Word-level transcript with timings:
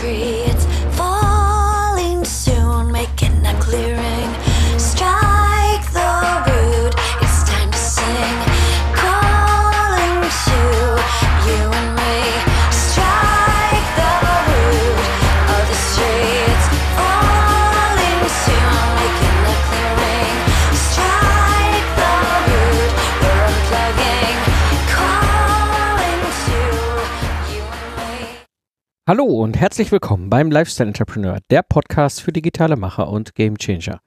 tree. 0.00 0.49
Hallo 29.10 29.24
und 29.24 29.58
herzlich 29.58 29.90
willkommen 29.90 30.30
beim 30.30 30.52
Lifestyle 30.52 30.86
Entrepreneur, 30.86 31.40
der 31.50 31.64
Podcast 31.64 32.22
für 32.22 32.30
digitale 32.30 32.76
Macher 32.76 33.08
und 33.08 33.34
Gamechanger. 33.34 33.98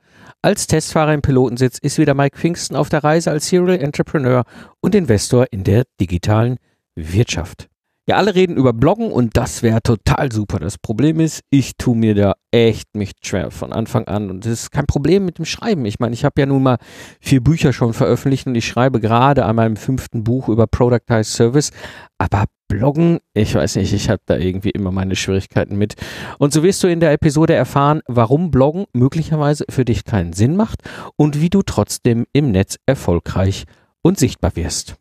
Als 0.41 0.65
Testfahrer 0.65 1.13
im 1.13 1.21
Pilotensitz 1.21 1.77
ist 1.77 1.97
wieder 1.97 2.13
Mike 2.13 2.37
Pfingsten 2.37 2.77
auf 2.77 2.87
der 2.87 3.03
Reise 3.03 3.29
als 3.29 3.49
Serial 3.49 3.81
Entrepreneur 3.81 4.45
und 4.79 4.95
Investor 4.95 5.47
in 5.51 5.65
der 5.65 5.83
digitalen 5.99 6.55
Wirtschaft. 6.95 7.67
Ja, 8.05 8.17
alle 8.17 8.35
reden 8.35 8.57
über 8.57 8.73
Bloggen 8.73 9.13
und 9.13 9.37
das 9.37 9.63
wäre 9.63 9.81
total 9.81 10.29
super. 10.29 10.59
Das 10.59 10.77
Problem 10.77 11.21
ist, 11.21 11.39
ich 11.49 11.77
tue 11.77 11.95
mir 11.95 12.13
da 12.13 12.33
echt 12.51 12.97
mich 12.97 13.11
schwer 13.23 13.49
von 13.49 13.71
Anfang 13.71 14.09
an 14.09 14.29
und 14.29 14.43
das 14.43 14.51
ist 14.51 14.71
kein 14.71 14.87
Problem 14.87 15.23
mit 15.23 15.37
dem 15.37 15.45
Schreiben. 15.45 15.85
Ich 15.85 15.99
meine, 15.99 16.13
ich 16.13 16.25
habe 16.25 16.41
ja 16.41 16.45
nun 16.45 16.63
mal 16.63 16.79
vier 17.21 17.41
Bücher 17.41 17.71
schon 17.71 17.93
veröffentlicht 17.93 18.45
und 18.45 18.55
ich 18.55 18.67
schreibe 18.67 18.99
gerade 18.99 19.45
an 19.45 19.55
meinem 19.55 19.77
fünften 19.77 20.25
Buch 20.25 20.49
über 20.49 20.67
Productized 20.67 21.31
Service, 21.31 21.71
aber 22.17 22.43
Bloggen, 22.67 23.19
ich 23.33 23.55
weiß 23.55 23.77
nicht, 23.77 23.93
ich 23.93 24.09
habe 24.09 24.21
da 24.25 24.35
irgendwie 24.35 24.71
immer 24.71 24.91
meine 24.91 25.15
Schwierigkeiten 25.15 25.77
mit. 25.77 25.95
Und 26.39 26.51
so 26.51 26.61
wirst 26.61 26.83
du 26.83 26.87
in 26.87 26.99
der 26.99 27.13
Episode 27.13 27.53
erfahren, 27.53 28.01
warum 28.07 28.51
Bloggen 28.51 28.83
möglicherweise 28.91 29.63
für 29.69 29.85
dich 29.85 30.03
keinen 30.03 30.33
Sinn 30.33 30.57
macht 30.57 30.81
und 31.15 31.39
wie 31.39 31.49
du 31.49 31.61
trotzdem 31.61 32.25
im 32.33 32.51
Netz 32.51 32.75
erfolgreich 32.85 33.63
und 34.01 34.19
sichtbar 34.19 34.57
wirst. 34.57 34.97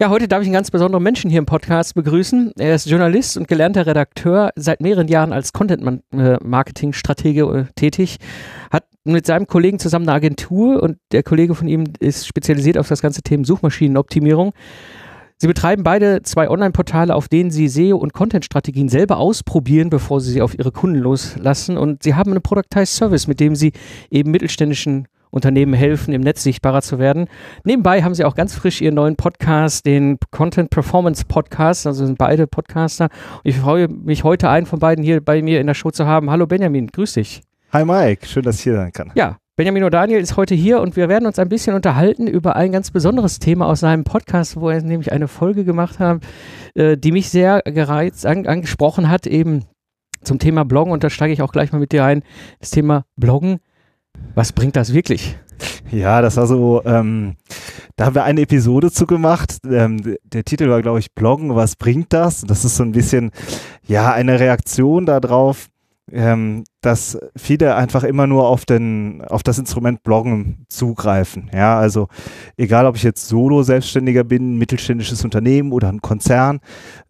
Ja, 0.00 0.10
heute 0.10 0.28
darf 0.28 0.42
ich 0.42 0.46
einen 0.46 0.54
ganz 0.54 0.70
besonderen 0.70 1.02
Menschen 1.02 1.28
hier 1.28 1.40
im 1.40 1.46
Podcast 1.46 1.96
begrüßen. 1.96 2.52
Er 2.56 2.76
ist 2.76 2.86
Journalist 2.86 3.36
und 3.36 3.48
gelernter 3.48 3.84
Redakteur, 3.84 4.52
seit 4.54 4.80
mehreren 4.80 5.08
Jahren 5.08 5.32
als 5.32 5.52
Content-Marketing-Stratege 5.52 7.42
äh, 7.42 7.64
tätig, 7.74 8.18
hat 8.70 8.84
mit 9.02 9.26
seinem 9.26 9.48
Kollegen 9.48 9.80
zusammen 9.80 10.08
eine 10.08 10.14
Agentur 10.14 10.80
und 10.84 10.98
der 11.10 11.24
Kollege 11.24 11.56
von 11.56 11.66
ihm 11.66 11.82
ist 11.98 12.28
spezialisiert 12.28 12.78
auf 12.78 12.86
das 12.86 13.02
ganze 13.02 13.22
Thema 13.22 13.44
Suchmaschinenoptimierung. 13.44 14.52
Sie 15.36 15.48
betreiben 15.48 15.82
beide 15.82 16.22
zwei 16.22 16.48
Online-Portale, 16.48 17.12
auf 17.12 17.26
denen 17.26 17.50
sie 17.50 17.66
SEO- 17.66 17.98
und 17.98 18.12
Content-Strategien 18.12 18.88
selber 18.88 19.16
ausprobieren, 19.16 19.90
bevor 19.90 20.20
sie 20.20 20.30
sie 20.30 20.42
auf 20.42 20.56
ihre 20.56 20.70
Kunden 20.70 21.00
loslassen. 21.00 21.76
Und 21.76 22.04
sie 22.04 22.14
haben 22.14 22.30
einen 22.30 22.42
Productized 22.42 22.94
Service, 22.94 23.26
mit 23.26 23.40
dem 23.40 23.56
sie 23.56 23.72
eben 24.12 24.30
mittelständischen 24.30 25.08
Unternehmen 25.30 25.74
helfen, 25.74 26.12
im 26.12 26.22
Netz 26.22 26.42
sichtbarer 26.42 26.82
zu 26.82 26.98
werden. 26.98 27.28
Nebenbei 27.64 28.02
haben 28.02 28.14
sie 28.14 28.24
auch 28.24 28.34
ganz 28.34 28.54
frisch 28.54 28.80
ihren 28.80 28.94
neuen 28.94 29.16
Podcast, 29.16 29.86
den 29.86 30.18
Content 30.30 30.70
Performance 30.70 31.24
Podcast. 31.26 31.86
Also 31.86 32.06
sind 32.06 32.18
beide 32.18 32.46
Podcaster. 32.46 33.04
Und 33.04 33.40
ich 33.44 33.56
freue 33.56 33.88
mich 33.88 34.24
heute, 34.24 34.48
einen 34.48 34.66
von 34.66 34.78
beiden 34.78 35.04
hier 35.04 35.20
bei 35.20 35.42
mir 35.42 35.60
in 35.60 35.66
der 35.66 35.74
Show 35.74 35.90
zu 35.90 36.06
haben. 36.06 36.30
Hallo 36.30 36.46
Benjamin, 36.46 36.88
grüß 36.88 37.14
dich. 37.14 37.42
Hi 37.72 37.84
Mike, 37.84 38.26
schön, 38.26 38.42
dass 38.42 38.56
ich 38.56 38.62
hier 38.62 38.74
sein 38.74 38.92
kann. 38.92 39.12
Ja, 39.14 39.36
Benjamin 39.58 39.82
O'Daniel 39.82 40.18
ist 40.18 40.36
heute 40.36 40.54
hier 40.54 40.80
und 40.80 40.94
wir 40.94 41.08
werden 41.08 41.26
uns 41.26 41.40
ein 41.40 41.48
bisschen 41.48 41.74
unterhalten 41.74 42.28
über 42.28 42.54
ein 42.54 42.70
ganz 42.70 42.92
besonderes 42.92 43.40
Thema 43.40 43.66
aus 43.66 43.80
seinem 43.80 44.04
Podcast, 44.04 44.54
wo 44.54 44.70
er 44.70 44.80
nämlich 44.82 45.10
eine 45.10 45.26
Folge 45.26 45.64
gemacht 45.64 45.98
hat, 45.98 46.22
äh, 46.74 46.96
die 46.96 47.10
mich 47.10 47.28
sehr 47.28 47.62
gereizt 47.62 48.24
an, 48.24 48.46
angesprochen 48.46 49.10
hat, 49.10 49.26
eben 49.26 49.64
zum 50.22 50.38
Thema 50.38 50.64
Bloggen. 50.64 50.92
Und 50.92 51.02
da 51.02 51.10
steige 51.10 51.32
ich 51.32 51.42
auch 51.42 51.50
gleich 51.50 51.72
mal 51.72 51.80
mit 51.80 51.90
dir 51.90 52.04
ein. 52.04 52.22
Das 52.60 52.70
Thema 52.70 53.04
Bloggen. 53.16 53.58
Was 54.34 54.52
bringt 54.52 54.76
das 54.76 54.92
wirklich? 54.92 55.36
Ja, 55.90 56.22
das 56.22 56.36
war 56.36 56.46
so, 56.46 56.82
ähm, 56.84 57.36
da 57.96 58.06
haben 58.06 58.14
wir 58.14 58.24
eine 58.24 58.42
Episode 58.42 58.92
zu 58.92 59.06
gemacht. 59.06 59.58
Ähm, 59.68 60.16
der 60.22 60.44
Titel 60.44 60.68
war, 60.68 60.82
glaube 60.82 61.00
ich, 61.00 61.12
Bloggen, 61.14 61.56
was 61.56 61.76
bringt 61.76 62.12
das? 62.12 62.42
Das 62.42 62.64
ist 62.64 62.76
so 62.76 62.84
ein 62.84 62.92
bisschen, 62.92 63.32
ja, 63.86 64.12
eine 64.12 64.38
Reaktion 64.38 65.06
darauf, 65.06 65.68
ähm, 66.12 66.64
dass 66.88 67.18
viele 67.36 67.74
einfach 67.74 68.02
immer 68.02 68.26
nur 68.26 68.48
auf 68.48 68.64
den, 68.64 69.22
auf 69.28 69.42
das 69.42 69.58
Instrument 69.58 70.02
Bloggen 70.02 70.64
zugreifen. 70.70 71.50
Ja, 71.52 71.78
also 71.78 72.08
egal, 72.56 72.86
ob 72.86 72.96
ich 72.96 73.02
jetzt 73.02 73.28
Solo-Selbstständiger 73.28 74.24
bin, 74.24 74.56
mittelständisches 74.56 75.22
Unternehmen 75.22 75.72
oder 75.72 75.90
ein 75.90 76.00
Konzern, 76.00 76.60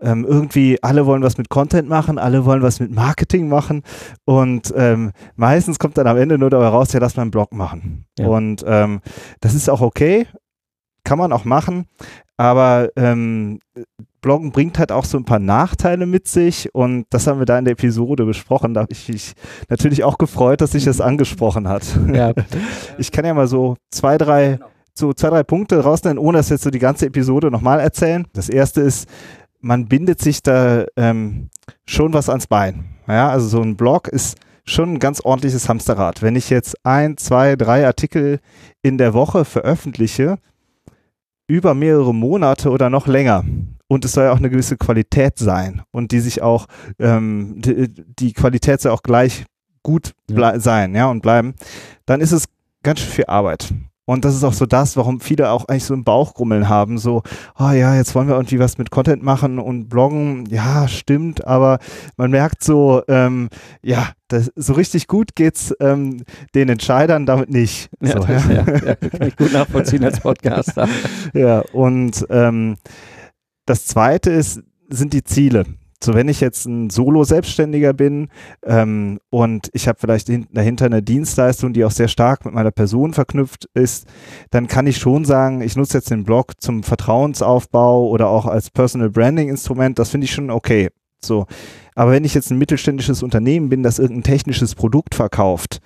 ähm, 0.01 0.25
irgendwie 0.29 0.83
alle 0.83 1.07
wollen 1.07 1.23
was 1.23 1.39
mit 1.39 1.49
Content 1.49 1.89
machen, 1.89 2.19
alle 2.19 2.45
wollen 2.45 2.63
was 2.63 2.81
mit 2.81 2.91
Marketing 2.91 3.49
machen 3.49 3.85
und 4.25 4.75
ähm, 4.77 5.13
meistens 5.37 5.79
kommt 5.79 5.97
dann 5.97 6.09
am 6.09 6.17
Ende 6.17 6.39
nur 6.39 6.51
dabei 6.51 6.67
raus, 6.67 6.93
ja, 6.93 6.99
lass 6.99 7.15
mal 7.15 7.23
einen 7.23 7.31
Blog 7.31 7.55
machen. 7.55 8.05
Ja. 8.19 8.27
Und 8.27 8.65
ähm, 8.67 9.01
das 9.39 9.55
ist 9.55 9.71
auch 9.71 9.81
okay, 9.81 10.27
kann 11.05 11.19
man 11.19 11.33
auch 11.33 11.45
machen, 11.45 11.87
aber 12.37 12.89
ähm, 12.97 13.61
Bloggen 14.21 14.53
bringt 14.53 14.79
halt 14.79 14.93
auch 14.93 15.05
so 15.05 15.17
ein 15.19 15.25
paar 15.25 15.39
Nachteile 15.39 16.07
mit 16.07 16.29
sich 16.29 16.75
und 16.75 17.07
das 17.11 17.27
haben 17.27 17.39
wir 17.39 17.47
da 17.47 17.59
in 17.59 17.65
der 17.65 17.73
Episode 17.73 18.25
besprochen. 18.25 18.75
Da 18.75 18.83
habe 18.83 18.93
ich 18.93 19.09
mich 19.09 19.35
natürlich 19.69 20.05
auch 20.05 20.19
gefreut, 20.19 20.61
dass 20.61 20.73
sich 20.73 20.85
das 20.85 21.01
angesprochen 21.01 21.69
hat. 21.69 21.85
Ja, 22.13 22.33
Ich 22.99 23.13
kann 23.13 23.25
ja 23.25 23.35
mal 23.35 23.47
so 23.47 23.77
zwei, 23.91 24.19
drei, 24.19 24.59
so 24.95 25.13
zwei, 25.13 25.31
drei 25.31 25.43
Punkte 25.43 25.81
rausnehmen, 25.81 26.19
ohne 26.19 26.39
dass 26.39 26.49
jetzt 26.49 26.65
so 26.65 26.71
die 26.71 26.79
ganze 26.79 27.07
Episode 27.07 27.51
nochmal 27.51 27.81
erzählen. 27.81 28.27
Das 28.33 28.49
erste 28.49 28.81
ist, 28.81 29.09
man 29.61 29.87
bindet 29.87 30.21
sich 30.21 30.43
da 30.43 30.85
ähm, 30.97 31.51
schon 31.87 32.13
was 32.13 32.29
ans 32.29 32.47
Bein. 32.47 32.85
Ja, 33.07 33.31
also 33.31 33.49
so 33.49 33.63
ein 33.63 33.77
Blog 33.77 34.09
ist 34.09 34.37
schon 34.65 34.95
ein 34.95 34.99
ganz 34.99 35.21
ordentliches 35.21 35.69
Hamsterrad. 35.69 36.23
Wenn 36.23 36.37
ich 36.37 36.51
jetzt 36.51 36.77
ein, 36.85 37.17
zwei, 37.17 37.57
drei 37.57 37.87
Artikel 37.87 38.41
in 38.83 38.99
der 38.99 39.15
Woche 39.15 39.45
veröffentliche, 39.45 40.39
über 41.49 41.75
mehrere 41.75 42.15
Monate 42.15 42.71
oder 42.71 42.91
noch 42.91 43.07
länger. 43.07 43.45
Und 43.89 44.05
es 44.05 44.13
soll 44.13 44.25
ja 44.25 44.33
auch 44.33 44.39
eine 44.39 44.51
gewisse 44.51 44.77
Qualität 44.77 45.39
sein 45.39 45.83
und 45.91 46.13
die 46.13 46.21
sich 46.21 46.43
auch, 46.43 46.67
ähm, 46.99 47.55
die, 47.57 47.89
die 48.19 48.33
Qualität 48.35 48.81
soll 48.81 48.93
auch 48.93 49.03
gleich 49.03 49.47
gut 49.83 50.13
blei- 50.27 50.59
sein, 50.59 50.95
ja, 50.95 51.11
und 51.11 51.23
bleiben, 51.23 51.55
dann 52.05 52.21
ist 52.21 52.33
es 52.33 52.45
ganz 52.83 53.01
schön 53.01 53.11
viel 53.11 53.25
Arbeit. 53.27 53.73
Und 54.05 54.25
das 54.25 54.35
ist 54.35 54.43
auch 54.43 54.55
so 54.55 54.65
das, 54.65 54.97
warum 54.97 55.21
viele 55.21 55.51
auch 55.51 55.67
eigentlich 55.67 55.85
so 55.85 55.93
ein 55.93 56.03
Bauchgrummeln 56.03 56.71
haben, 56.71 56.97
so, 56.97 57.23
oh 57.59 57.71
ja, 57.71 57.95
jetzt 57.95 58.15
wollen 58.15 58.27
wir 58.27 58.37
irgendwie 58.37 58.59
was 58.59 58.79
mit 58.79 58.91
Content 58.91 59.23
machen 59.23 59.59
und 59.59 59.91
bloggen, 59.91 60.47
ja, 60.47 60.89
stimmt, 60.89 61.47
aber 61.47 61.79
man 62.17 62.31
merkt 62.31 62.65
so, 62.65 63.03
ähm, 63.07 63.51
ja, 63.83 64.09
das, 64.29 64.51
so 64.57 64.73
richtig 64.73 65.09
gut 65.09 65.35
geht's 65.35 65.75
ähm, 65.81 66.23
den 66.55 66.71
Entscheidern 66.71 67.27
damit 67.27 67.51
nicht. 67.51 67.91
ja, 68.01 68.13
so, 68.13 68.19
das, 68.21 68.49
ja. 68.49 68.65
ja, 68.87 68.95
kann 68.95 69.29
ich 69.29 69.37
gut 69.37 69.53
nachvollziehen 69.53 70.03
als 70.05 70.21
Podcaster. 70.21 70.89
ja, 71.35 71.61
und 71.73 72.27
ähm, 72.31 72.77
das 73.69 73.87
zweite 73.87 74.31
ist, 74.31 74.63
sind 74.89 75.13
die 75.13 75.25
Ziele. 75.25 75.65
So, 76.03 76.15
wenn 76.15 76.29
ich 76.29 76.41
jetzt 76.41 76.65
ein 76.67 76.91
Solo-Selbstständiger 76.91 77.93
bin 77.93 78.29
ähm, 78.65 79.19
und 79.31 79.69
ich 79.73 79.89
habe 79.89 79.99
vielleicht 80.01 80.29
hin- 80.29 80.47
dahinter 80.53 80.87
eine 80.87 81.03
Dienstleistung, 81.03 81.73
die 81.73 81.85
auch 81.85 81.91
sehr 81.91 82.07
stark 82.07 82.45
mit 82.45 82.55
meiner 82.55 82.71
Person 82.71 83.15
verknüpft 83.15 83.69
ist, 83.75 84.07
dann 84.51 84.69
kann 84.69 84.87
ich 84.87 84.99
schon 84.99 85.25
sagen, 85.25 85.61
ich 85.61 85.75
nutze 85.75 85.99
jetzt 85.99 86.11
den 86.13 86.23
Blog 86.23 86.53
zum 86.61 86.85
Vertrauensaufbau 86.85 88.09
oder 88.09 88.29
auch 88.29 88.47
als 88.47 88.71
Personal 88.71 89.11
Branding-Instrument. 89.11 89.99
Das 89.99 90.11
finde 90.11 90.27
ich 90.27 90.33
schon 90.33 90.51
okay. 90.51 90.89
So, 91.21 91.47
aber 91.97 92.13
wenn 92.13 92.25
ich 92.25 92.35
jetzt 92.35 92.53
ein 92.53 92.59
mittelständisches 92.59 93.25
Unternehmen 93.25 93.69
bin, 93.69 93.83
das 93.83 93.99
irgendein 93.99 94.23
technisches 94.23 94.77
Produkt 94.77 95.17
verkauft, 95.17 95.81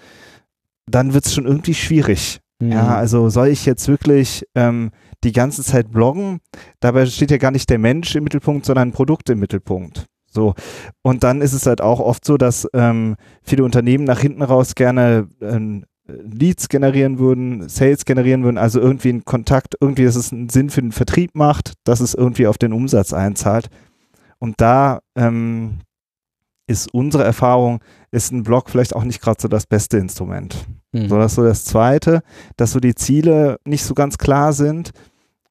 dann 0.87 1.15
wird 1.15 1.25
es 1.25 1.33
schon 1.35 1.47
irgendwie 1.47 1.73
schwierig. 1.75 2.41
Ja, 2.71 2.97
also 2.97 3.29
soll 3.29 3.49
ich 3.49 3.67
jetzt 3.67 3.89
wirklich 3.89 4.45
ähm, 4.55 4.91
die 5.25 5.33
ganze 5.33 5.63
Zeit 5.63 5.91
bloggen? 5.91 6.41
Dabei 6.81 7.07
steht 7.07 7.31
ja 7.31 7.39
gar 7.39 7.51
nicht 7.51 7.69
der 7.71 7.79
Mensch 7.79 8.15
im 8.15 8.25
Mittelpunkt, 8.25 8.67
sondern 8.67 8.89
ein 8.89 8.93
Produkt 8.93 9.31
im 9.31 9.41
Mittelpunkt. 9.41 10.07
So. 10.27 10.55
Und 11.03 11.25
dann 11.25 11.41
ist 11.43 11.53
es 11.53 11.67
halt 11.67 11.81
auch 11.81 12.01
oft 12.01 12.25
so, 12.25 12.37
dass 12.37 12.69
ähm, 12.73 13.17
viele 13.43 13.65
Unternehmen 13.65 14.05
nach 14.05 14.21
hinten 14.21 14.43
raus 14.43 14.75
gerne 14.75 15.29
ähm, 15.41 15.85
Leads 16.07 16.69
generieren 16.69 17.19
würden, 17.19 17.69
Sales 17.69 18.05
generieren 18.05 18.43
würden, 18.43 18.59
also 18.59 18.81
irgendwie 18.81 19.11
einen 19.11 19.25
Kontakt, 19.25 19.77
irgendwie, 19.81 20.05
dass 20.05 20.17
es 20.17 20.33
einen 20.33 20.49
Sinn 20.49 20.71
für 20.71 20.83
den 20.83 20.93
Vertrieb 20.93 21.35
macht, 21.35 21.75
dass 21.85 22.01
es 22.01 22.15
irgendwie 22.15 22.47
auf 22.47 22.59
den 22.59 22.73
Umsatz 22.73 23.13
einzahlt. 23.13 23.69
Und 24.39 24.61
da 24.61 25.01
ähm, 25.15 25.79
ist 26.67 26.93
unsere 26.93 27.25
Erfahrung, 27.25 27.81
ist 28.11 28.33
ein 28.33 28.43
Blog 28.43 28.71
vielleicht 28.71 28.97
auch 28.97 29.05
nicht 29.05 29.21
gerade 29.21 29.41
so 29.41 29.49
das 29.49 29.67
beste 29.67 29.99
Instrument. 29.99 30.67
Mhm. 30.93 31.09
So, 31.09 31.19
das 31.19 31.33
ist 31.33 31.37
so 31.37 31.45
das 31.45 31.65
Zweite, 31.65 32.23
dass 32.57 32.73
so 32.73 32.81
die 32.81 32.95
Ziele 32.95 33.59
nicht 33.65 33.85
so 33.85 33.95
ganz 33.95 34.19
klar 34.19 34.53
sind. 34.53 34.93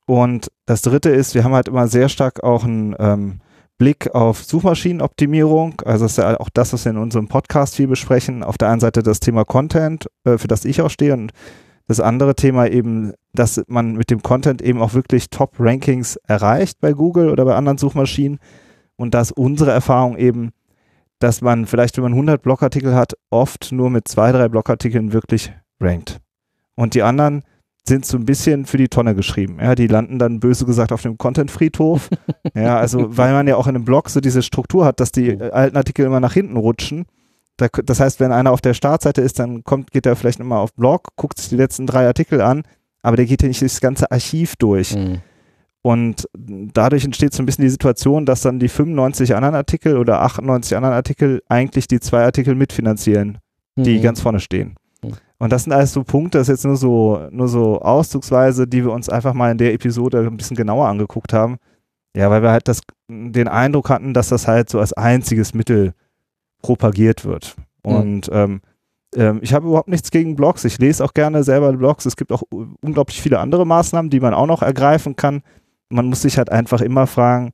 Und 0.06 0.52
das 0.66 0.82
Dritte 0.82 1.10
ist, 1.10 1.36
wir 1.36 1.44
haben 1.44 1.54
halt 1.54 1.68
immer 1.68 1.88
sehr 1.88 2.10
stark 2.10 2.44
auch 2.44 2.64
einen 2.64 2.96
ähm, 3.00 3.40
Blick 3.78 4.14
auf 4.14 4.44
Suchmaschinenoptimierung. 4.44 5.82
Also 5.86 6.06
das 6.06 6.12
ist 6.14 6.18
ja 6.18 6.40
auch 6.40 6.50
das, 6.54 6.74
was 6.74 6.86
wir 6.86 6.92
in 6.92 6.98
unserem 6.98 7.28
Podcast 7.28 7.76
viel 7.76 7.88
besprechen. 7.88 8.44
Auf 8.44 8.58
der 8.58 8.70
einen 8.70 8.80
Seite 8.80 9.02
das 9.04 9.20
Thema 9.20 9.44
Content, 9.44 10.08
äh, 10.24 10.38
für 10.38 10.48
das 10.48 10.66
ich 10.66 10.82
auch 10.82 10.90
stehe, 10.90 11.14
und 11.14 11.32
das 11.88 12.00
andere 12.00 12.36
Thema 12.36 12.68
eben, 12.68 13.14
dass 13.34 13.62
man 13.68 13.96
mit 13.96 14.12
dem 14.12 14.22
Content 14.22 14.62
eben 14.62 14.82
auch 14.82 14.94
wirklich 14.94 15.30
Top-Rankings 15.30 16.18
erreicht 16.28 16.80
bei 16.80 16.94
Google 16.94 17.30
oder 17.30 17.44
bei 17.44 17.56
anderen 17.56 17.78
Suchmaschinen. 17.78 18.40
Und 18.98 19.14
da 19.14 19.22
ist 19.22 19.32
unsere 19.32 19.72
Erfahrung 19.72 20.16
eben, 20.18 20.52
dass 21.22 21.42
man 21.42 21.68
vielleicht, 21.68 21.98
wenn 21.98 22.04
man 22.04 22.14
100 22.14 22.42
Blogartikel 22.42 22.96
hat, 22.96 23.14
oft 23.30 23.72
nur 23.72 23.90
mit 23.90 24.08
zwei, 24.08 24.32
drei 24.32 24.50
Blogartikeln 24.50 25.14
wirklich 25.14 25.54
rankt. 25.80 26.20
Und 26.76 26.96
die 26.96 27.04
anderen 27.04 27.44
sind 27.88 28.06
so 28.06 28.18
ein 28.18 28.26
bisschen 28.26 28.66
für 28.66 28.78
die 28.78 28.90
Tonne 28.90 29.16
geschrieben. 29.16 29.58
Ja, 29.62 29.76
die 29.76 29.88
landen 29.88 30.20
dann 30.20 30.40
böse 30.40 30.66
gesagt 30.66 30.92
auf 30.92 31.04
dem 31.04 31.18
Content-Friedhof. 31.18 32.10
ja, 32.56 32.78
also 32.78 33.18
weil 33.18 33.34
man 33.34 33.48
ja 33.48 33.56
auch 33.56 33.68
in 33.68 33.76
einem 33.76 33.86
Blog 33.86 34.10
so 34.10 34.20
diese 34.20 34.42
Struktur 34.42 34.86
hat, 34.86 35.00
dass 35.00 35.12
die 35.12 35.40
alten 35.40 35.78
Artikel 35.78 36.06
immer 36.06 36.20
nach 36.20 36.34
hinten 36.34 36.58
rutschen. 36.58 37.06
Da, 37.58 37.68
das 37.68 38.00
heißt, 38.00 38.20
wenn 38.20 38.32
einer 38.32 38.52
auf 38.52 38.62
der 38.62 38.74
Startseite 38.74 39.22
ist, 39.22 39.38
dann 39.38 39.64
kommt, 39.64 39.92
geht 39.92 40.06
er 40.08 40.16
vielleicht 40.16 40.40
nochmal 40.40 40.60
auf 40.60 40.74
Blog, 40.74 41.10
guckt 41.16 41.38
sich 41.38 41.50
die 41.50 41.56
letzten 41.56 41.86
drei 41.86 42.08
Artikel 42.08 42.42
an, 42.42 42.64
aber 43.04 43.18
der 43.18 43.26
geht 43.26 43.44
ja 43.44 43.48
nicht 43.48 43.62
das 43.62 43.82
ganze 43.82 44.12
Archiv 44.12 44.56
durch. 44.56 44.96
Mhm. 44.96 45.20
Und 45.84 46.28
dadurch 46.36 47.06
entsteht 47.06 47.34
so 47.34 47.42
ein 47.42 47.46
bisschen 47.48 47.64
die 47.64 47.70
Situation, 47.70 48.26
dass 48.26 48.42
dann 48.42 48.60
die 48.60 48.68
95 48.70 49.36
anderen 49.36 49.56
Artikel 49.56 49.98
oder 49.98 50.22
98 50.22 50.78
anderen 50.78 50.94
Artikel 50.94 51.42
eigentlich 51.50 51.88
die 51.88 52.00
zwei 52.00 52.24
Artikel 52.24 52.54
mitfinanzieren, 52.54 53.40
die 53.76 53.98
Mhm. 53.98 54.02
ganz 54.04 54.22
vorne 54.22 54.40
stehen. 54.40 54.76
Mhm. 55.04 55.14
Und 55.40 55.52
das 55.52 55.64
sind 55.64 55.74
alles 55.74 55.92
so 55.94 56.04
Punkte, 56.04 56.38
das 56.38 56.50
ist 56.50 56.54
jetzt 56.54 56.66
nur 56.66 56.76
so, 56.78 57.28
nur 57.32 57.48
so 57.48 57.82
auszugsweise, 57.82 58.68
die 58.68 58.84
wir 58.84 58.92
uns 58.92 59.10
einfach 59.10 59.34
mal 59.34 59.52
in 59.52 59.58
der 59.58 59.74
Episode 59.74 60.20
ein 60.20 60.38
bisschen 60.38 60.56
genauer 60.56 60.88
angeguckt 60.88 61.34
haben. 61.34 61.58
Ja, 62.16 62.30
weil 62.30 62.44
wir 62.44 62.52
halt 62.52 62.68
das, 62.68 62.82
den 63.10 63.48
Eindruck 63.48 63.90
hatten, 63.90 64.14
dass 64.14 64.30
das 64.30 64.48
halt 64.48 64.70
so 64.70 64.80
als 64.80 64.94
einziges 64.94 65.56
Mittel 65.56 65.94
propagiert 66.62 67.26
wird. 67.26 67.56
Mhm. 67.84 67.92
Und 67.96 68.30
ähm, 68.32 68.62
ähm, 69.16 69.40
ich 69.42 69.54
habe 69.56 69.68
überhaupt 69.68 69.90
nichts 69.90 70.12
gegen 70.12 70.36
Blogs. 70.36 70.64
Ich 70.64 70.78
lese 70.78 71.04
auch 71.04 71.14
gerne 71.16 71.44
selber 71.44 71.74
Blogs. 71.74 72.06
Es 72.06 72.16
gibt 72.16 72.32
auch 72.32 72.44
unglaublich 72.82 73.20
viele 73.20 73.40
andere 73.40 73.66
Maßnahmen, 73.66 74.12
die 74.12 74.20
man 74.20 74.36
auch 74.36 74.46
noch 74.46 74.62
ergreifen 74.62 75.16
kann. 75.16 75.42
Man 75.92 76.06
muss 76.08 76.22
sich 76.22 76.38
halt 76.38 76.52
einfach 76.52 76.82
immer 76.82 77.08
fragen, 77.08 77.52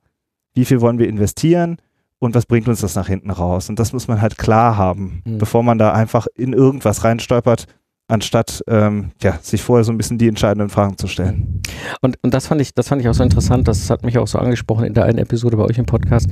wie 0.56 0.66
viel 0.66 0.82
wollen 0.82 1.00
wir 1.00 1.08
investieren 1.10 1.78
und 2.20 2.34
was 2.36 2.46
bringt 2.46 2.68
uns 2.68 2.82
das 2.82 2.96
nach 2.96 3.08
hinten 3.08 3.30
raus? 3.32 3.70
Und 3.70 3.78
das 3.80 3.94
muss 3.94 4.08
man 4.08 4.22
halt 4.22 4.38
klar 4.38 4.78
haben, 4.78 5.22
Mhm. 5.26 5.38
bevor 5.38 5.64
man 5.64 5.78
da 5.78 5.94
einfach 5.94 6.28
in 6.36 6.54
irgendwas 6.54 7.04
reinstolpert, 7.04 7.66
anstatt 8.10 8.64
ähm, 8.68 9.12
ja, 9.22 9.38
sich 9.42 9.62
vorher 9.62 9.84
so 9.84 9.92
ein 9.92 9.98
bisschen 9.98 10.18
die 10.18 10.28
entscheidenden 10.30 10.70
Fragen 10.70 10.98
zu 10.98 11.08
stellen. 11.08 11.62
Und, 12.02 12.18
und 12.24 12.34
das 12.34 12.48
fand 12.48 12.62
ich, 12.62 12.74
das 12.74 12.88
fand 12.88 13.02
ich 13.02 13.10
auch 13.10 13.14
so 13.14 13.22
interessant, 13.24 13.68
das 13.68 13.90
hat 13.90 14.04
mich 14.04 14.18
auch 14.18 14.28
so 14.28 14.40
angesprochen 14.40 14.86
in 14.86 14.94
der 14.94 15.04
einen 15.04 15.18
Episode 15.18 15.58
bei 15.58 15.64
euch 15.66 15.78
im 15.78 15.86
Podcast. 15.86 16.28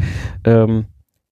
Ähm, 0.46 0.86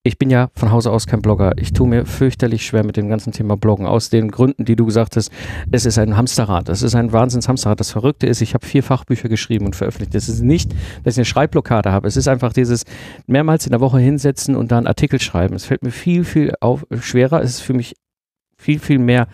ich 0.06 0.18
bin 0.18 0.28
ja 0.28 0.50
von 0.54 0.70
Hause 0.70 0.92
aus 0.92 1.06
kein 1.06 1.22
Blogger. 1.22 1.54
Ich 1.56 1.72
tue 1.72 1.88
mir 1.88 2.04
fürchterlich 2.04 2.66
schwer 2.66 2.84
mit 2.84 2.98
dem 2.98 3.08
ganzen 3.08 3.32
Thema 3.32 3.56
Bloggen. 3.56 3.86
Aus 3.86 4.10
den 4.10 4.30
Gründen, 4.30 4.66
die 4.66 4.76
du 4.76 4.84
gesagt 4.84 5.16
hast, 5.16 5.32
es 5.70 5.86
ist 5.86 5.96
ein 5.96 6.14
Hamsterrad. 6.14 6.68
Es 6.68 6.82
ist 6.82 6.94
ein 6.94 7.10
Wahnsinns-Hamsterrad. 7.10 7.80
Das 7.80 7.90
Verrückte 7.90 8.26
ist, 8.26 8.42
ich 8.42 8.52
habe 8.52 8.66
vier 8.66 8.82
Fachbücher 8.82 9.30
geschrieben 9.30 9.64
und 9.64 9.74
veröffentlicht. 9.74 10.14
Es 10.14 10.28
ist 10.28 10.42
nicht, 10.42 10.72
dass 11.04 11.14
ich 11.14 11.20
eine 11.20 11.24
Schreibblockade 11.24 11.90
habe. 11.90 12.06
Es 12.06 12.18
ist 12.18 12.28
einfach 12.28 12.52
dieses 12.52 12.84
mehrmals 13.26 13.64
in 13.64 13.70
der 13.70 13.80
Woche 13.80 13.98
hinsetzen 13.98 14.56
und 14.56 14.70
dann 14.70 14.86
Artikel 14.86 15.18
schreiben. 15.20 15.54
Es 15.54 15.64
fällt 15.64 15.82
mir 15.82 15.90
viel, 15.90 16.24
viel 16.24 16.52
auf, 16.60 16.86
schwerer. 17.00 17.40
Es 17.40 17.52
ist 17.52 17.60
für 17.60 17.72
mich 17.72 17.94
viel, 18.58 18.80
viel 18.80 18.98
mehr 18.98 19.26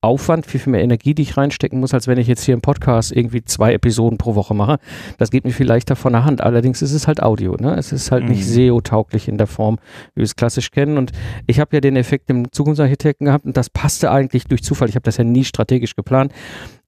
Aufwand, 0.00 0.46
viel, 0.46 0.60
viel 0.60 0.70
mehr 0.70 0.82
Energie, 0.82 1.12
die 1.14 1.22
ich 1.22 1.36
reinstecken 1.36 1.80
muss, 1.80 1.92
als 1.92 2.06
wenn 2.06 2.18
ich 2.18 2.28
jetzt 2.28 2.44
hier 2.44 2.54
im 2.54 2.60
Podcast 2.60 3.10
irgendwie 3.10 3.44
zwei 3.44 3.72
Episoden 3.74 4.16
pro 4.16 4.36
Woche 4.36 4.54
mache. 4.54 4.78
Das 5.18 5.30
geht 5.30 5.44
mir 5.44 5.50
viel 5.50 5.66
leichter 5.66 5.96
von 5.96 6.12
der 6.12 6.24
Hand. 6.24 6.40
Allerdings 6.40 6.82
ist 6.82 6.92
es 6.92 7.08
halt 7.08 7.20
Audio. 7.22 7.56
Ne? 7.58 7.74
Es 7.76 7.90
ist 7.90 8.12
halt 8.12 8.28
nicht 8.28 8.46
Mhm. 8.46 8.52
SEO-tauglich 8.52 9.26
in 9.26 9.38
der 9.38 9.48
Form, 9.48 9.78
wie 10.14 10.20
wir 10.20 10.24
es 10.24 10.36
klassisch 10.36 10.70
kennen. 10.70 10.98
Und 10.98 11.10
ich 11.46 11.58
habe 11.58 11.74
ja 11.74 11.80
den 11.80 11.96
Effekt 11.96 12.30
im 12.30 12.52
Zukunftsarchitekten 12.52 13.24
gehabt 13.26 13.44
und 13.44 13.56
das 13.56 13.70
passte 13.70 14.10
eigentlich 14.12 14.44
durch 14.44 14.62
Zufall. 14.62 14.88
Ich 14.88 14.94
habe 14.94 15.02
das 15.04 15.16
ja 15.16 15.24
nie 15.24 15.44
strategisch 15.44 15.96
geplant. 15.96 16.32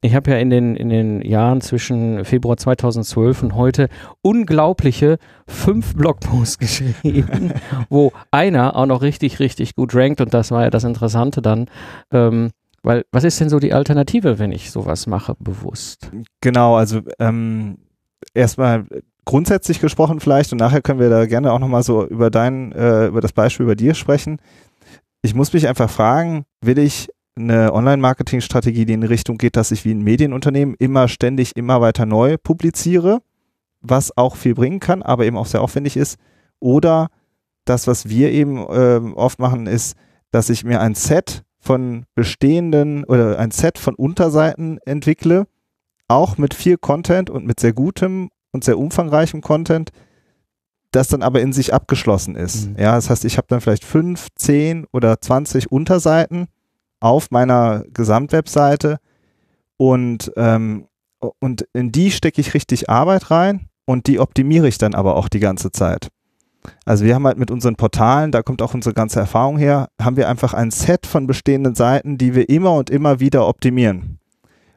Ich 0.02 0.14
habe 0.14 0.30
ja 0.30 0.38
in 0.38 0.48
den, 0.48 0.76
in 0.76 0.88
den 0.88 1.20
Jahren 1.20 1.60
zwischen 1.60 2.24
Februar 2.24 2.56
2012 2.56 3.42
und 3.42 3.54
heute 3.54 3.88
unglaubliche 4.22 5.18
fünf 5.46 5.94
Blogposts 5.94 6.58
geschrieben, 6.60 7.52
wo 7.90 8.12
einer 8.30 8.76
auch 8.76 8.86
noch 8.86 9.02
richtig, 9.02 9.40
richtig 9.40 9.74
gut 9.74 9.94
rankt 9.94 10.20
und 10.20 10.32
das 10.32 10.52
war 10.52 10.62
ja 10.62 10.70
das 10.70 10.84
Interessante 10.84 11.42
dann. 11.42 11.66
Ähm, 12.12 12.50
weil, 12.82 13.04
was 13.12 13.24
ist 13.24 13.40
denn 13.40 13.48
so 13.48 13.58
die 13.58 13.72
Alternative, 13.72 14.38
wenn 14.38 14.52
ich 14.52 14.70
sowas 14.70 15.06
mache, 15.06 15.34
bewusst? 15.38 16.10
Genau, 16.40 16.76
also 16.76 17.00
ähm, 17.18 17.78
erstmal 18.34 18.86
grundsätzlich 19.24 19.80
gesprochen 19.80 20.20
vielleicht 20.20 20.52
und 20.52 20.58
nachher 20.58 20.80
können 20.80 20.98
wir 20.98 21.10
da 21.10 21.26
gerne 21.26 21.52
auch 21.52 21.58
nochmal 21.58 21.82
so 21.82 22.06
über 22.06 22.30
dein, 22.30 22.72
äh, 22.72 23.06
über 23.06 23.20
das 23.20 23.32
Beispiel 23.32 23.66
bei 23.66 23.74
dir 23.74 23.94
sprechen. 23.94 24.38
Ich 25.22 25.34
muss 25.34 25.52
mich 25.52 25.68
einfach 25.68 25.90
fragen, 25.90 26.44
will 26.62 26.78
ich 26.78 27.10
eine 27.36 27.72
Online-Marketing-Strategie, 27.72 28.86
die 28.86 28.94
in 28.94 29.02
die 29.02 29.06
Richtung 29.06 29.38
geht, 29.38 29.56
dass 29.56 29.70
ich 29.70 29.84
wie 29.84 29.92
ein 29.92 30.02
Medienunternehmen 30.02 30.74
immer 30.78 31.08
ständig, 31.08 31.56
immer 31.56 31.80
weiter 31.80 32.06
neu 32.06 32.36
publiziere, 32.42 33.20
was 33.80 34.16
auch 34.16 34.36
viel 34.36 34.54
bringen 34.54 34.80
kann, 34.80 35.02
aber 35.02 35.26
eben 35.26 35.36
auch 35.36 35.46
sehr 35.46 35.62
aufwendig 35.62 35.96
ist. 35.96 36.18
Oder 36.58 37.08
das, 37.64 37.86
was 37.86 38.08
wir 38.08 38.30
eben 38.30 38.66
ähm, 38.70 39.14
oft 39.14 39.38
machen, 39.38 39.66
ist, 39.66 39.96
dass 40.30 40.50
ich 40.50 40.64
mir 40.64 40.80
ein 40.80 40.94
Set 40.94 41.44
von 41.60 42.06
bestehenden 42.14 43.04
oder 43.04 43.38
ein 43.38 43.50
Set 43.50 43.78
von 43.78 43.94
Unterseiten 43.94 44.78
entwickle, 44.84 45.46
auch 46.08 46.38
mit 46.38 46.54
viel 46.54 46.78
Content 46.78 47.30
und 47.30 47.46
mit 47.46 47.60
sehr 47.60 47.72
gutem 47.72 48.30
und 48.50 48.64
sehr 48.64 48.78
umfangreichem 48.78 49.42
Content, 49.42 49.90
das 50.90 51.08
dann 51.08 51.22
aber 51.22 51.40
in 51.40 51.52
sich 51.52 51.72
abgeschlossen 51.72 52.34
ist. 52.34 52.70
Mhm. 52.70 52.76
Ja, 52.78 52.94
das 52.96 53.10
heißt, 53.10 53.24
ich 53.24 53.36
habe 53.36 53.46
dann 53.48 53.60
vielleicht 53.60 53.84
fünf, 53.84 54.28
zehn 54.34 54.86
oder 54.92 55.20
20 55.20 55.70
Unterseiten 55.70 56.48
auf 56.98 57.30
meiner 57.30 57.84
Gesamtwebseite 57.92 58.98
und, 59.76 60.32
ähm, 60.36 60.88
und 61.38 61.66
in 61.72 61.92
die 61.92 62.10
stecke 62.10 62.40
ich 62.40 62.54
richtig 62.54 62.90
Arbeit 62.90 63.30
rein 63.30 63.68
und 63.84 64.06
die 64.06 64.18
optimiere 64.18 64.68
ich 64.68 64.78
dann 64.78 64.94
aber 64.94 65.16
auch 65.16 65.28
die 65.28 65.40
ganze 65.40 65.70
Zeit. 65.70 66.08
Also 66.84 67.04
wir 67.04 67.14
haben 67.14 67.26
halt 67.26 67.38
mit 67.38 67.50
unseren 67.50 67.76
Portalen, 67.76 68.32
da 68.32 68.42
kommt 68.42 68.62
auch 68.62 68.74
unsere 68.74 68.94
ganze 68.94 69.20
Erfahrung 69.20 69.58
her, 69.58 69.88
haben 70.00 70.16
wir 70.16 70.28
einfach 70.28 70.54
ein 70.54 70.70
Set 70.70 71.06
von 71.06 71.26
bestehenden 71.26 71.74
Seiten, 71.74 72.18
die 72.18 72.34
wir 72.34 72.48
immer 72.48 72.74
und 72.74 72.90
immer 72.90 73.20
wieder 73.20 73.46
optimieren. 73.46 74.18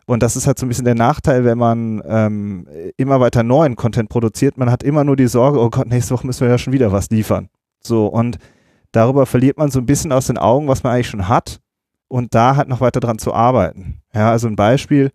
Und 0.05 0.21
das 0.21 0.35
ist 0.35 0.47
halt 0.47 0.59
so 0.59 0.65
ein 0.65 0.69
bisschen 0.69 0.85
der 0.85 0.95
Nachteil, 0.95 1.45
wenn 1.45 1.57
man 1.57 2.01
ähm, 2.05 2.67
immer 2.97 3.19
weiter 3.19 3.43
neuen 3.43 3.75
Content 3.75 4.09
produziert. 4.09 4.57
Man 4.57 4.69
hat 4.69 4.83
immer 4.83 5.03
nur 5.03 5.15
die 5.15 5.27
Sorge, 5.27 5.59
oh 5.59 5.69
Gott, 5.69 5.87
nächste 5.87 6.13
Woche 6.13 6.27
müssen 6.27 6.41
wir 6.41 6.49
ja 6.49 6.57
schon 6.57 6.73
wieder 6.73 6.91
was 6.91 7.09
liefern. 7.09 7.47
So, 7.79 8.07
und 8.07 8.37
darüber 8.91 9.25
verliert 9.25 9.57
man 9.57 9.71
so 9.71 9.79
ein 9.79 9.85
bisschen 9.85 10.11
aus 10.11 10.27
den 10.27 10.37
Augen, 10.37 10.67
was 10.67 10.83
man 10.83 10.93
eigentlich 10.93 11.09
schon 11.09 11.29
hat 11.29 11.59
und 12.09 12.35
da 12.35 12.57
halt 12.57 12.67
noch 12.67 12.81
weiter 12.81 12.99
dran 12.99 13.17
zu 13.17 13.33
arbeiten. 13.33 14.01
Ja, 14.13 14.31
also 14.31 14.47
ein 14.47 14.55
Beispiel 14.55 15.11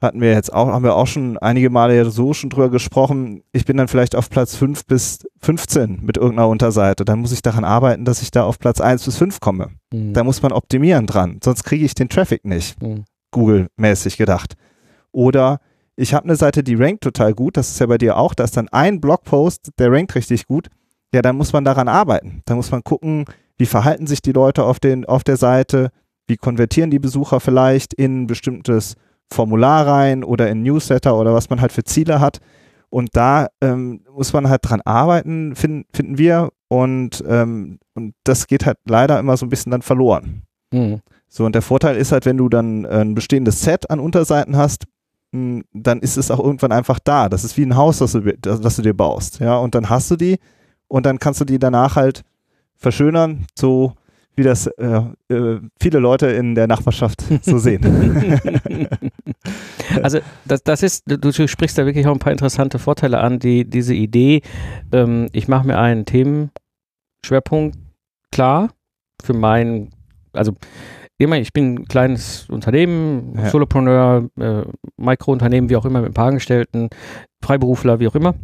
hatten 0.00 0.20
wir 0.20 0.32
jetzt 0.32 0.52
auch, 0.52 0.68
haben 0.68 0.84
wir 0.84 0.94
auch 0.94 1.06
schon 1.06 1.36
einige 1.38 1.70
Male 1.70 1.96
ja 1.96 2.04
so 2.08 2.32
schon 2.32 2.50
drüber 2.50 2.70
gesprochen. 2.70 3.42
Ich 3.52 3.64
bin 3.64 3.76
dann 3.76 3.88
vielleicht 3.88 4.16
auf 4.16 4.30
Platz 4.30 4.56
5 4.56 4.86
bis 4.86 5.26
15 5.40 6.00
mit 6.02 6.16
irgendeiner 6.16 6.48
Unterseite. 6.48 7.04
Dann 7.04 7.20
muss 7.20 7.32
ich 7.32 7.42
daran 7.42 7.64
arbeiten, 7.64 8.04
dass 8.04 8.22
ich 8.22 8.30
da 8.30 8.44
auf 8.44 8.58
Platz 8.58 8.80
1 8.80 9.04
bis 9.04 9.16
5 9.16 9.40
komme. 9.40 9.70
Hm. 9.92 10.14
Da 10.14 10.24
muss 10.24 10.42
man 10.42 10.52
optimieren 10.52 11.06
dran, 11.06 11.38
sonst 11.42 11.64
kriege 11.64 11.84
ich 11.84 11.94
den 11.94 12.08
Traffic 12.08 12.44
nicht. 12.44 12.80
Hm. 12.80 13.04
Google-mäßig 13.30 14.16
gedacht. 14.16 14.54
Oder 15.12 15.60
ich 15.96 16.14
habe 16.14 16.24
eine 16.24 16.36
Seite, 16.36 16.62
die 16.62 16.76
rankt 16.76 17.04
total 17.04 17.34
gut, 17.34 17.56
das 17.56 17.70
ist 17.70 17.80
ja 17.80 17.86
bei 17.86 17.98
dir 17.98 18.16
auch, 18.16 18.34
da 18.34 18.44
ist 18.44 18.56
dann 18.56 18.68
ein 18.68 19.00
Blogpost, 19.00 19.70
der 19.78 19.92
rankt 19.92 20.14
richtig 20.14 20.46
gut. 20.46 20.68
Ja, 21.12 21.22
dann 21.22 21.36
muss 21.36 21.52
man 21.52 21.64
daran 21.64 21.88
arbeiten. 21.88 22.42
Da 22.46 22.54
muss 22.54 22.70
man 22.70 22.82
gucken, 22.84 23.24
wie 23.58 23.66
verhalten 23.66 24.06
sich 24.06 24.22
die 24.22 24.32
Leute 24.32 24.64
auf, 24.64 24.80
den, 24.80 25.04
auf 25.04 25.24
der 25.24 25.36
Seite, 25.36 25.90
wie 26.26 26.36
konvertieren 26.36 26.90
die 26.90 27.00
Besucher 27.00 27.40
vielleicht 27.40 27.92
in 27.92 28.22
ein 28.22 28.26
bestimmtes 28.26 28.94
Formular 29.32 29.86
rein 29.86 30.24
oder 30.24 30.48
in 30.48 30.62
Newsletter 30.62 31.16
oder 31.16 31.34
was 31.34 31.50
man 31.50 31.60
halt 31.60 31.72
für 31.72 31.84
Ziele 31.84 32.20
hat. 32.20 32.40
Und 32.88 33.10
da 33.12 33.48
ähm, 33.60 34.00
muss 34.12 34.32
man 34.32 34.48
halt 34.48 34.62
dran 34.64 34.80
arbeiten, 34.84 35.54
finden, 35.54 35.86
finden 35.92 36.18
wir. 36.18 36.50
Und, 36.68 37.22
ähm, 37.26 37.78
und 37.94 38.14
das 38.24 38.46
geht 38.46 38.66
halt 38.66 38.78
leider 38.84 39.18
immer 39.18 39.36
so 39.36 39.46
ein 39.46 39.48
bisschen 39.48 39.70
dann 39.70 39.82
verloren. 39.82 40.42
Hm. 40.72 41.00
So, 41.28 41.44
und 41.44 41.54
der 41.54 41.62
Vorteil 41.62 41.96
ist 41.96 42.10
halt, 42.10 42.26
wenn 42.26 42.36
du 42.36 42.48
dann 42.48 42.84
äh, 42.84 43.00
ein 43.00 43.14
bestehendes 43.14 43.62
Set 43.62 43.88
an 43.90 44.00
Unterseiten 44.00 44.56
hast, 44.56 44.84
mh, 45.30 45.62
dann 45.72 46.00
ist 46.00 46.16
es 46.16 46.30
auch 46.30 46.40
irgendwann 46.40 46.72
einfach 46.72 46.98
da. 46.98 47.28
Das 47.28 47.44
ist 47.44 47.56
wie 47.56 47.64
ein 47.64 47.76
Haus, 47.76 47.98
das 47.98 48.12
du, 48.12 48.20
das, 48.20 48.60
das 48.60 48.76
du 48.76 48.82
dir 48.82 48.94
baust. 48.94 49.38
Ja, 49.38 49.56
und 49.58 49.76
dann 49.76 49.88
hast 49.88 50.10
du 50.10 50.16
die 50.16 50.38
und 50.88 51.06
dann 51.06 51.20
kannst 51.20 51.40
du 51.40 51.44
die 51.44 51.60
danach 51.60 51.94
halt 51.94 52.22
verschönern, 52.76 53.46
so 53.56 53.92
wie 54.36 54.42
das 54.42 54.66
äh, 54.66 55.02
äh, 55.28 55.60
viele 55.80 55.98
Leute 55.98 56.28
in 56.28 56.54
der 56.54 56.66
Nachbarschaft 56.66 57.22
so 57.42 57.58
sehen. 57.58 58.38
Also 60.02 60.20
das, 60.44 60.62
das 60.62 60.82
ist, 60.82 61.04
du, 61.06 61.32
sprichst 61.32 61.76
da 61.76 61.84
wirklich 61.84 62.06
auch 62.06 62.12
ein 62.12 62.18
paar 62.18 62.32
interessante 62.32 62.78
Vorteile 62.78 63.18
an, 63.18 63.38
die 63.38 63.64
diese 63.64 63.94
Idee, 63.94 64.42
ähm, 64.92 65.28
ich 65.32 65.48
mache 65.48 65.66
mir 65.66 65.78
einen 65.78 66.04
Themenschwerpunkt 66.04 67.76
klar 68.30 68.70
für 69.22 69.32
mein, 69.32 69.90
also 70.32 70.54
immer, 71.18 71.38
ich 71.38 71.52
bin 71.52 71.74
ein 71.74 71.88
kleines 71.88 72.48
Unternehmen, 72.48 73.34
Ja. 73.36 73.50
Solopreneur, 73.50 74.28
äh, 74.38 74.62
Mikrounternehmen, 74.96 75.70
wie 75.70 75.76
auch 75.76 75.84
immer, 75.84 76.00
mit 76.00 76.10
ein 76.10 76.14
paar 76.14 76.28
Angestellten, 76.28 76.88
Freiberufler, 77.42 78.00
wie 78.00 78.08
auch 78.08 78.14
immer. 78.14 78.34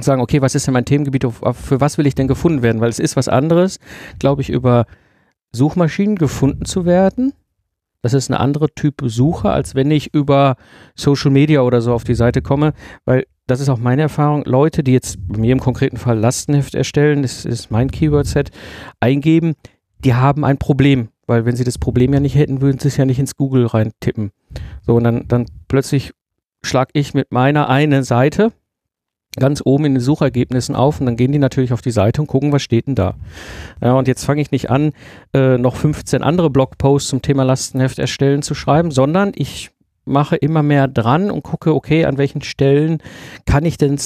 Sagen, 0.00 0.22
okay, 0.22 0.40
was 0.40 0.54
ist 0.54 0.66
denn 0.66 0.74
mein 0.74 0.86
Themengebiet, 0.86 1.24
für 1.24 1.80
was 1.80 1.98
will 1.98 2.06
ich 2.06 2.14
denn 2.14 2.26
gefunden 2.28 2.62
werden? 2.62 2.80
Weil 2.80 2.88
es 2.88 2.98
ist 2.98 3.16
was 3.16 3.28
anderes, 3.28 3.78
glaube 4.18 4.40
ich, 4.40 4.50
über 4.50 4.86
Suchmaschinen 5.52 6.16
gefunden 6.16 6.64
zu 6.64 6.84
werden, 6.84 7.32
Das 8.02 8.14
ist 8.14 8.30
eine 8.30 8.40
andere 8.40 8.68
Typ 8.74 8.96
Besucher, 8.96 9.52
als 9.52 9.74
wenn 9.74 9.90
ich 9.90 10.14
über 10.14 10.56
Social 10.94 11.30
Media 11.30 11.60
oder 11.60 11.82
so 11.82 11.92
auf 11.92 12.04
die 12.04 12.14
Seite 12.14 12.40
komme, 12.40 12.72
weil 13.04 13.26
das 13.46 13.60
ist 13.60 13.68
auch 13.68 13.78
meine 13.78 14.02
Erfahrung. 14.02 14.44
Leute, 14.46 14.82
die 14.82 14.92
jetzt 14.92 15.18
bei 15.28 15.38
mir 15.38 15.52
im 15.52 15.60
konkreten 15.60 15.98
Fall 15.98 16.18
Lastenheft 16.18 16.74
erstellen, 16.74 17.22
das 17.22 17.44
ist 17.44 17.70
mein 17.70 17.90
Keyword-Set, 17.90 18.50
eingeben, 19.00 19.54
die 20.02 20.14
haben 20.14 20.44
ein 20.44 20.56
Problem, 20.56 21.08
weil 21.26 21.44
wenn 21.44 21.56
sie 21.56 21.64
das 21.64 21.76
Problem 21.76 22.14
ja 22.14 22.20
nicht 22.20 22.36
hätten, 22.36 22.62
würden 22.62 22.78
sie 22.78 22.88
es 22.88 22.96
ja 22.96 23.04
nicht 23.04 23.18
ins 23.18 23.36
Google 23.36 23.66
reintippen. 23.66 24.30
So, 24.86 24.96
und 24.96 25.04
dann, 25.04 25.28
dann 25.28 25.46
plötzlich 25.68 26.12
schlage 26.62 26.90
ich 26.94 27.12
mit 27.12 27.32
meiner 27.32 27.68
einen 27.68 28.02
Seite 28.02 28.52
ganz 29.36 29.62
oben 29.64 29.84
in 29.84 29.94
den 29.94 30.00
Suchergebnissen 30.00 30.74
auf 30.74 31.00
und 31.00 31.06
dann 31.06 31.16
gehen 31.16 31.32
die 31.32 31.38
natürlich 31.38 31.72
auf 31.72 31.82
die 31.82 31.92
Seite 31.92 32.20
und 32.20 32.26
gucken, 32.26 32.52
was 32.52 32.62
steht 32.62 32.88
denn 32.88 32.94
da. 32.94 33.14
Ja, 33.80 33.92
und 33.92 34.08
jetzt 34.08 34.24
fange 34.24 34.42
ich 34.42 34.50
nicht 34.50 34.70
an, 34.70 34.92
äh, 35.32 35.56
noch 35.56 35.76
15 35.76 36.22
andere 36.22 36.50
Blogposts 36.50 37.10
zum 37.10 37.22
Thema 37.22 37.44
Lastenheft 37.44 37.98
erstellen 37.98 38.42
zu 38.42 38.54
schreiben, 38.54 38.90
sondern 38.90 39.32
ich 39.34 39.70
mache 40.04 40.36
immer 40.36 40.62
mehr 40.62 40.88
dran 40.88 41.30
und 41.30 41.42
gucke, 41.42 41.74
okay, 41.74 42.04
an 42.04 42.18
welchen 42.18 42.42
Stellen 42.42 42.98
kann 43.46 43.64
ich 43.64 43.76
denn 43.76 43.98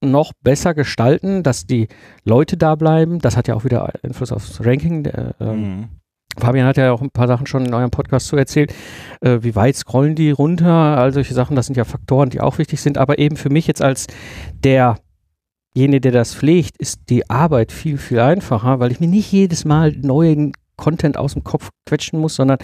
noch 0.00 0.32
besser 0.42 0.74
gestalten, 0.74 1.42
dass 1.42 1.66
die 1.66 1.88
Leute 2.24 2.56
da 2.56 2.74
bleiben. 2.74 3.18
Das 3.20 3.36
hat 3.36 3.48
ja 3.48 3.54
auch 3.54 3.64
wieder 3.64 3.92
Einfluss 4.02 4.32
aufs 4.32 4.64
Ranking. 4.64 5.04
Äh, 5.04 5.32
mhm. 5.44 5.88
Fabian 6.38 6.66
hat 6.66 6.76
ja 6.76 6.92
auch 6.92 7.02
ein 7.02 7.10
paar 7.10 7.28
Sachen 7.28 7.46
schon 7.46 7.66
in 7.66 7.74
eurem 7.74 7.90
Podcast 7.90 8.26
zu 8.28 8.36
erzählt. 8.36 8.74
Äh, 9.20 9.38
wie 9.42 9.54
weit 9.54 9.76
scrollen 9.76 10.14
die 10.14 10.30
runter? 10.30 10.66
All 10.66 11.12
solche 11.12 11.34
Sachen, 11.34 11.56
das 11.56 11.66
sind 11.66 11.76
ja 11.76 11.84
Faktoren, 11.84 12.30
die 12.30 12.40
auch 12.40 12.58
wichtig 12.58 12.80
sind. 12.80 12.98
Aber 12.98 13.18
eben 13.18 13.36
für 13.36 13.50
mich 13.50 13.66
jetzt 13.66 13.82
als 13.82 14.06
derjenige, 14.64 16.00
der 16.00 16.12
das 16.12 16.34
pflegt, 16.34 16.76
ist 16.78 17.00
die 17.10 17.28
Arbeit 17.28 17.72
viel, 17.72 17.98
viel 17.98 18.20
einfacher, 18.20 18.80
weil 18.80 18.92
ich 18.92 19.00
mir 19.00 19.08
nicht 19.08 19.30
jedes 19.30 19.64
Mal 19.64 19.92
neuen 19.92 20.52
Content 20.76 21.16
aus 21.16 21.34
dem 21.34 21.44
Kopf 21.44 21.70
quetschen 21.86 22.18
muss, 22.18 22.34
sondern 22.34 22.58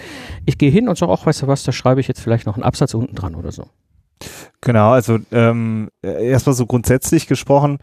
ich 0.45 0.57
gehe 0.57 0.71
hin 0.71 0.89
und 0.89 0.97
sage, 0.97 1.11
auch, 1.11 1.25
weißt 1.25 1.43
du 1.43 1.47
was, 1.47 1.63
da 1.63 1.71
schreibe 1.71 2.01
ich 2.01 2.07
jetzt 2.07 2.21
vielleicht 2.21 2.45
noch 2.45 2.55
einen 2.55 2.63
Absatz 2.63 2.93
unten 2.93 3.15
dran 3.15 3.35
oder 3.35 3.51
so. 3.51 3.67
Genau, 4.61 4.91
also 4.91 5.19
ähm, 5.31 5.89
erstmal 6.01 6.55
so 6.55 6.65
grundsätzlich 6.65 7.27
gesprochen, 7.27 7.77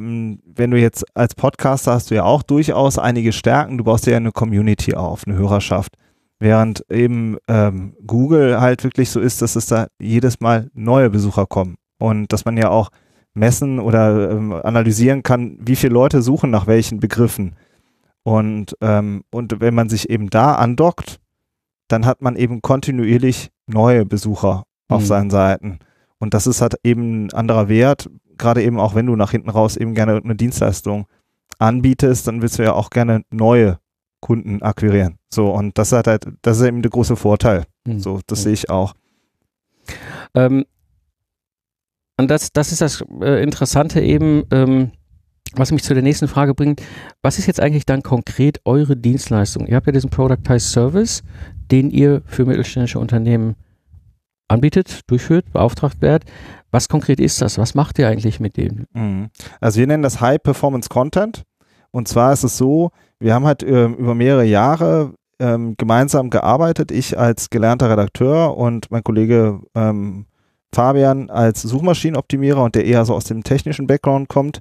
wenn 0.00 0.70
du 0.70 0.78
jetzt 0.78 1.04
als 1.14 1.34
Podcaster 1.34 1.92
hast 1.92 2.10
du 2.10 2.14
ja 2.14 2.24
auch 2.24 2.42
durchaus 2.42 2.98
einige 2.98 3.32
Stärken. 3.32 3.78
Du 3.78 3.84
baust 3.84 4.06
ja 4.06 4.16
eine 4.16 4.32
Community 4.32 4.94
auf, 4.94 5.26
eine 5.26 5.36
Hörerschaft. 5.36 5.96
Während 6.38 6.84
eben 6.90 7.38
ähm, 7.48 7.96
Google 8.06 8.60
halt 8.60 8.84
wirklich 8.84 9.10
so 9.10 9.20
ist, 9.20 9.40
dass 9.40 9.56
es 9.56 9.66
da 9.66 9.86
jedes 9.98 10.40
Mal 10.40 10.70
neue 10.74 11.10
Besucher 11.10 11.46
kommen. 11.46 11.76
Und 11.98 12.32
dass 12.32 12.44
man 12.44 12.56
ja 12.56 12.68
auch 12.68 12.90
messen 13.34 13.78
oder 13.78 14.30
ähm, 14.30 14.52
analysieren 14.52 15.22
kann, 15.22 15.58
wie 15.60 15.76
viele 15.76 15.94
Leute 15.94 16.22
suchen 16.22 16.50
nach 16.50 16.66
welchen 16.66 17.00
Begriffen. 17.00 17.54
Und, 18.22 18.76
ähm, 18.80 19.22
und 19.30 19.60
wenn 19.60 19.74
man 19.74 19.88
sich 19.88 20.10
eben 20.10 20.28
da 20.30 20.56
andockt, 20.56 21.20
dann 21.88 22.06
hat 22.06 22.22
man 22.22 22.36
eben 22.36 22.60
kontinuierlich 22.60 23.50
neue 23.66 24.04
Besucher 24.04 24.64
auf 24.88 25.02
mhm. 25.02 25.06
seinen 25.06 25.30
Seiten. 25.30 25.78
Und 26.18 26.34
das 26.34 26.46
ist 26.46 26.60
halt 26.60 26.74
eben 26.82 27.26
ein 27.26 27.32
anderer 27.32 27.68
Wert, 27.68 28.10
gerade 28.38 28.62
eben 28.62 28.78
auch 28.78 28.94
wenn 28.94 29.06
du 29.06 29.16
nach 29.16 29.30
hinten 29.30 29.50
raus 29.50 29.76
eben 29.76 29.94
gerne 29.94 30.20
eine 30.22 30.36
Dienstleistung 30.36 31.06
anbietest, 31.58 32.26
dann 32.26 32.42
willst 32.42 32.58
du 32.58 32.62
ja 32.62 32.72
auch 32.72 32.90
gerne 32.90 33.22
neue 33.30 33.78
Kunden 34.20 34.62
akquirieren. 34.62 35.18
So, 35.32 35.50
und 35.50 35.78
das 35.78 35.92
hat 35.92 36.06
halt, 36.06 36.26
das 36.42 36.58
ist 36.58 36.66
eben 36.66 36.82
der 36.82 36.90
große 36.90 37.16
Vorteil. 37.16 37.64
Mhm. 37.86 38.00
So, 38.00 38.20
das 38.26 38.40
mhm. 38.40 38.42
sehe 38.44 38.52
ich 38.52 38.70
auch. 38.70 38.94
Ähm, 40.34 40.64
und 42.18 42.30
das, 42.30 42.52
das 42.52 42.72
ist 42.72 42.80
das 42.80 43.04
äh, 43.20 43.42
Interessante 43.42 44.00
eben, 44.00 44.44
ähm, 44.50 44.90
was 45.54 45.70
mich 45.70 45.82
zu 45.82 45.94
der 45.94 46.02
nächsten 46.02 46.28
Frage 46.28 46.54
bringt. 46.54 46.82
Was 47.22 47.38
ist 47.38 47.46
jetzt 47.46 47.60
eigentlich 47.60 47.86
dann 47.86 48.02
konkret 48.02 48.60
eure 48.64 48.96
Dienstleistung? 48.96 49.66
Ihr 49.66 49.76
habt 49.76 49.86
ja 49.86 49.92
diesen 49.92 50.10
Productized 50.10 50.70
Service, 50.70 51.22
den 51.70 51.90
ihr 51.90 52.22
für 52.26 52.46
mittelständische 52.46 52.98
Unternehmen 52.98 53.54
anbietet, 54.48 55.00
durchführt, 55.06 55.52
beauftragt 55.52 56.00
werdet. 56.00 56.28
Was 56.70 56.88
konkret 56.88 57.20
ist 57.20 57.40
das? 57.40 57.58
Was 57.58 57.74
macht 57.74 57.98
ihr 57.98 58.08
eigentlich 58.08 58.40
mit 58.40 58.56
dem? 58.56 58.86
Mhm. 58.92 59.30
Also 59.60 59.80
wir 59.80 59.86
nennen 59.86 60.02
das 60.02 60.20
High 60.20 60.42
Performance 60.42 60.88
Content. 60.88 61.42
Und 61.90 62.08
zwar 62.08 62.32
ist 62.32 62.44
es 62.44 62.56
so, 62.56 62.90
wir 63.18 63.34
haben 63.34 63.46
halt 63.46 63.62
äh, 63.62 63.86
über 63.86 64.14
mehrere 64.14 64.44
Jahre 64.44 65.14
ähm, 65.38 65.74
gemeinsam 65.76 66.30
gearbeitet. 66.30 66.90
Ich 66.90 67.18
als 67.18 67.50
gelernter 67.50 67.90
Redakteur 67.90 68.56
und 68.56 68.90
mein 68.90 69.04
Kollege 69.04 69.60
ähm, 69.74 70.26
Fabian 70.74 71.30
als 71.30 71.62
Suchmaschinenoptimierer 71.62 72.62
und 72.62 72.74
der 72.74 72.84
eher 72.84 73.04
so 73.04 73.14
aus 73.14 73.24
dem 73.24 73.42
technischen 73.42 73.86
Background 73.86 74.28
kommt. 74.28 74.60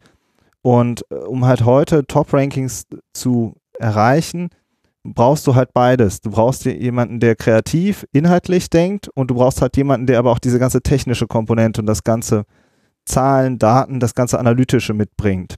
Und 0.62 1.04
äh, 1.10 1.16
um 1.16 1.46
halt 1.46 1.66
heute 1.66 2.06
Top-Rankings 2.06 2.86
zu 3.14 3.56
erreichen, 3.78 4.50
brauchst 5.14 5.46
du 5.46 5.56
halt 5.56 5.74
beides. 5.74 6.22
Du 6.22 6.32
brauchst 6.32 6.66
jemanden, 6.66 7.20
der 7.20 7.36
kreativ, 7.36 8.06
inhaltlich 8.12 8.70
denkt 8.70 9.08
und 9.10 9.30
du 9.30 9.36
brauchst 9.36 9.62
halt 9.62 9.78
jemanden, 9.78 10.08
der 10.08 10.20
aber 10.20 10.32
auch 10.32 10.40
diese 10.40 10.60
ganze 10.60 10.82
technische 10.82 11.28
Komponente 11.28 11.82
und 11.82 11.88
das 11.88 12.04
ganze 12.04 12.46
Zahlen, 13.06 13.60
Daten, 13.60 14.00
das 14.00 14.16
ganze 14.16 14.40
Analytische 14.40 14.94
mitbringt. 14.94 15.56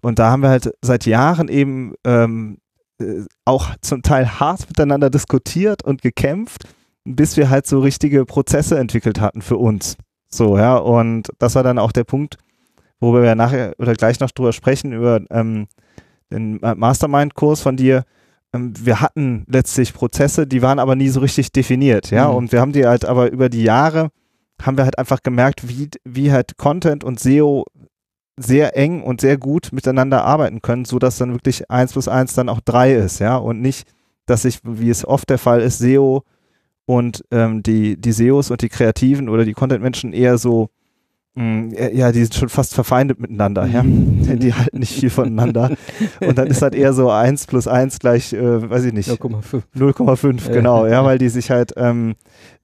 Und 0.00 0.18
da 0.18 0.30
haben 0.30 0.42
wir 0.42 0.48
halt 0.48 0.72
seit 0.80 1.04
Jahren 1.04 1.48
eben 1.48 1.94
ähm, 2.04 2.58
äh, 3.00 3.24
auch 3.44 3.68
zum 3.82 4.02
Teil 4.02 4.40
hart 4.40 4.66
miteinander 4.68 5.10
diskutiert 5.10 5.84
und 5.84 6.00
gekämpft, 6.00 6.64
bis 7.04 7.36
wir 7.36 7.50
halt 7.50 7.66
so 7.66 7.80
richtige 7.80 8.24
Prozesse 8.24 8.78
entwickelt 8.78 9.20
hatten 9.20 9.42
für 9.42 9.58
uns. 9.58 9.96
So, 10.28 10.56
ja, 10.56 10.76
und 10.76 11.28
das 11.38 11.54
war 11.54 11.62
dann 11.62 11.78
auch 11.78 11.92
der 11.92 12.04
Punkt, 12.04 12.38
wo 12.98 13.12
wir 13.12 13.34
nachher 13.34 13.74
oder 13.78 13.92
gleich 13.94 14.20
noch 14.20 14.30
drüber 14.30 14.52
sprechen, 14.52 14.92
über 14.92 15.20
ähm, 15.30 15.66
den 16.32 16.60
Mastermind-Kurs 16.60 17.60
von 17.60 17.76
dir, 17.76 18.04
wir 18.52 19.00
hatten 19.00 19.44
letztlich 19.48 19.94
Prozesse, 19.94 20.46
die 20.46 20.62
waren 20.62 20.78
aber 20.78 20.96
nie 20.96 21.08
so 21.08 21.20
richtig 21.20 21.52
definiert, 21.52 22.10
ja, 22.10 22.28
mhm. 22.28 22.36
und 22.36 22.52
wir 22.52 22.60
haben 22.60 22.72
die 22.72 22.86
halt 22.86 23.04
aber 23.04 23.30
über 23.30 23.48
die 23.48 23.62
Jahre 23.62 24.10
haben 24.62 24.76
wir 24.76 24.84
halt 24.84 24.98
einfach 24.98 25.22
gemerkt, 25.22 25.68
wie, 25.68 25.88
wie 26.04 26.32
halt 26.32 26.56
Content 26.56 27.04
und 27.04 27.18
SEO 27.18 27.64
sehr 28.36 28.76
eng 28.76 29.02
und 29.02 29.20
sehr 29.20 29.36
gut 29.36 29.70
miteinander 29.72 30.24
arbeiten 30.24 30.62
können, 30.62 30.84
so 30.84 30.98
dass 30.98 31.18
dann 31.18 31.32
wirklich 31.32 31.70
eins 31.70 31.92
plus 31.92 32.08
eins 32.08 32.34
dann 32.34 32.48
auch 32.48 32.60
drei 32.60 32.94
ist, 32.94 33.20
ja, 33.20 33.36
und 33.36 33.60
nicht, 33.60 33.88
dass 34.26 34.42
sich, 34.42 34.60
wie 34.62 34.90
es 34.90 35.06
oft 35.06 35.28
der 35.30 35.38
Fall 35.38 35.60
ist, 35.60 35.78
SEO 35.78 36.24
und 36.86 37.24
ähm, 37.30 37.62
die, 37.62 38.00
die 38.00 38.12
SEOs 38.12 38.50
und 38.50 38.62
die 38.62 38.68
Kreativen 38.68 39.28
oder 39.28 39.44
die 39.44 39.52
Content-Menschen 39.52 40.12
eher 40.12 40.38
so 40.38 40.70
ja, 41.36 42.12
die 42.12 42.22
sind 42.24 42.34
schon 42.34 42.48
fast 42.48 42.74
verfeindet 42.74 43.20
miteinander, 43.20 43.64
ja. 43.64 43.82
Mhm. 43.82 44.38
Die 44.40 44.52
halten 44.52 44.80
nicht 44.80 44.98
viel 44.98 45.10
voneinander. 45.10 45.70
Und 46.20 46.36
dann 46.36 46.48
ist 46.48 46.60
halt 46.60 46.74
eher 46.74 46.92
so 46.92 47.10
1 47.10 47.46
plus 47.46 47.68
1 47.68 48.00
gleich, 48.00 48.32
äh, 48.32 48.68
weiß 48.68 48.84
ich 48.84 48.92
nicht. 48.92 49.08
0,5. 49.08 49.62
0,5, 49.76 50.50
genau, 50.50 50.86
ja, 50.86 51.04
weil 51.04 51.18
die 51.18 51.28
sich 51.28 51.50
halt 51.50 51.72
ähm, 51.76 52.16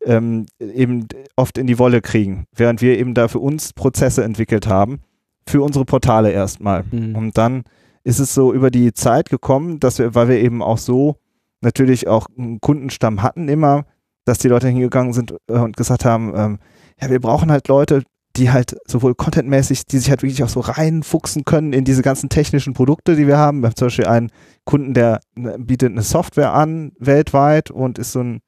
ähm, 0.05 0.47
eben 0.59 1.07
oft 1.37 1.59
in 1.59 1.67
die 1.67 1.79
Wolle 1.79 2.01
kriegen. 2.03 2.47
Während 2.55 2.83
wir 2.83 2.99
eben 2.99 3.15
da 3.15 3.29
für 3.29 3.39
uns 3.39 3.73
Prozesse 3.73 4.25
entwickelt 4.25 4.67
haben, 4.67 5.01
für 5.49 5.63
unsere 5.63 5.85
Portale 5.85 6.33
erstmal. 6.33 6.85
Mhm. 6.91 7.15
Und 7.15 7.39
dann 7.39 7.63
ist 8.03 8.19
es 8.19 8.35
so 8.35 8.53
über 8.53 8.71
die 8.71 8.93
Zeit 8.93 9.31
gekommen, 9.31 9.81
dass 9.81 9.99
wir, 9.99 10.15
weil 10.15 10.29
wir 10.29 10.41
eben 10.41 10.63
auch 10.63 10.79
so 10.79 11.17
natürlich 11.61 12.09
auch 12.09 12.27
einen 12.37 12.61
Kundenstamm 12.61 13.23
hatten 13.23 13.49
immer, 13.49 13.85
dass 14.25 14.39
die 14.39 14.49
Leute 14.49 14.69
hingegangen 14.69 15.13
sind 15.13 15.35
äh, 15.49 15.59
und 15.59 15.77
gesagt 15.77 16.05
haben, 16.05 16.33
ähm, 16.37 16.59
ja, 17.01 17.11
wir 17.11 17.21
brauchen 17.21 17.51
halt 17.51 17.69
Leute, 17.69 18.03
die 18.37 18.51
halt 18.51 18.77
sowohl 18.87 19.15
contentmäßig, 19.15 19.87
die 19.87 19.99
sich 19.99 20.11
halt 20.11 20.23
wirklich 20.23 20.43
auch 20.45 20.49
so 20.49 20.61
reinfuchsen 20.61 21.45
können 21.45 21.73
in 21.73 21.85
diese 21.85 22.03
ganzen 22.03 22.29
technischen 22.29 22.75
Produkte, 22.75 23.17
die 23.17 23.27
wir 23.27 23.39
haben. 23.39 23.61
Wir 23.61 23.69
haben 23.69 23.77
zum 23.77 23.87
Beispiel 23.87 24.07
einen 24.07 24.31
Kunden, 24.65 24.95
der 24.95 25.21
ne, 25.35 25.57
bietet 25.59 25.93
eine 25.93 26.03
Software 26.03 26.53
an 26.53 26.93
weltweit 26.99 27.71
und 27.71 27.99
ist 27.99 28.13
so 28.13 28.21
ein 28.21 28.41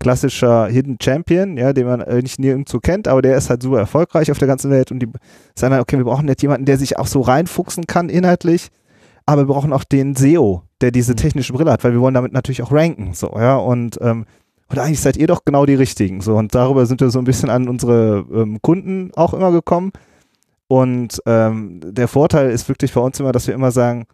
klassischer 0.00 0.66
Hidden 0.66 0.98
Champion, 1.00 1.56
ja, 1.56 1.72
den 1.72 1.86
man 1.86 2.00
nicht 2.22 2.40
nirgendwo 2.40 2.80
kennt, 2.80 3.06
aber 3.06 3.22
der 3.22 3.36
ist 3.36 3.48
halt 3.48 3.62
super 3.62 3.78
erfolgreich 3.78 4.30
auf 4.32 4.38
der 4.38 4.48
ganzen 4.48 4.70
Welt 4.70 4.90
und 4.90 4.98
die 4.98 5.08
sagen 5.54 5.72
dann, 5.72 5.80
okay, 5.80 5.96
wir 5.96 6.04
brauchen 6.04 6.26
jetzt 6.26 6.42
jemanden, 6.42 6.66
der 6.66 6.76
sich 6.76 6.98
auch 6.98 7.06
so 7.06 7.20
reinfuchsen 7.20 7.86
kann 7.86 8.08
inhaltlich, 8.08 8.68
aber 9.26 9.42
wir 9.42 9.54
brauchen 9.54 9.72
auch 9.72 9.84
den 9.84 10.16
SEO, 10.16 10.64
der 10.80 10.90
diese 10.90 11.12
mhm. 11.12 11.18
technische 11.18 11.52
Brille 11.52 11.70
hat, 11.70 11.84
weil 11.84 11.92
wir 11.92 12.00
wollen 12.00 12.14
damit 12.14 12.32
natürlich 12.32 12.62
auch 12.62 12.72
ranken, 12.72 13.14
so, 13.14 13.32
ja, 13.36 13.56
und 13.56 13.98
ähm, 14.02 14.26
und 14.72 14.78
eigentlich 14.78 15.00
seid 15.00 15.16
ihr 15.16 15.26
doch 15.26 15.44
genau 15.44 15.66
die 15.66 15.74
Richtigen. 15.74 16.20
So, 16.20 16.36
und 16.36 16.54
darüber 16.54 16.86
sind 16.86 17.00
wir 17.00 17.10
so 17.10 17.18
ein 17.18 17.24
bisschen 17.24 17.50
an 17.50 17.68
unsere 17.68 18.26
ähm, 18.32 18.60
Kunden 18.62 19.12
auch 19.14 19.34
immer 19.34 19.52
gekommen. 19.52 19.92
Und 20.66 21.20
ähm, 21.26 21.80
der 21.84 22.08
Vorteil 22.08 22.50
ist 22.50 22.68
wirklich 22.68 22.92
bei 22.92 23.00
uns 23.00 23.20
immer, 23.20 23.32
dass 23.32 23.46
wir 23.46 23.54
immer 23.54 23.70
sagen, 23.70 24.06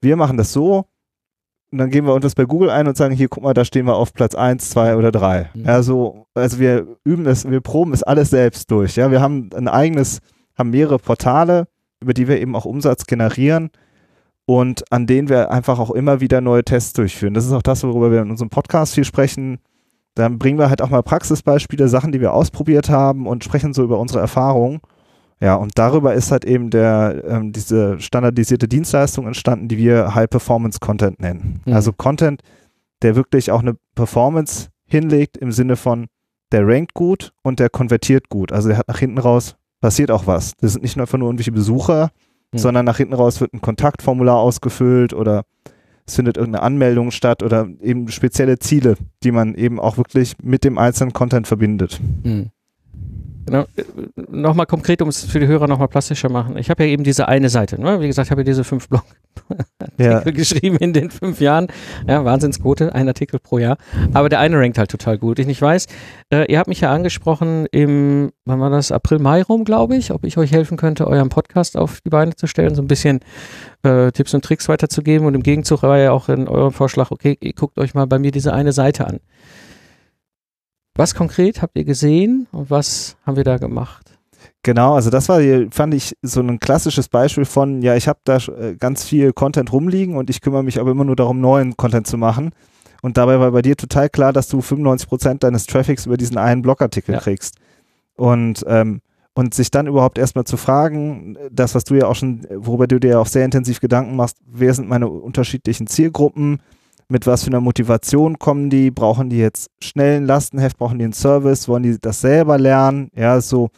wir 0.00 0.16
machen 0.16 0.36
das 0.36 0.52
so, 0.52 0.86
und 1.72 1.78
dann 1.78 1.90
geben 1.90 2.06
wir 2.06 2.12
uns 2.12 2.22
das 2.22 2.34
bei 2.34 2.44
Google 2.44 2.68
ein 2.68 2.86
und 2.86 2.98
sagen, 2.98 3.14
hier, 3.14 3.28
guck 3.28 3.42
mal, 3.42 3.54
da 3.54 3.64
stehen 3.64 3.86
wir 3.86 3.96
auf 3.96 4.12
Platz 4.12 4.34
1, 4.34 4.68
2 4.70 4.96
oder 4.96 5.10
3. 5.10 5.50
Mhm. 5.54 5.66
Also, 5.66 6.26
also 6.34 6.58
wir 6.58 6.86
üben 7.02 7.24
es, 7.26 7.50
wir 7.50 7.62
proben 7.62 7.94
es 7.94 8.02
alles 8.02 8.28
selbst 8.28 8.70
durch. 8.70 8.96
Ja, 8.96 9.10
wir 9.10 9.22
haben 9.22 9.48
ein 9.54 9.68
eigenes, 9.68 10.18
haben 10.56 10.68
mehrere 10.68 10.98
Portale, 10.98 11.66
über 12.00 12.12
die 12.12 12.28
wir 12.28 12.38
eben 12.40 12.54
auch 12.56 12.66
Umsatz 12.66 13.06
generieren 13.06 13.70
und 14.44 14.84
an 14.92 15.06
denen 15.06 15.30
wir 15.30 15.50
einfach 15.50 15.78
auch 15.78 15.90
immer 15.90 16.20
wieder 16.20 16.42
neue 16.42 16.62
Tests 16.62 16.92
durchführen. 16.92 17.32
Das 17.32 17.46
ist 17.46 17.52
auch 17.52 17.62
das, 17.62 17.82
worüber 17.84 18.10
wir 18.10 18.20
in 18.20 18.30
unserem 18.30 18.50
Podcast 18.50 18.94
viel 18.94 19.04
sprechen. 19.04 19.58
Dann 20.14 20.38
bringen 20.38 20.58
wir 20.58 20.68
halt 20.68 20.82
auch 20.82 20.90
mal 20.90 21.02
Praxisbeispiele, 21.02 21.88
Sachen, 21.88 22.12
die 22.12 22.20
wir 22.20 22.32
ausprobiert 22.32 22.90
haben 22.90 23.26
und 23.26 23.44
sprechen 23.44 23.72
so 23.72 23.82
über 23.82 23.98
unsere 23.98 24.20
Erfahrungen. 24.20 24.80
Ja, 25.40 25.56
und 25.56 25.72
darüber 25.76 26.14
ist 26.14 26.30
halt 26.30 26.44
eben 26.44 26.70
der, 26.70 27.22
ähm, 27.26 27.52
diese 27.52 27.98
standardisierte 27.98 28.68
Dienstleistung 28.68 29.26
entstanden, 29.26 29.68
die 29.68 29.78
wir 29.78 30.14
High 30.14 30.30
Performance 30.30 30.78
Content 30.80 31.20
nennen. 31.20 31.62
Mhm. 31.64 31.72
Also 31.72 31.92
Content, 31.92 32.42
der 33.02 33.16
wirklich 33.16 33.50
auch 33.50 33.60
eine 33.60 33.74
Performance 33.94 34.68
hinlegt 34.86 35.36
im 35.36 35.50
Sinne 35.50 35.76
von, 35.76 36.06
der 36.52 36.66
rankt 36.66 36.94
gut 36.94 37.32
und 37.42 37.58
der 37.58 37.70
konvertiert 37.70 38.28
gut. 38.28 38.52
Also 38.52 38.68
der 38.68 38.78
hat 38.78 38.88
nach 38.88 38.98
hinten 38.98 39.18
raus, 39.18 39.56
passiert 39.80 40.10
auch 40.10 40.26
was. 40.26 40.52
Das 40.60 40.72
sind 40.74 40.82
nicht 40.82 40.96
nur 40.96 41.04
einfach 41.04 41.18
nur 41.18 41.28
irgendwelche 41.28 41.52
Besucher, 41.52 42.10
Hm. 42.52 42.58
sondern 42.58 42.84
nach 42.84 42.98
hinten 42.98 43.14
raus 43.14 43.40
wird 43.40 43.52
ein 43.54 43.60
Kontaktformular 43.60 44.36
ausgefüllt 44.36 45.14
oder 45.14 45.44
findet 46.14 46.36
irgendeine 46.36 46.62
Anmeldung 46.62 47.10
statt 47.10 47.42
oder 47.42 47.68
eben 47.80 48.08
spezielle 48.08 48.58
Ziele, 48.58 48.96
die 49.22 49.32
man 49.32 49.54
eben 49.54 49.80
auch 49.80 49.96
wirklich 49.96 50.34
mit 50.42 50.64
dem 50.64 50.78
einzelnen 50.78 51.12
Content 51.12 51.46
verbindet. 51.46 52.00
Hm. 52.22 52.50
Genau. 53.46 53.64
Nochmal 54.14 54.66
konkret, 54.66 55.02
um 55.02 55.08
es 55.08 55.24
für 55.24 55.40
die 55.40 55.46
Hörer 55.46 55.66
nochmal 55.66 55.88
plastischer 55.88 56.28
machen. 56.28 56.56
Ich 56.56 56.70
habe 56.70 56.84
ja 56.84 56.90
eben 56.90 57.04
diese 57.04 57.28
eine 57.28 57.48
Seite. 57.48 57.80
Ne? 57.80 58.00
Wie 58.00 58.06
gesagt, 58.06 58.26
ich 58.26 58.30
habe 58.30 58.42
ja 58.42 58.44
diese 58.44 58.64
fünf 58.64 58.88
Blog 58.88 59.04
Ja, 59.98 60.20
geschrieben 60.20 60.76
in 60.78 60.92
den 60.92 61.10
fünf 61.10 61.40
Jahren. 61.40 61.68
Ja, 62.06 62.24
Wahnsinnsquote, 62.24 62.94
ein 62.94 63.08
Artikel 63.08 63.38
pro 63.38 63.58
Jahr. 63.58 63.76
Aber 64.12 64.28
der 64.28 64.40
eine 64.40 64.58
rankt 64.58 64.78
halt 64.78 64.90
total 64.90 65.18
gut. 65.18 65.38
Ich 65.38 65.46
nicht 65.46 65.60
weiß, 65.60 65.86
äh, 66.32 66.50
ihr 66.50 66.58
habt 66.58 66.68
mich 66.68 66.80
ja 66.80 66.92
angesprochen 66.92 67.66
im, 67.70 68.32
wann 68.44 68.60
war 68.60 68.70
das, 68.70 68.92
April, 68.92 69.18
Mai 69.18 69.42
rum, 69.42 69.64
glaube 69.64 69.96
ich, 69.96 70.12
ob 70.12 70.24
ich 70.24 70.38
euch 70.38 70.52
helfen 70.52 70.76
könnte, 70.76 71.06
euren 71.06 71.28
Podcast 71.28 71.76
auf 71.76 72.00
die 72.00 72.10
Beine 72.10 72.34
zu 72.34 72.46
stellen, 72.46 72.74
so 72.74 72.82
ein 72.82 72.88
bisschen 72.88 73.20
äh, 73.82 74.12
Tipps 74.12 74.34
und 74.34 74.44
Tricks 74.44 74.68
weiterzugeben. 74.68 75.26
Und 75.26 75.34
im 75.34 75.42
Gegenzug 75.42 75.82
war 75.82 75.98
ja 75.98 76.12
auch 76.12 76.28
in 76.28 76.48
eurem 76.48 76.72
Vorschlag, 76.72 77.10
okay, 77.10 77.36
ihr 77.40 77.52
guckt 77.52 77.78
euch 77.78 77.94
mal 77.94 78.06
bei 78.06 78.18
mir 78.18 78.30
diese 78.30 78.52
eine 78.52 78.72
Seite 78.72 79.06
an. 79.06 79.20
Was 80.94 81.14
konkret 81.14 81.62
habt 81.62 81.76
ihr 81.76 81.84
gesehen 81.84 82.46
und 82.52 82.70
was 82.70 83.16
haben 83.26 83.36
wir 83.36 83.44
da 83.44 83.56
gemacht? 83.56 84.08
genau. 84.62 84.94
Also 84.94 85.10
das 85.10 85.28
war, 85.28 85.40
fand 85.70 85.94
ich, 85.94 86.16
so 86.22 86.40
ein 86.40 86.60
klassisches 86.60 87.08
Beispiel 87.08 87.44
von, 87.44 87.82
ja, 87.82 87.96
ich 87.96 88.08
habe 88.08 88.20
da 88.24 88.36
äh, 88.36 88.76
ganz 88.78 89.04
viel 89.04 89.32
Content 89.32 89.72
rumliegen 89.72 90.16
und 90.16 90.30
ich 90.30 90.40
kümmere 90.40 90.62
mich 90.62 90.78
aber 90.78 90.90
immer 90.92 91.04
nur 91.04 91.16
darum, 91.16 91.40
neuen 91.40 91.76
Content 91.76 92.06
zu 92.06 92.16
machen. 92.16 92.50
Und 93.02 93.16
dabei 93.16 93.40
war 93.40 93.50
bei 93.50 93.62
dir 93.62 93.76
total 93.76 94.08
klar, 94.08 94.32
dass 94.32 94.48
du 94.48 94.60
95% 94.60 95.38
deines 95.38 95.66
Traffics 95.66 96.06
über 96.06 96.16
diesen 96.16 96.38
einen 96.38 96.62
Blogartikel 96.62 97.14
Ja. 97.14 97.20
kriegst. 97.20 97.56
Und, 98.14 98.64
ähm, 98.68 99.00
und 99.34 99.54
sich 99.54 99.70
dann 99.70 99.86
überhaupt 99.88 100.18
erstmal 100.18 100.44
zu 100.44 100.56
fragen, 100.56 101.36
das, 101.50 101.74
was 101.74 101.84
du 101.84 101.94
ja 101.94 102.06
auch 102.06 102.14
schon, 102.14 102.46
worüber 102.54 102.86
du 102.86 103.00
dir 103.00 103.18
auch 103.18 103.26
sehr 103.26 103.44
intensiv 103.44 103.80
Gedanken 103.80 104.14
machst, 104.14 104.36
wer 104.46 104.72
sind 104.74 104.88
meine 104.88 105.08
unterschiedlichen 105.08 105.86
Zielgruppen, 105.88 106.60
mit 107.08 107.26
was 107.26 107.44
für 107.44 107.48
einer 107.48 107.60
Motivation 107.60 108.38
kommen 108.38 108.70
die, 108.70 108.90
brauchen 108.90 109.30
die 109.30 109.38
jetzt 109.38 109.70
schnell 109.82 110.16
ein 110.16 110.26
Lastenheft, 110.26 110.78
brauchen 110.78 110.98
die 110.98 111.04
einen 111.04 111.12
Service, 111.12 111.68
wollen 111.68 111.82
die 111.82 111.98
das 112.00 112.20
selber 112.20 112.58
lernen, 112.58 113.08
ja, 113.14 113.40
so, 113.40 113.70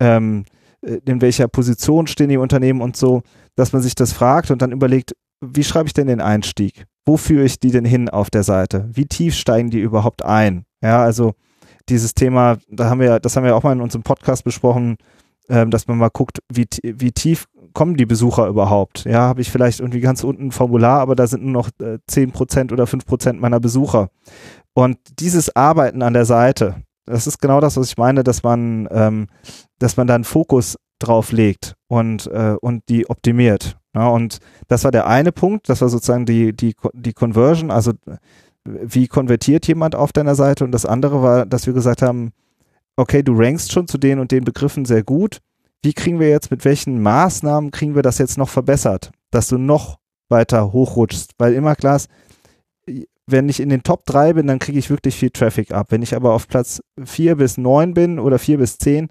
ähm, 0.00 0.44
äh, 0.82 0.98
in 1.04 1.20
welcher 1.20 1.48
Position 1.48 2.06
stehen 2.06 2.28
die 2.28 2.36
Unternehmen 2.36 2.80
und 2.80 2.96
so, 2.96 3.22
dass 3.56 3.72
man 3.72 3.82
sich 3.82 3.94
das 3.94 4.12
fragt 4.12 4.50
und 4.50 4.62
dann 4.62 4.72
überlegt, 4.72 5.12
wie 5.40 5.64
schreibe 5.64 5.86
ich 5.86 5.94
denn 5.94 6.06
den 6.06 6.20
Einstieg? 6.20 6.84
Wo 7.06 7.16
führe 7.16 7.44
ich 7.44 7.60
die 7.60 7.70
denn 7.70 7.84
hin 7.84 8.08
auf 8.08 8.30
der 8.30 8.42
Seite? 8.42 8.88
Wie 8.92 9.06
tief 9.06 9.34
steigen 9.34 9.70
die 9.70 9.80
überhaupt 9.80 10.24
ein? 10.24 10.64
Ja, 10.82 11.02
also 11.02 11.34
dieses 11.88 12.14
Thema, 12.14 12.56
da 12.68 12.88
haben 12.88 13.00
wir, 13.00 13.20
das 13.20 13.36
haben 13.36 13.44
wir 13.44 13.54
auch 13.54 13.62
mal 13.62 13.72
in 13.72 13.82
unserem 13.82 14.02
Podcast 14.02 14.44
besprochen, 14.44 14.96
ähm, 15.48 15.70
dass 15.70 15.86
man 15.86 15.98
mal 15.98 16.10
guckt, 16.10 16.38
wie, 16.52 16.66
wie 16.82 17.12
tief 17.12 17.46
kommen 17.72 17.96
die 17.96 18.06
Besucher 18.06 18.46
überhaupt? 18.46 19.04
Ja, 19.04 19.20
habe 19.20 19.40
ich 19.40 19.50
vielleicht 19.50 19.80
irgendwie 19.80 20.00
ganz 20.00 20.24
unten 20.24 20.46
ein 20.46 20.52
Formular, 20.52 21.00
aber 21.00 21.14
da 21.14 21.26
sind 21.26 21.44
nur 21.44 21.52
noch 21.52 21.68
äh, 21.80 21.98
10% 22.10 22.72
oder 22.72 22.84
5% 22.84 23.34
meiner 23.34 23.60
Besucher. 23.60 24.10
Und 24.74 24.98
dieses 25.18 25.54
Arbeiten 25.54 26.02
an 26.02 26.14
der 26.14 26.24
Seite, 26.24 26.82
das 27.06 27.26
ist 27.26 27.40
genau 27.40 27.60
das, 27.60 27.76
was 27.76 27.88
ich 27.88 27.98
meine, 27.98 28.24
dass 28.24 28.42
man, 28.42 28.88
ähm, 28.90 29.26
dass 29.78 29.96
man 29.96 30.06
da 30.06 30.14
einen 30.14 30.24
Fokus 30.24 30.76
drauf 30.98 31.32
legt 31.32 31.74
und, 31.88 32.26
äh, 32.28 32.56
und 32.60 32.82
die 32.88 33.08
optimiert. 33.08 33.76
Ja, 33.94 34.08
und 34.08 34.38
das 34.68 34.84
war 34.84 34.90
der 34.90 35.06
eine 35.06 35.30
Punkt, 35.30 35.68
das 35.68 35.80
war 35.80 35.88
sozusagen 35.88 36.26
die, 36.26 36.52
die, 36.52 36.74
die 36.94 37.12
Conversion, 37.12 37.70
also 37.70 37.92
wie 38.64 39.08
konvertiert 39.08 39.66
jemand 39.66 39.94
auf 39.94 40.12
deiner 40.12 40.34
Seite 40.34 40.64
und 40.64 40.72
das 40.72 40.86
andere 40.86 41.22
war, 41.22 41.46
dass 41.46 41.66
wir 41.66 41.74
gesagt 41.74 42.02
haben, 42.02 42.32
okay, 42.96 43.22
du 43.22 43.34
rankst 43.36 43.72
schon 43.72 43.88
zu 43.88 43.98
den 43.98 44.18
und 44.18 44.30
den 44.30 44.44
Begriffen 44.44 44.84
sehr 44.84 45.02
gut. 45.02 45.38
Wie 45.82 45.92
kriegen 45.92 46.20
wir 46.20 46.28
jetzt, 46.28 46.50
mit 46.50 46.64
welchen 46.64 47.02
Maßnahmen 47.02 47.70
kriegen 47.70 47.94
wir 47.94 48.02
das 48.02 48.18
jetzt 48.18 48.38
noch 48.38 48.48
verbessert, 48.48 49.10
dass 49.30 49.48
du 49.48 49.58
noch 49.58 49.98
weiter 50.28 50.72
hochrutschst? 50.72 51.32
Weil 51.38 51.54
immer 51.54 51.76
klar 51.76 51.96
ist, 51.96 52.08
wenn 53.26 53.48
ich 53.48 53.60
in 53.60 53.68
den 53.68 53.82
Top 53.82 54.04
3 54.06 54.34
bin, 54.34 54.46
dann 54.46 54.58
kriege 54.58 54.78
ich 54.78 54.90
wirklich 54.90 55.16
viel 55.16 55.30
Traffic 55.30 55.72
ab. 55.72 55.86
Wenn 55.90 56.02
ich 56.02 56.14
aber 56.14 56.32
auf 56.32 56.48
Platz 56.48 56.82
4 57.02 57.36
bis 57.36 57.58
9 57.58 57.94
bin 57.94 58.18
oder 58.18 58.38
4 58.38 58.58
bis 58.58 58.78
10, 58.78 59.08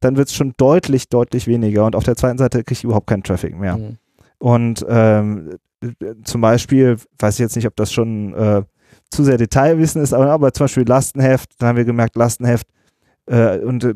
dann 0.00 0.16
wird 0.16 0.28
es 0.28 0.34
schon 0.34 0.54
deutlich, 0.56 1.08
deutlich 1.08 1.46
weniger. 1.46 1.84
Und 1.84 1.96
auf 1.96 2.04
der 2.04 2.16
zweiten 2.16 2.38
Seite 2.38 2.62
kriege 2.62 2.78
ich 2.78 2.84
überhaupt 2.84 3.08
keinen 3.08 3.24
Traffic 3.24 3.58
mehr. 3.58 3.74
Hm. 3.74 3.98
Und 4.38 4.86
ähm, 4.88 5.56
äh, 5.82 6.14
zum 6.24 6.40
Beispiel, 6.40 6.96
weiß 7.18 7.34
ich 7.34 7.40
jetzt 7.40 7.56
nicht, 7.56 7.66
ob 7.66 7.74
das 7.74 7.92
schon 7.92 8.32
äh, 8.34 8.62
zu 9.10 9.24
sehr 9.24 9.38
Detailwissen 9.38 10.02
ist, 10.02 10.12
aber, 10.12 10.30
aber 10.30 10.52
zum 10.52 10.64
Beispiel 10.64 10.84
Lastenheft, 10.86 11.50
dann 11.58 11.70
haben 11.70 11.76
wir 11.76 11.84
gemerkt, 11.84 12.14
Lastenheft 12.14 12.66
äh, 13.28 13.58
und 13.58 13.84
äh, 13.84 13.94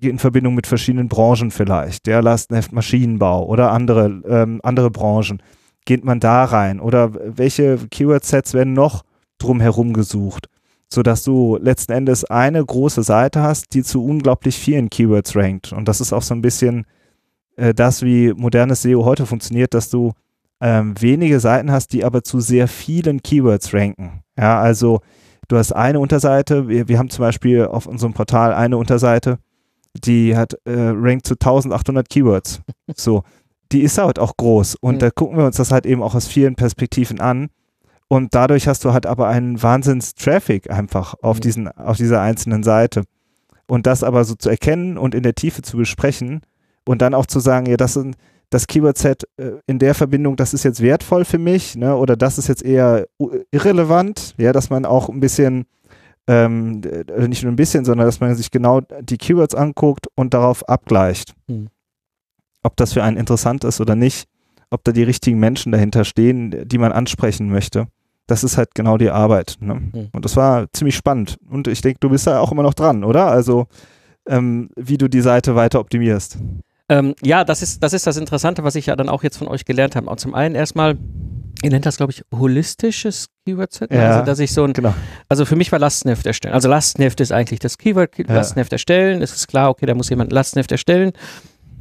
in 0.00 0.18
Verbindung 0.18 0.54
mit 0.54 0.66
verschiedenen 0.66 1.08
Branchen 1.08 1.50
vielleicht, 1.50 2.06
der 2.06 2.22
Lastenheft 2.22 2.72
Maschinenbau 2.72 3.46
oder 3.46 3.72
andere, 3.72 4.22
ähm, 4.26 4.60
andere 4.62 4.90
Branchen. 4.90 5.42
Geht 5.86 6.04
man 6.04 6.20
da 6.20 6.44
rein? 6.44 6.80
Oder 6.80 7.12
welche 7.36 7.78
Keyword-Sets 7.90 8.54
werden 8.54 8.72
noch 8.72 9.02
drumherum 9.38 9.92
gesucht? 9.92 10.48
Sodass 10.88 11.24
du 11.24 11.58
letzten 11.60 11.92
Endes 11.92 12.24
eine 12.24 12.64
große 12.64 13.02
Seite 13.02 13.42
hast, 13.42 13.74
die 13.74 13.82
zu 13.82 14.04
unglaublich 14.04 14.56
vielen 14.56 14.90
Keywords 14.90 15.36
rankt. 15.36 15.72
Und 15.72 15.88
das 15.88 16.00
ist 16.00 16.12
auch 16.12 16.22
so 16.22 16.34
ein 16.34 16.42
bisschen 16.42 16.86
äh, 17.56 17.74
das, 17.74 18.02
wie 18.02 18.32
modernes 18.32 18.82
SEO 18.82 19.04
heute 19.04 19.26
funktioniert, 19.26 19.74
dass 19.74 19.90
du 19.90 20.12
ähm, 20.60 20.94
wenige 21.00 21.40
Seiten 21.40 21.70
hast, 21.70 21.92
die 21.92 22.04
aber 22.04 22.22
zu 22.22 22.40
sehr 22.40 22.68
vielen 22.68 23.22
Keywords 23.22 23.74
ranken. 23.74 24.22
Ja, 24.38 24.60
also 24.60 25.00
du 25.48 25.56
hast 25.56 25.72
eine 25.72 26.00
Unterseite, 26.00 26.68
wir, 26.68 26.88
wir 26.88 26.98
haben 26.98 27.10
zum 27.10 27.22
Beispiel 27.22 27.66
auf 27.66 27.86
unserem 27.86 28.12
Portal 28.14 28.52
eine 28.52 28.76
Unterseite, 28.76 29.38
die 30.04 30.36
hat 30.36 30.54
äh, 30.64 30.72
rankt 30.74 31.26
zu 31.26 31.34
1800 31.34 32.08
Keywords. 32.08 32.60
So, 32.96 33.22
die 33.72 33.82
ist 33.82 33.96
halt 33.98 34.18
auch 34.18 34.36
groß 34.36 34.76
und 34.76 34.96
Mhm. 34.96 34.98
da 35.00 35.10
gucken 35.10 35.38
wir 35.38 35.46
uns 35.46 35.56
das 35.56 35.70
halt 35.72 35.86
eben 35.86 36.02
auch 36.02 36.14
aus 36.14 36.26
vielen 36.26 36.54
Perspektiven 36.54 37.20
an. 37.20 37.48
Und 38.08 38.34
dadurch 38.34 38.68
hast 38.68 38.84
du 38.84 38.92
halt 38.92 39.06
aber 39.06 39.28
einen 39.28 39.60
Wahnsinns-Traffic 39.62 40.70
einfach 40.70 41.14
auf, 41.22 41.38
Mhm. 41.38 41.40
diesen, 41.40 41.68
auf 41.68 41.96
dieser 41.96 42.20
einzelnen 42.20 42.62
Seite. 42.62 43.04
Und 43.66 43.86
das 43.86 44.02
aber 44.02 44.24
so 44.24 44.34
zu 44.34 44.50
erkennen 44.50 44.98
und 44.98 45.14
in 45.14 45.22
der 45.22 45.34
Tiefe 45.34 45.62
zu 45.62 45.78
besprechen 45.78 46.42
und 46.86 47.00
dann 47.00 47.14
auch 47.14 47.24
zu 47.26 47.40
sagen, 47.40 47.64
ja, 47.66 47.76
das 47.78 47.94
sind 47.94 48.16
das 48.54 48.68
Keyword-Set 48.68 49.24
äh, 49.36 49.52
in 49.66 49.80
der 49.80 49.94
Verbindung, 49.94 50.36
das 50.36 50.54
ist 50.54 50.62
jetzt 50.62 50.80
wertvoll 50.80 51.24
für 51.24 51.38
mich, 51.38 51.74
ne, 51.74 51.96
oder 51.96 52.16
das 52.16 52.38
ist 52.38 52.46
jetzt 52.46 52.64
eher 52.64 53.06
irrelevant, 53.50 54.34
ja, 54.38 54.52
dass 54.52 54.70
man 54.70 54.86
auch 54.86 55.08
ein 55.08 55.18
bisschen, 55.18 55.64
ähm, 56.28 56.80
äh, 56.84 57.26
nicht 57.26 57.42
nur 57.42 57.52
ein 57.52 57.56
bisschen, 57.56 57.84
sondern 57.84 58.06
dass 58.06 58.20
man 58.20 58.34
sich 58.36 58.52
genau 58.52 58.80
die 59.00 59.18
Keywords 59.18 59.56
anguckt 59.56 60.06
und 60.14 60.34
darauf 60.34 60.68
abgleicht. 60.68 61.34
Hm. 61.48 61.68
Ob 62.62 62.76
das 62.76 62.92
für 62.92 63.02
einen 63.02 63.16
interessant 63.16 63.64
ist 63.64 63.80
oder 63.80 63.96
nicht, 63.96 64.28
ob 64.70 64.84
da 64.84 64.92
die 64.92 65.02
richtigen 65.02 65.40
Menschen 65.40 65.72
dahinter 65.72 66.04
stehen, 66.04 66.68
die 66.68 66.78
man 66.78 66.92
ansprechen 66.92 67.50
möchte. 67.50 67.88
Das 68.28 68.44
ist 68.44 68.56
halt 68.56 68.74
genau 68.74 68.98
die 68.98 69.10
Arbeit. 69.10 69.56
Ne? 69.58 69.74
Hm. 69.74 70.08
Und 70.12 70.24
das 70.24 70.36
war 70.36 70.72
ziemlich 70.72 70.94
spannend. 70.94 71.38
Und 71.50 71.66
ich 71.66 71.80
denke, 71.80 71.98
du 71.98 72.08
bist 72.08 72.28
da 72.28 72.38
auch 72.38 72.52
immer 72.52 72.62
noch 72.62 72.74
dran, 72.74 73.02
oder? 73.02 73.26
Also, 73.26 73.66
ähm, 74.28 74.70
wie 74.76 74.96
du 74.96 75.08
die 75.08 75.20
Seite 75.22 75.56
weiter 75.56 75.80
optimierst. 75.80 76.38
Ähm, 76.88 77.14
ja, 77.22 77.44
das 77.44 77.62
ist, 77.62 77.82
das 77.82 77.92
ist 77.92 78.06
das 78.06 78.16
Interessante, 78.16 78.62
was 78.64 78.74
ich 78.74 78.86
ja 78.86 78.96
dann 78.96 79.08
auch 79.08 79.22
jetzt 79.22 79.38
von 79.38 79.48
euch 79.48 79.64
gelernt 79.64 79.96
habe. 79.96 80.08
Und 80.08 80.20
zum 80.20 80.34
einen 80.34 80.54
erstmal, 80.54 80.96
ihr 81.62 81.70
nennt 81.70 81.86
das, 81.86 81.96
glaube 81.96 82.12
ich, 82.12 82.22
holistisches 82.34 83.28
Keyword-Set. 83.46 83.90
Ja. 83.92 84.10
Also, 84.10 84.24
dass 84.26 84.38
ich 84.38 84.52
so 84.52 84.64
ein, 84.64 84.72
Genau. 84.74 84.94
also 85.28 85.44
für 85.46 85.56
mich 85.56 85.72
war 85.72 85.78
Lastenheft 85.78 86.26
erstellen. 86.26 86.54
Also 86.54 86.68
Lastenheft 86.68 87.20
ist 87.20 87.32
eigentlich 87.32 87.60
das 87.60 87.78
Keyword, 87.78 88.18
Lastenheft 88.28 88.72
erstellen. 88.72 89.22
Es 89.22 89.34
ist 89.34 89.48
klar, 89.48 89.70
okay, 89.70 89.86
da 89.86 89.94
muss 89.94 90.10
jemand 90.10 90.30
Lastenheft 90.32 90.72
erstellen. 90.72 91.12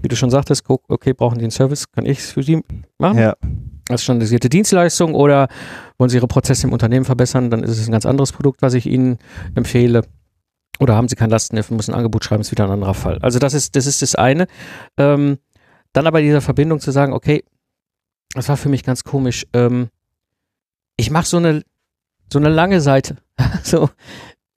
Wie 0.01 0.07
du 0.07 0.15
schon 0.15 0.29
sagtest, 0.29 0.63
guck, 0.65 0.83
okay, 0.89 1.13
brauchen 1.13 1.37
die 1.37 1.43
einen 1.45 1.51
Service, 1.51 1.89
kann 1.91 2.05
ich 2.05 2.19
es 2.19 2.31
für 2.31 2.43
sie 2.43 2.61
machen? 2.97 3.17
Ja. 3.19 3.35
als 3.89 4.03
standardisierte 4.03 4.49
Dienstleistung 4.49 5.13
oder 5.15 5.47
wollen 5.97 6.09
Sie 6.09 6.17
Ihre 6.17 6.27
Prozesse 6.27 6.67
im 6.67 6.73
Unternehmen 6.73 7.05
verbessern, 7.05 7.49
dann 7.49 7.63
ist 7.63 7.71
es 7.71 7.87
ein 7.87 7.91
ganz 7.91 8.05
anderes 8.05 8.31
Produkt, 8.33 8.61
was 8.61 8.73
ich 8.73 8.85
Ihnen 8.85 9.17
empfehle. 9.55 10.03
Oder 10.79 10.95
haben 10.95 11.07
Sie 11.07 11.15
kein 11.15 11.29
Lastenheft 11.29 11.71
müssen 11.71 11.91
ein 11.91 11.97
Angebot 11.97 12.23
schreiben, 12.25 12.41
ist 12.41 12.51
wieder 12.51 12.65
ein 12.65 12.71
anderer 12.71 12.93
Fall. 12.93 13.19
Also 13.19 13.39
das 13.39 13.53
ist 13.53 13.75
das, 13.75 13.85
ist 13.85 14.01
das 14.01 14.15
eine. 14.15 14.47
Ähm, 14.97 15.37
dann 15.93 16.07
aber 16.07 16.21
dieser 16.21 16.41
Verbindung 16.41 16.79
zu 16.79 16.91
sagen, 16.91 17.13
okay, 17.13 17.43
das 18.33 18.49
war 18.49 18.57
für 18.57 18.69
mich 18.69 18.83
ganz 18.83 19.03
komisch. 19.03 19.45
Ähm, 19.53 19.89
ich 20.97 21.11
mache 21.11 21.27
so 21.27 21.37
eine, 21.37 21.63
so 22.31 22.39
eine 22.39 22.49
lange 22.49 22.81
Seite. 22.81 23.17
so, 23.63 23.89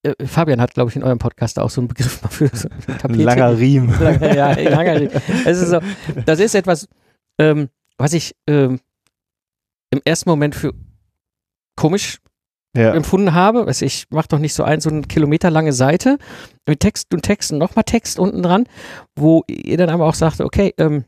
äh, 0.03 0.27
Fabian 0.27 0.61
hat, 0.61 0.75
glaube 0.75 0.91
ich, 0.91 0.97
in 0.97 1.03
eurem 1.03 1.19
Podcast 1.19 1.59
auch 1.59 1.71
so 1.71 1.81
einen 1.81 1.89
Begriff 1.89 2.23
mal 2.23 2.29
für 2.29 2.49
so 2.55 2.69
Ein 2.69 2.99
Tapete. 2.99 3.23
langer 3.23 3.59
Riemen. 3.59 3.91
Lange, 4.01 4.37
ja, 4.37 4.53
lange. 4.69 5.11
Es 5.45 5.61
ist 5.61 5.71
so, 5.71 5.81
das 6.25 6.41
ist 6.41 6.55
etwas, 6.55 6.89
ähm, 7.39 7.69
was 7.99 8.13
ich 8.13 8.35
ähm, 8.47 8.81
im 9.91 10.01
ersten 10.05 10.29
Moment 10.31 10.55
für 10.55 10.73
komisch 11.77 12.19
Ja. 12.77 12.95
empfunden 12.95 13.35
habe. 13.35 13.67
Also 13.67 13.85
ich 13.85 14.07
mache 14.11 14.29
doch 14.29 14.39
nicht 14.39 14.55
so 14.55 14.63
ein, 14.63 14.81
so 14.81 14.91
eine 14.91 15.03
kilometerlange 15.03 15.73
Seite 15.73 16.19
mit 16.67 16.81
Text 16.81 17.13
und 17.13 17.23
Text 17.23 17.53
und 17.53 17.59
nochmal 17.59 17.85
Text 17.85 18.19
unten 18.19 18.43
dran, 18.43 18.65
wo 19.17 19.43
ihr 19.49 19.77
dann 19.77 19.91
aber 19.91 20.07
auch 20.07 20.15
sagt, 20.15 20.41
okay, 20.41 20.73
ähm, 20.79 21.05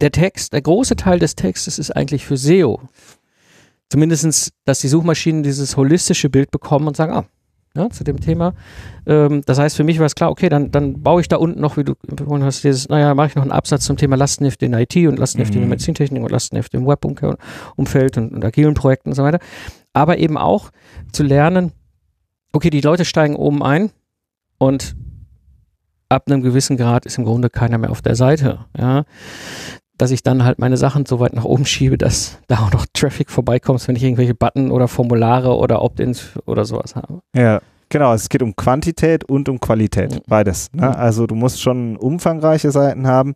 der 0.00 0.12
Text, 0.12 0.52
der 0.52 0.62
große 0.62 0.96
Teil 0.96 1.18
des 1.18 1.34
Textes 1.36 1.78
ist 1.78 1.90
eigentlich 1.90 2.24
für 2.26 2.36
SEO. 2.36 2.80
Zumindestens, 3.88 4.52
dass 4.64 4.80
die 4.80 4.88
Suchmaschinen 4.88 5.42
dieses 5.42 5.76
holistische 5.76 6.28
Bild 6.28 6.50
bekommen 6.50 6.88
und 6.88 6.96
sagen, 6.96 7.12
ah, 7.12 7.24
ja, 7.76 7.88
zu 7.90 8.04
dem 8.04 8.20
Thema. 8.20 8.54
Ähm, 9.06 9.42
das 9.46 9.58
heißt, 9.58 9.76
für 9.76 9.84
mich 9.84 9.98
war 9.98 10.06
es 10.06 10.14
klar, 10.14 10.30
okay, 10.30 10.48
dann, 10.48 10.70
dann 10.70 11.02
baue 11.02 11.20
ich 11.20 11.28
da 11.28 11.36
unten 11.36 11.60
noch, 11.60 11.76
wie 11.76 11.84
du 11.84 11.94
empfohlen 12.08 12.42
hast, 12.42 12.64
dieses, 12.64 12.88
naja, 12.88 13.14
mache 13.14 13.28
ich 13.28 13.34
noch 13.36 13.42
einen 13.42 13.52
Absatz 13.52 13.84
zum 13.84 13.96
Thema 13.96 14.16
Lastenheft 14.16 14.62
in 14.62 14.72
IT 14.72 14.96
und 14.96 15.18
Lastenheft 15.18 15.50
in 15.54 15.60
der 15.60 15.66
Mhm. 15.66 15.70
Medizintechnik 15.70 16.22
und 16.22 16.30
Lastenheft 16.30 16.72
im 16.74 16.86
Webumfeld 16.86 18.16
und, 18.18 18.32
und 18.32 18.44
agilen 18.44 18.74
Projekten 18.74 19.10
und 19.10 19.14
so 19.14 19.22
weiter. 19.22 19.38
Aber 19.96 20.18
eben 20.18 20.36
auch 20.36 20.72
zu 21.10 21.22
lernen, 21.22 21.72
okay, 22.52 22.68
die 22.68 22.82
Leute 22.82 23.06
steigen 23.06 23.34
oben 23.34 23.62
ein 23.62 23.90
und 24.58 24.94
ab 26.10 26.24
einem 26.26 26.42
gewissen 26.42 26.76
Grad 26.76 27.06
ist 27.06 27.16
im 27.16 27.24
Grunde 27.24 27.48
keiner 27.48 27.78
mehr 27.78 27.90
auf 27.90 28.02
der 28.02 28.14
Seite. 28.14 28.66
Ja, 28.76 29.04
dass 29.96 30.10
ich 30.10 30.22
dann 30.22 30.44
halt 30.44 30.58
meine 30.58 30.76
Sachen 30.76 31.06
so 31.06 31.18
weit 31.18 31.32
nach 31.32 31.44
oben 31.44 31.64
schiebe, 31.64 31.96
dass 31.96 32.38
da 32.46 32.58
auch 32.58 32.72
noch 32.72 32.84
Traffic 32.92 33.30
vorbeikommt, 33.30 33.88
wenn 33.88 33.96
ich 33.96 34.02
irgendwelche 34.02 34.34
Button 34.34 34.70
oder 34.70 34.86
Formulare 34.86 35.56
oder 35.56 35.80
Opt-ins 35.80 36.32
oder 36.44 36.66
sowas 36.66 36.94
habe. 36.94 37.20
Ja, 37.34 37.62
genau. 37.88 38.12
Es 38.12 38.28
geht 38.28 38.42
um 38.42 38.54
Quantität 38.54 39.24
und 39.24 39.48
um 39.48 39.58
Qualität. 39.60 40.14
Mhm. 40.14 40.20
Beides. 40.26 40.70
Ne? 40.74 40.88
Mhm. 40.88 40.92
Also 40.92 41.26
du 41.26 41.34
musst 41.34 41.62
schon 41.62 41.96
umfangreiche 41.96 42.70
Seiten 42.70 43.06
haben, 43.06 43.34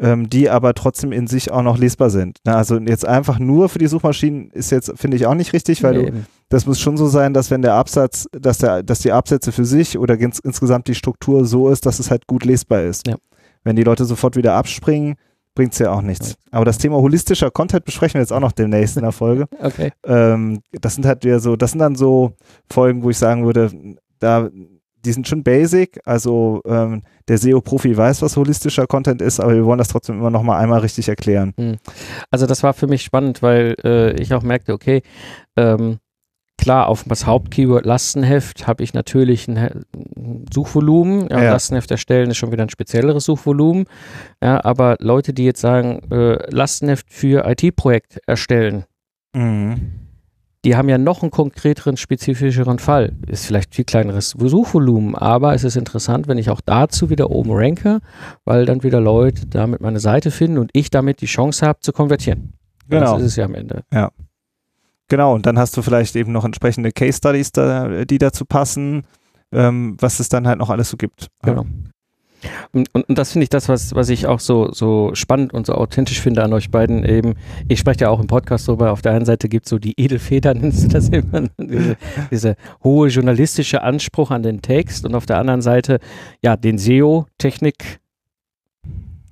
ähm, 0.00 0.30
die 0.30 0.48
aber 0.48 0.74
trotzdem 0.74 1.12
in 1.12 1.26
sich 1.26 1.50
auch 1.50 1.62
noch 1.62 1.78
lesbar 1.78 2.10
sind. 2.10 2.38
Ne? 2.46 2.56
Also 2.56 2.78
jetzt 2.78 3.06
einfach 3.06 3.38
nur 3.38 3.68
für 3.68 3.78
die 3.78 3.86
Suchmaschinen 3.86 4.50
ist 4.50 4.70
jetzt, 4.70 4.92
finde 4.96 5.16
ich, 5.16 5.26
auch 5.26 5.34
nicht 5.34 5.52
richtig, 5.52 5.82
weil 5.82 5.94
du, 5.94 6.06
Eben. 6.06 6.26
das 6.48 6.66
muss 6.66 6.80
schon 6.80 6.96
so 6.96 7.06
sein, 7.06 7.34
dass 7.34 7.50
wenn 7.50 7.62
der 7.62 7.74
Absatz, 7.74 8.26
dass 8.32 8.58
der, 8.58 8.82
dass 8.82 9.00
die 9.00 9.12
Absätze 9.12 9.52
für 9.52 9.64
sich 9.64 9.98
oder 9.98 10.18
ins, 10.18 10.38
insgesamt 10.38 10.88
die 10.88 10.94
Struktur 10.94 11.44
so 11.44 11.68
ist, 11.68 11.86
dass 11.86 11.98
es 11.98 12.10
halt 12.10 12.26
gut 12.26 12.44
lesbar 12.44 12.82
ist. 12.82 13.06
Ja. 13.06 13.16
Wenn 13.62 13.76
die 13.76 13.84
Leute 13.84 14.06
sofort 14.06 14.36
wieder 14.36 14.54
abspringen, 14.54 15.16
bringt 15.54 15.74
es 15.74 15.78
ja 15.78 15.92
auch 15.92 16.02
nichts. 16.02 16.36
Aber 16.50 16.64
das 16.64 16.78
Thema 16.78 16.96
holistischer 16.96 17.50
Content 17.50 17.84
besprechen 17.84 18.14
wir 18.14 18.20
jetzt 18.22 18.32
auch 18.32 18.40
noch 18.40 18.52
demnächst 18.52 18.96
in 18.96 19.02
der 19.02 19.12
Folge. 19.12 19.46
Okay. 19.60 19.92
Ähm, 20.04 20.62
das 20.72 20.94
sind 20.94 21.04
halt 21.04 21.22
wieder 21.22 21.38
so, 21.38 21.54
das 21.54 21.72
sind 21.72 21.80
dann 21.80 21.94
so 21.94 22.32
Folgen, 22.70 23.02
wo 23.02 23.10
ich 23.10 23.18
sagen 23.18 23.44
würde, 23.44 23.70
da, 24.18 24.48
die 25.04 25.12
sind 25.12 25.28
schon 25.28 25.42
basic, 25.42 26.00
also 26.04 26.60
ähm, 26.66 27.02
der 27.28 27.38
SEO-Profi 27.38 27.96
weiß, 27.96 28.22
was 28.22 28.36
holistischer 28.36 28.86
Content 28.86 29.22
ist, 29.22 29.40
aber 29.40 29.54
wir 29.54 29.64
wollen 29.64 29.78
das 29.78 29.88
trotzdem 29.88 30.18
immer 30.18 30.30
noch 30.30 30.42
mal 30.42 30.58
einmal 30.58 30.80
richtig 30.80 31.08
erklären. 31.08 31.54
Also 32.30 32.46
das 32.46 32.62
war 32.62 32.74
für 32.74 32.86
mich 32.86 33.02
spannend, 33.02 33.42
weil 33.42 33.76
äh, 33.84 34.12
ich 34.20 34.34
auch 34.34 34.42
merkte, 34.42 34.72
okay, 34.72 35.02
ähm, 35.56 35.98
klar, 36.58 36.88
auf 36.88 37.04
das 37.06 37.26
Hauptkeyword 37.26 37.86
Lastenheft 37.86 38.66
habe 38.66 38.82
ich 38.82 38.92
natürlich 38.92 39.48
ein, 39.48 39.84
Suchvolumen. 40.52 41.28
Ja, 41.30 41.42
Ja. 41.42 41.52
Lastenheft 41.52 41.90
erstellen 41.90 42.30
ist 42.30 42.36
schon 42.36 42.52
wieder 42.52 42.62
ein 42.62 42.68
spezielleres 42.68 43.24
Suchvolumen. 43.24 43.86
Ja, 44.42 44.62
aber 44.64 44.96
Leute, 45.00 45.32
die 45.32 45.44
jetzt 45.44 45.60
sagen, 45.60 46.00
äh, 46.10 46.38
Lastenheft 46.54 47.06
für 47.10 47.48
IT-Projekt 47.48 48.20
erstellen, 48.26 48.84
die 50.64 50.76
haben 50.76 50.88
ja 50.88 50.98
noch 50.98 51.22
einen 51.22 51.30
konkreteren, 51.30 51.96
spezifischeren 51.96 52.78
Fall. 52.78 53.12
Ist 53.26 53.46
vielleicht 53.46 53.74
viel 53.74 53.84
kleineres 53.84 54.30
Suchvolumen, 54.38 55.14
aber 55.14 55.54
es 55.54 55.64
ist 55.64 55.76
interessant, 55.76 56.28
wenn 56.28 56.38
ich 56.38 56.50
auch 56.50 56.60
dazu 56.60 57.08
wieder 57.08 57.30
oben 57.30 57.50
ranke, 57.52 58.00
weil 58.44 58.66
dann 58.66 58.82
wieder 58.82 59.00
Leute 59.00 59.46
damit 59.46 59.80
meine 59.80 60.00
Seite 60.00 60.30
finden 60.30 60.58
und 60.58 60.70
ich 60.74 60.90
damit 60.90 61.22
die 61.22 61.26
Chance 61.26 61.66
habe 61.66 61.80
zu 61.80 61.92
konvertieren. 61.92 62.52
Genau. 62.88 63.14
Das 63.14 63.22
ist 63.22 63.26
es 63.28 63.36
ja 63.36 63.46
am 63.46 63.54
Ende. 63.54 63.84
Genau, 65.08 65.34
und 65.34 65.46
dann 65.46 65.58
hast 65.58 65.76
du 65.76 65.82
vielleicht 65.82 66.14
eben 66.14 66.32
noch 66.32 66.44
entsprechende 66.44 66.92
Case 66.92 67.18
Studies, 67.18 67.52
da, 67.52 68.04
die 68.04 68.18
dazu 68.18 68.44
passen, 68.44 69.04
ähm, 69.52 69.96
was 69.98 70.20
es 70.20 70.28
dann 70.28 70.46
halt 70.46 70.58
noch 70.58 70.70
alles 70.70 70.90
so 70.90 70.96
gibt. 70.96 71.28
Genau. 71.42 71.66
Und, 72.72 72.88
und, 72.94 73.08
und 73.08 73.18
das 73.18 73.32
finde 73.32 73.44
ich 73.44 73.50
das, 73.50 73.68
was, 73.68 73.94
was 73.94 74.08
ich 74.08 74.26
auch 74.26 74.40
so, 74.40 74.72
so 74.72 75.10
spannend 75.14 75.52
und 75.52 75.66
so 75.66 75.74
authentisch 75.74 76.20
finde 76.20 76.42
an 76.42 76.52
euch 76.52 76.70
beiden 76.70 77.04
eben. 77.04 77.34
Ich 77.68 77.78
spreche 77.78 78.02
ja 78.02 78.10
auch 78.10 78.20
im 78.20 78.26
Podcast 78.26 78.68
drüber. 78.68 78.92
Auf 78.92 79.02
der 79.02 79.12
einen 79.12 79.24
Seite 79.24 79.48
gibt 79.48 79.66
es 79.66 79.70
so 79.70 79.78
die 79.78 79.98
Edelfeder, 80.00 80.54
nennst 80.54 80.84
du 80.84 80.88
das 80.88 81.08
immer, 81.08 81.48
diese, 81.58 81.96
diese 82.30 82.56
hohe 82.82 83.08
journalistische 83.08 83.82
Anspruch 83.82 84.30
an 84.30 84.42
den 84.42 84.62
Text 84.62 85.04
und 85.04 85.14
auf 85.14 85.26
der 85.26 85.38
anderen 85.38 85.62
Seite 85.62 85.98
ja 86.42 86.56
den 86.56 86.78
SEO-Technik, 86.78 88.00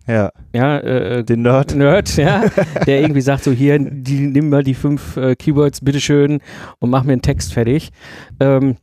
Ja, 0.07 0.31
ja, 0.55 0.79
äh, 0.79 1.23
den 1.25 1.42
Nerd. 1.42 1.75
Nerd, 1.75 2.16
ja, 2.16 2.44
der 2.87 3.03
irgendwie 3.03 3.21
sagt 3.21 3.44
so 3.44 3.53
hier, 3.53 3.79
die, 3.79 4.21
nimm 4.21 4.49
mal 4.49 4.62
die 4.62 4.75
fünf 4.75 5.16
äh, 5.18 5.37
Keywords, 5.37 5.83
bitteschön, 5.83 6.40
und 6.79 6.90
mach 6.90 7.05
mir 7.05 7.12
einen 7.12 7.23
Text 7.23 7.53
fertig. 7.53 7.90
Ähm, 8.40 8.77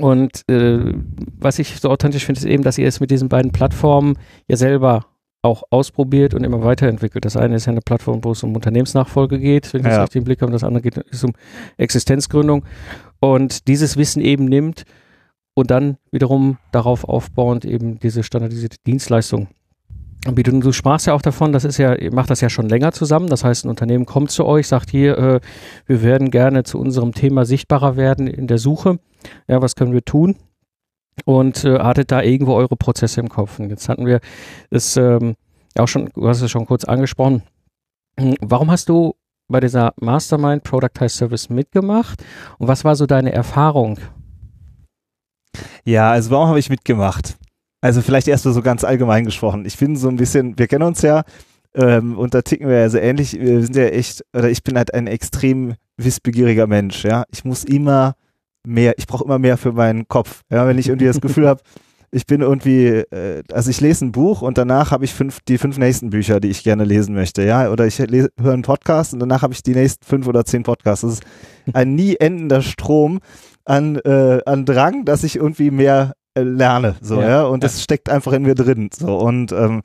und 0.00 0.42
äh, 0.50 0.92
was 1.38 1.58
ich 1.58 1.78
so 1.80 1.90
authentisch 1.90 2.24
finde, 2.26 2.40
ist 2.40 2.46
eben, 2.46 2.62
dass 2.62 2.78
ihr 2.78 2.88
es 2.88 3.00
mit 3.00 3.10
diesen 3.10 3.28
beiden 3.28 3.52
Plattformen 3.52 4.18
ja 4.48 4.56
selber 4.56 5.06
auch 5.42 5.62
ausprobiert 5.70 6.32
und 6.34 6.42
immer 6.42 6.64
weiterentwickelt. 6.64 7.24
Das 7.24 7.36
eine 7.36 7.56
ist 7.56 7.66
ja 7.66 7.72
eine 7.72 7.82
Plattform, 7.82 8.24
wo 8.24 8.32
es 8.32 8.42
um 8.42 8.54
Unternehmensnachfolge 8.56 9.38
geht, 9.38 9.72
wenn 9.74 9.80
ich 9.82 9.86
das 9.86 9.94
Ja. 9.96 10.02
richtig 10.02 10.20
im 10.20 10.24
Blick 10.24 10.40
habe, 10.40 10.50
das 10.50 10.64
andere 10.64 10.82
geht 10.82 10.96
ist 10.96 11.22
um 11.22 11.32
Existenzgründung. 11.76 12.64
Und 13.20 13.68
dieses 13.68 13.96
Wissen 13.98 14.22
eben 14.22 14.46
nimmt 14.46 14.84
und 15.54 15.70
dann 15.70 15.98
wiederum 16.10 16.56
darauf 16.72 17.04
aufbauend 17.04 17.64
eben 17.66 17.98
diese 18.00 18.22
standardisierte 18.22 18.78
Dienstleistung 18.86 19.48
anbietet. 20.26 20.54
Und 20.54 20.64
du 20.64 20.72
sprachst 20.72 21.06
ja 21.06 21.12
auch 21.12 21.22
davon, 21.22 21.52
das 21.52 21.64
ist 21.64 21.76
ja, 21.76 21.94
ihr 21.94 22.12
macht 22.12 22.30
das 22.30 22.40
ja 22.40 22.48
schon 22.48 22.68
länger 22.68 22.92
zusammen. 22.92 23.28
Das 23.28 23.44
heißt, 23.44 23.66
ein 23.66 23.68
Unternehmen 23.68 24.06
kommt 24.06 24.30
zu 24.30 24.46
euch, 24.46 24.66
sagt 24.66 24.90
hier, 24.90 25.18
äh, 25.18 25.40
wir 25.86 26.02
werden 26.02 26.30
gerne 26.30 26.64
zu 26.64 26.78
unserem 26.80 27.12
Thema 27.12 27.44
sichtbarer 27.44 27.96
werden 27.96 28.26
in 28.26 28.46
der 28.46 28.58
Suche. 28.58 28.98
Ja, 29.48 29.62
was 29.62 29.76
können 29.76 29.92
wir 29.92 30.04
tun? 30.04 30.36
Und 31.24 31.64
äh, 31.64 31.78
hattet 31.78 32.10
da 32.10 32.22
irgendwo 32.22 32.54
eure 32.54 32.76
Prozesse 32.76 33.20
im 33.20 33.28
Kopf. 33.28 33.58
Und 33.58 33.70
jetzt 33.70 33.88
hatten 33.88 34.06
wir 34.06 34.20
es 34.70 34.96
ähm, 34.96 35.36
auch 35.78 35.88
schon, 35.88 36.10
du 36.14 36.28
hast 36.28 36.40
es 36.40 36.50
schon 36.50 36.66
kurz 36.66 36.84
angesprochen. 36.84 37.42
Warum 38.40 38.70
hast 38.70 38.88
du 38.88 39.14
bei 39.48 39.60
dieser 39.60 39.92
Mastermind 40.00 40.64
Productize 40.64 41.16
Service 41.16 41.50
mitgemacht? 41.50 42.22
Und 42.58 42.68
was 42.68 42.84
war 42.84 42.96
so 42.96 43.06
deine 43.06 43.32
Erfahrung? 43.32 43.98
Ja, 45.84 46.10
also 46.10 46.30
warum 46.30 46.48
habe 46.48 46.58
ich 46.58 46.70
mitgemacht? 46.70 47.36
Also 47.80 48.00
vielleicht 48.00 48.28
erst 48.28 48.46
mal 48.46 48.52
so 48.52 48.62
ganz 48.62 48.82
allgemein 48.82 49.24
gesprochen. 49.24 49.66
Ich 49.66 49.76
bin 49.76 49.96
so 49.96 50.08
ein 50.08 50.16
bisschen, 50.16 50.58
wir 50.58 50.66
kennen 50.66 50.84
uns 50.84 51.02
ja 51.02 51.22
ähm, 51.74 52.16
und 52.18 52.34
da 52.34 52.42
ticken 52.42 52.68
wir 52.68 52.78
ja 52.78 52.88
so 52.88 52.98
ähnlich. 52.98 53.38
Wir 53.38 53.62
sind 53.62 53.76
ja 53.76 53.84
echt, 53.84 54.24
oder 54.32 54.48
ich 54.48 54.62
bin 54.62 54.76
halt 54.76 54.94
ein 54.94 55.06
extrem 55.06 55.74
wissbegieriger 55.96 56.66
Mensch, 56.66 57.04
ja. 57.04 57.24
Ich 57.30 57.44
muss 57.44 57.64
immer 57.64 58.14
mehr, 58.66 58.94
ich 58.98 59.06
brauche 59.06 59.24
immer 59.24 59.38
mehr 59.38 59.56
für 59.56 59.72
meinen 59.72 60.08
Kopf. 60.08 60.42
Ja, 60.50 60.66
wenn 60.66 60.78
ich 60.78 60.88
irgendwie 60.88 61.06
das 61.06 61.20
Gefühl 61.20 61.46
habe, 61.46 61.60
ich 62.10 62.26
bin 62.26 62.42
irgendwie, 62.42 62.86
äh, 62.86 63.42
also 63.52 63.70
ich 63.70 63.80
lese 63.80 64.06
ein 64.06 64.12
Buch 64.12 64.42
und 64.42 64.56
danach 64.56 64.92
habe 64.92 65.04
ich 65.04 65.12
fünf, 65.12 65.40
die 65.48 65.58
fünf 65.58 65.78
nächsten 65.78 66.10
Bücher, 66.10 66.38
die 66.38 66.48
ich 66.48 66.62
gerne 66.62 66.84
lesen 66.84 67.14
möchte, 67.14 67.42
ja. 67.42 67.70
Oder 67.70 67.86
ich 67.86 67.98
lese, 67.98 68.30
höre 68.40 68.52
einen 68.52 68.62
Podcast 68.62 69.12
und 69.12 69.20
danach 69.20 69.42
habe 69.42 69.52
ich 69.52 69.62
die 69.62 69.74
nächsten 69.74 70.04
fünf 70.04 70.28
oder 70.28 70.44
zehn 70.44 70.62
Podcasts. 70.62 71.02
Das 71.02 71.12
ist 71.14 71.22
ein 71.72 71.94
nie 71.94 72.16
endender 72.16 72.62
Strom 72.62 73.18
an, 73.64 73.96
äh, 73.96 74.40
an 74.46 74.64
Drang, 74.64 75.04
dass 75.04 75.24
ich 75.24 75.36
irgendwie 75.36 75.72
mehr 75.72 76.14
äh, 76.34 76.42
lerne, 76.42 76.94
so, 77.00 77.20
Ja, 77.20 77.28
ja. 77.28 77.42
Und 77.44 77.62
ja. 77.62 77.68
das 77.68 77.82
steckt 77.82 78.08
einfach 78.08 78.32
in 78.32 78.42
mir 78.42 78.54
drin, 78.54 78.90
so. 78.96 79.16
Und, 79.16 79.52
ähm, 79.52 79.82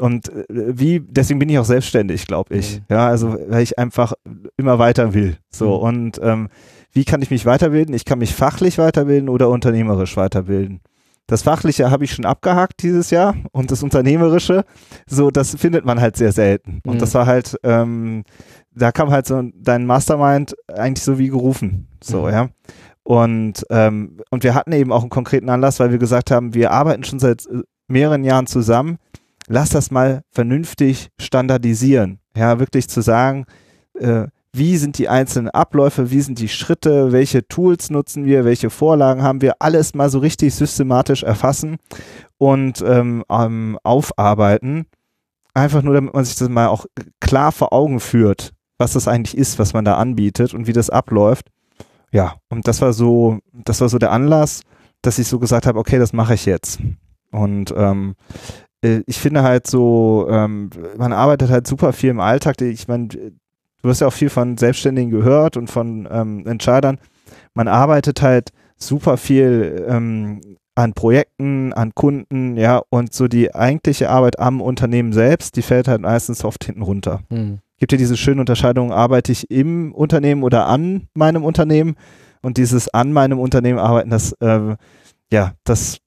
und 0.00 0.28
äh, 0.28 0.44
wie, 0.48 1.00
deswegen 1.00 1.38
bin 1.38 1.48
ich 1.48 1.58
auch 1.58 1.64
selbstständig, 1.64 2.26
glaube 2.26 2.54
ich. 2.54 2.78
Mhm. 2.80 2.84
Ja, 2.88 3.06
also, 3.08 3.36
weil 3.48 3.62
ich 3.62 3.78
einfach 3.78 4.12
immer 4.56 4.78
weiter 4.78 5.14
will, 5.14 5.36
so. 5.50 5.78
Mhm. 5.78 5.82
Und, 5.82 6.20
ähm, 6.22 6.48
wie 6.92 7.04
kann 7.04 7.22
ich 7.22 7.30
mich 7.30 7.46
weiterbilden? 7.46 7.94
Ich 7.94 8.04
kann 8.04 8.18
mich 8.18 8.34
fachlich 8.34 8.76
weiterbilden 8.78 9.28
oder 9.28 9.48
unternehmerisch 9.48 10.16
weiterbilden. 10.16 10.80
Das 11.28 11.42
Fachliche 11.42 11.88
habe 11.92 12.02
ich 12.02 12.12
schon 12.12 12.24
abgehakt 12.24 12.82
dieses 12.82 13.10
Jahr 13.10 13.36
und 13.52 13.70
das 13.70 13.84
Unternehmerische, 13.84 14.64
so, 15.06 15.30
das 15.30 15.54
findet 15.54 15.84
man 15.84 16.00
halt 16.00 16.16
sehr 16.16 16.32
selten. 16.32 16.80
Und 16.84 16.94
Mhm. 16.94 16.98
das 16.98 17.14
war 17.14 17.26
halt, 17.26 17.56
ähm, 17.62 18.24
da 18.74 18.90
kam 18.90 19.10
halt 19.10 19.26
so 19.26 19.40
dein 19.54 19.86
Mastermind 19.86 20.56
eigentlich 20.66 21.04
so 21.04 21.18
wie 21.20 21.28
gerufen, 21.28 21.86
so, 22.02 22.22
Mhm. 22.22 22.28
ja. 22.30 22.48
Und, 23.04 23.64
ähm, 23.70 24.18
und 24.30 24.42
wir 24.42 24.54
hatten 24.54 24.72
eben 24.72 24.90
auch 24.92 25.02
einen 25.02 25.10
konkreten 25.10 25.48
Anlass, 25.48 25.78
weil 25.80 25.90
wir 25.92 25.98
gesagt 25.98 26.32
haben, 26.32 26.54
wir 26.54 26.72
arbeiten 26.72 27.04
schon 27.04 27.18
seit 27.20 27.46
äh, 27.46 27.62
mehreren 27.88 28.24
Jahren 28.24 28.46
zusammen. 28.48 28.98
Lass 29.52 29.70
das 29.70 29.90
mal 29.90 30.22
vernünftig 30.30 31.08
standardisieren. 31.20 32.20
Ja, 32.36 32.60
wirklich 32.60 32.88
zu 32.88 33.00
sagen, 33.00 33.46
äh, 33.98 34.28
wie 34.52 34.76
sind 34.76 34.96
die 34.96 35.08
einzelnen 35.08 35.50
Abläufe, 35.50 36.12
wie 36.12 36.20
sind 36.20 36.38
die 36.38 36.48
Schritte, 36.48 37.10
welche 37.10 37.48
Tools 37.48 37.90
nutzen 37.90 38.24
wir, 38.24 38.44
welche 38.44 38.70
Vorlagen 38.70 39.24
haben 39.24 39.42
wir, 39.42 39.54
alles 39.58 39.92
mal 39.92 40.08
so 40.08 40.20
richtig 40.20 40.54
systematisch 40.54 41.24
erfassen 41.24 41.78
und 42.38 42.80
ähm, 42.86 43.24
aufarbeiten. 43.28 44.86
Einfach 45.52 45.82
nur, 45.82 45.94
damit 45.94 46.14
man 46.14 46.24
sich 46.24 46.36
das 46.36 46.48
mal 46.48 46.68
auch 46.68 46.86
klar 47.18 47.50
vor 47.50 47.72
Augen 47.72 47.98
führt, 47.98 48.52
was 48.78 48.92
das 48.92 49.08
eigentlich 49.08 49.36
ist, 49.36 49.58
was 49.58 49.72
man 49.72 49.84
da 49.84 49.96
anbietet 49.96 50.54
und 50.54 50.68
wie 50.68 50.72
das 50.72 50.90
abläuft. 50.90 51.48
Ja, 52.12 52.36
und 52.50 52.68
das 52.68 52.80
war 52.80 52.92
so, 52.92 53.40
das 53.52 53.80
war 53.80 53.88
so 53.88 53.98
der 53.98 54.12
Anlass, 54.12 54.62
dass 55.02 55.18
ich 55.18 55.26
so 55.26 55.40
gesagt 55.40 55.66
habe, 55.66 55.80
okay, 55.80 55.98
das 55.98 56.12
mache 56.12 56.34
ich 56.34 56.46
jetzt. 56.46 56.78
Und 57.32 57.74
ähm, 57.76 58.14
äh, 58.30 58.69
ich 58.82 59.18
finde 59.18 59.42
halt 59.42 59.66
so, 59.66 60.26
ähm, 60.30 60.70
man 60.96 61.12
arbeitet 61.12 61.50
halt 61.50 61.66
super 61.66 61.92
viel 61.92 62.10
im 62.10 62.20
Alltag. 62.20 62.60
Ich 62.62 62.88
meine, 62.88 63.08
du 63.08 63.88
hast 63.88 64.00
ja 64.00 64.06
auch 64.06 64.12
viel 64.12 64.30
von 64.30 64.56
Selbstständigen 64.56 65.10
gehört 65.10 65.56
und 65.56 65.68
von 65.68 66.08
ähm, 66.10 66.46
Entscheidern. 66.46 66.98
Man 67.54 67.68
arbeitet 67.68 68.22
halt 68.22 68.50
super 68.76 69.16
viel 69.16 69.84
ähm, 69.88 70.40
an 70.74 70.94
Projekten, 70.94 71.72
an 71.74 71.92
Kunden, 71.94 72.56
ja, 72.56 72.80
und 72.88 73.12
so 73.12 73.28
die 73.28 73.54
eigentliche 73.54 74.08
Arbeit 74.08 74.38
am 74.38 74.62
Unternehmen 74.62 75.12
selbst, 75.12 75.56
die 75.56 75.62
fällt 75.62 75.88
halt 75.88 76.00
meistens 76.00 76.44
oft 76.44 76.64
hinten 76.64 76.82
runter 76.82 77.20
Hm. 77.28 77.58
gibt 77.78 77.92
ja 77.92 77.98
diese 77.98 78.16
schöne 78.16 78.40
Unterscheidung, 78.40 78.92
arbeite 78.92 79.32
ich 79.32 79.50
im 79.50 79.92
Unternehmen 79.92 80.42
oder 80.42 80.66
an 80.66 81.08
meinem 81.14 81.44
Unternehmen. 81.44 81.96
und 82.42 82.56
dieses 82.56 82.88
an 82.94 83.12
meinem 83.12 83.38
Unternehmen 83.38 83.78
arbeiten, 83.78 84.08
das, 84.08 84.32
äh, 84.40 84.74
ja, 85.30 85.52
das 85.64 85.98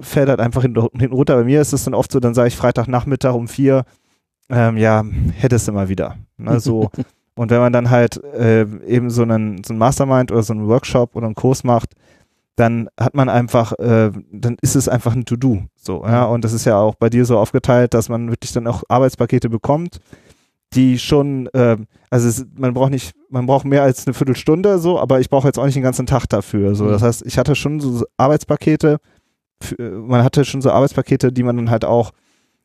fällt 0.00 0.28
halt 0.28 0.40
einfach 0.40 0.62
hinten 0.62 0.98
hin 0.98 1.12
runter. 1.12 1.36
Bei 1.36 1.44
mir 1.44 1.60
ist 1.60 1.72
es 1.72 1.84
dann 1.84 1.94
oft 1.94 2.12
so, 2.12 2.20
dann 2.20 2.34
sage 2.34 2.48
ich 2.48 2.56
Freitagnachmittag 2.56 3.34
um 3.34 3.48
vier, 3.48 3.84
ähm, 4.50 4.76
ja, 4.76 5.04
hättest 5.38 5.68
du 5.68 5.72
mal 5.72 5.88
wieder. 5.88 6.16
Ne, 6.36 6.60
so. 6.60 6.90
und 7.34 7.50
wenn 7.50 7.60
man 7.60 7.72
dann 7.72 7.90
halt 7.90 8.22
äh, 8.22 8.66
eben 8.86 9.10
so 9.10 9.22
einen, 9.22 9.64
so 9.64 9.72
einen 9.72 9.78
Mastermind 9.78 10.30
oder 10.30 10.42
so 10.42 10.52
einen 10.52 10.68
Workshop 10.68 11.16
oder 11.16 11.26
einen 11.26 11.34
Kurs 11.34 11.64
macht, 11.64 11.94
dann 12.56 12.88
hat 13.00 13.14
man 13.14 13.28
einfach, 13.28 13.72
äh, 13.78 14.10
dann 14.30 14.56
ist 14.60 14.76
es 14.76 14.88
einfach 14.88 15.14
ein 15.14 15.24
To-Do. 15.24 15.62
So, 15.74 16.04
ja, 16.04 16.24
und 16.24 16.44
das 16.44 16.52
ist 16.52 16.66
ja 16.66 16.76
auch 16.76 16.94
bei 16.94 17.08
dir 17.08 17.24
so 17.24 17.38
aufgeteilt, 17.38 17.94
dass 17.94 18.08
man 18.08 18.28
wirklich 18.28 18.52
dann 18.52 18.66
auch 18.66 18.82
Arbeitspakete 18.88 19.48
bekommt, 19.48 20.00
die 20.74 20.98
schon, 20.98 21.46
äh, 21.54 21.78
also 22.10 22.28
es, 22.28 22.46
man 22.54 22.74
braucht 22.74 22.90
nicht, 22.90 23.14
man 23.30 23.46
braucht 23.46 23.64
mehr 23.64 23.82
als 23.82 24.06
eine 24.06 24.12
Viertelstunde 24.14 24.78
so, 24.78 24.98
aber 24.98 25.20
ich 25.20 25.30
brauche 25.30 25.48
jetzt 25.48 25.58
auch 25.58 25.64
nicht 25.64 25.76
den 25.76 25.82
ganzen 25.82 26.06
Tag 26.06 26.26
dafür. 26.26 26.74
So, 26.74 26.88
das 26.88 27.02
heißt, 27.02 27.24
ich 27.24 27.38
hatte 27.38 27.54
schon 27.54 27.80
so 27.80 28.04
Arbeitspakete, 28.18 28.98
man 29.78 30.22
hatte 30.22 30.44
schon 30.44 30.62
so 30.62 30.70
Arbeitspakete, 30.70 31.32
die 31.32 31.42
man 31.42 31.56
dann 31.56 31.70
halt 31.70 31.84
auch, 31.84 32.12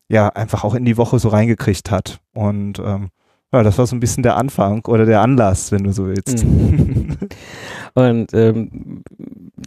ja, 0.09 0.29
einfach 0.29 0.63
auch 0.63 0.75
in 0.75 0.85
die 0.85 0.97
Woche 0.97 1.19
so 1.19 1.29
reingekriegt 1.29 1.91
hat. 1.91 2.19
Und 2.33 2.79
ähm, 2.79 3.09
ja, 3.53 3.63
das 3.63 3.77
war 3.77 3.87
so 3.87 3.95
ein 3.95 3.99
bisschen 3.99 4.23
der 4.23 4.37
Anfang 4.37 4.85
oder 4.85 5.05
der 5.05 5.21
Anlass, 5.21 5.71
wenn 5.71 5.83
du 5.83 5.91
so 5.91 6.07
willst. 6.07 6.45
Mhm. 6.45 7.17
Und 7.93 8.33
ähm, 8.33 9.03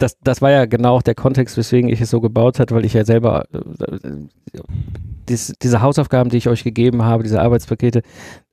das, 0.01 0.17
das 0.23 0.41
war 0.41 0.51
ja 0.51 0.65
genau 0.65 0.95
auch 0.95 1.01
der 1.01 1.15
Kontext, 1.15 1.57
weswegen 1.57 1.89
ich 1.89 2.01
es 2.01 2.09
so 2.09 2.21
gebaut 2.21 2.59
hat, 2.59 2.71
weil 2.71 2.85
ich 2.85 2.93
ja 2.93 3.05
selber 3.05 3.45
äh, 3.53 4.09
dies, 5.29 5.53
diese 5.61 5.81
Hausaufgaben, 5.81 6.29
die 6.29 6.37
ich 6.37 6.49
euch 6.49 6.63
gegeben 6.63 7.03
habe, 7.03 7.23
diese 7.23 7.41
Arbeitspakete, 7.41 8.01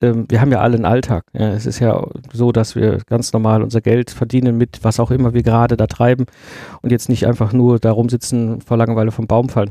ähm, 0.00 0.26
wir 0.28 0.40
haben 0.40 0.52
ja 0.52 0.60
alle 0.60 0.76
einen 0.76 0.84
Alltag. 0.84 1.24
Ja. 1.32 1.52
Es 1.52 1.66
ist 1.66 1.78
ja 1.78 2.06
so, 2.32 2.52
dass 2.52 2.76
wir 2.76 2.98
ganz 3.06 3.32
normal 3.32 3.62
unser 3.62 3.80
Geld 3.80 4.10
verdienen 4.10 4.56
mit 4.58 4.80
was 4.82 5.00
auch 5.00 5.10
immer 5.10 5.34
wir 5.34 5.42
gerade 5.42 5.76
da 5.76 5.86
treiben 5.86 6.26
und 6.82 6.90
jetzt 6.90 7.08
nicht 7.08 7.26
einfach 7.26 7.52
nur 7.52 7.78
da 7.78 7.92
rumsitzen 7.92 8.60
vor 8.60 8.76
Langeweile 8.76 9.10
vom 9.10 9.26
Baum 9.26 9.48
fallen. 9.48 9.70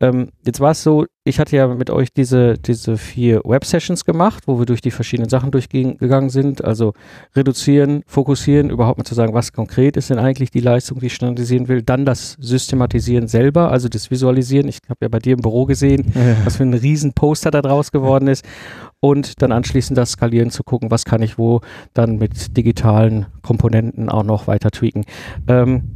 Ähm, 0.00 0.28
jetzt 0.44 0.60
war 0.60 0.72
es 0.72 0.82
so, 0.82 1.06
ich 1.26 1.40
hatte 1.40 1.56
ja 1.56 1.66
mit 1.66 1.88
euch 1.88 2.12
diese, 2.12 2.58
diese 2.58 2.98
vier 2.98 3.40
Web-Sessions 3.44 4.04
gemacht, 4.04 4.44
wo 4.46 4.58
wir 4.58 4.66
durch 4.66 4.82
die 4.82 4.90
verschiedenen 4.90 5.30
Sachen 5.30 5.50
durchgegangen 5.50 6.28
sind, 6.28 6.62
also 6.62 6.92
reduzieren, 7.34 8.02
fokussieren, 8.06 8.68
überhaupt 8.68 8.98
mal 8.98 9.04
zu 9.04 9.14
sagen, 9.14 9.32
was 9.32 9.54
konkret 9.54 9.96
ist 9.96 10.10
denn 10.10 10.18
eigentlich 10.18 10.50
die 10.50 10.60
Leistung, 10.60 11.00
die 11.00 11.06
ich 11.06 11.14
standardisieren 11.14 11.68
will, 11.68 11.80
dann 11.80 12.04
das 12.04 12.36
Systematisieren 12.40 13.26
selber, 13.26 13.70
also 13.70 13.88
das 13.88 14.10
Visualisieren. 14.10 14.68
Ich 14.68 14.80
habe 14.88 14.98
ja 15.00 15.08
bei 15.08 15.18
dir 15.18 15.32
im 15.32 15.40
Büro 15.40 15.64
gesehen, 15.64 16.12
Ja. 16.14 16.36
was 16.44 16.56
für 16.56 16.64
ein 16.64 16.74
riesen 16.74 17.14
Poster 17.14 17.50
da 17.50 17.62
draus 17.62 17.90
geworden 17.90 18.28
ist 18.28 18.44
und 19.00 19.40
dann 19.40 19.50
anschließend 19.50 19.96
das 19.96 20.12
Skalieren 20.12 20.50
zu 20.50 20.62
gucken, 20.62 20.90
was 20.90 21.06
kann 21.06 21.22
ich 21.22 21.38
wo 21.38 21.62
dann 21.94 22.18
mit 22.18 22.56
digitalen 22.56 23.26
Komponenten 23.42 24.10
auch 24.10 24.24
noch 24.24 24.46
weiter 24.46 24.70
tweaken. 24.70 25.04
Ähm, 25.48 25.93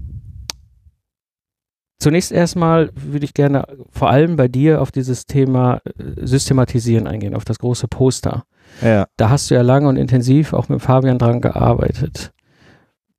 Zunächst 2.01 2.31
erstmal 2.31 2.91
würde 2.95 3.25
ich 3.25 3.35
gerne 3.35 3.67
vor 3.91 4.09
allem 4.09 4.37
bei 4.37 4.47
dir 4.47 4.81
auf 4.81 4.93
dieses 4.93 5.27
Thema 5.27 5.81
äh, 5.85 6.27
Systematisieren 6.27 7.07
eingehen, 7.07 7.35
auf 7.35 7.45
das 7.45 7.59
große 7.59 7.89
Poster. 7.89 8.45
Ja. 8.83 9.07
Da 9.17 9.31
hast 9.31 9.51
du 9.51 9.55
ja 9.55 9.63
lange 9.63 9.89
und 9.89 9.97
intensiv 9.97 10.53
auch 10.53 10.69
mit 10.69 10.81
Fabian 10.81 11.19
dran 11.19 11.41
gearbeitet. 11.41 12.33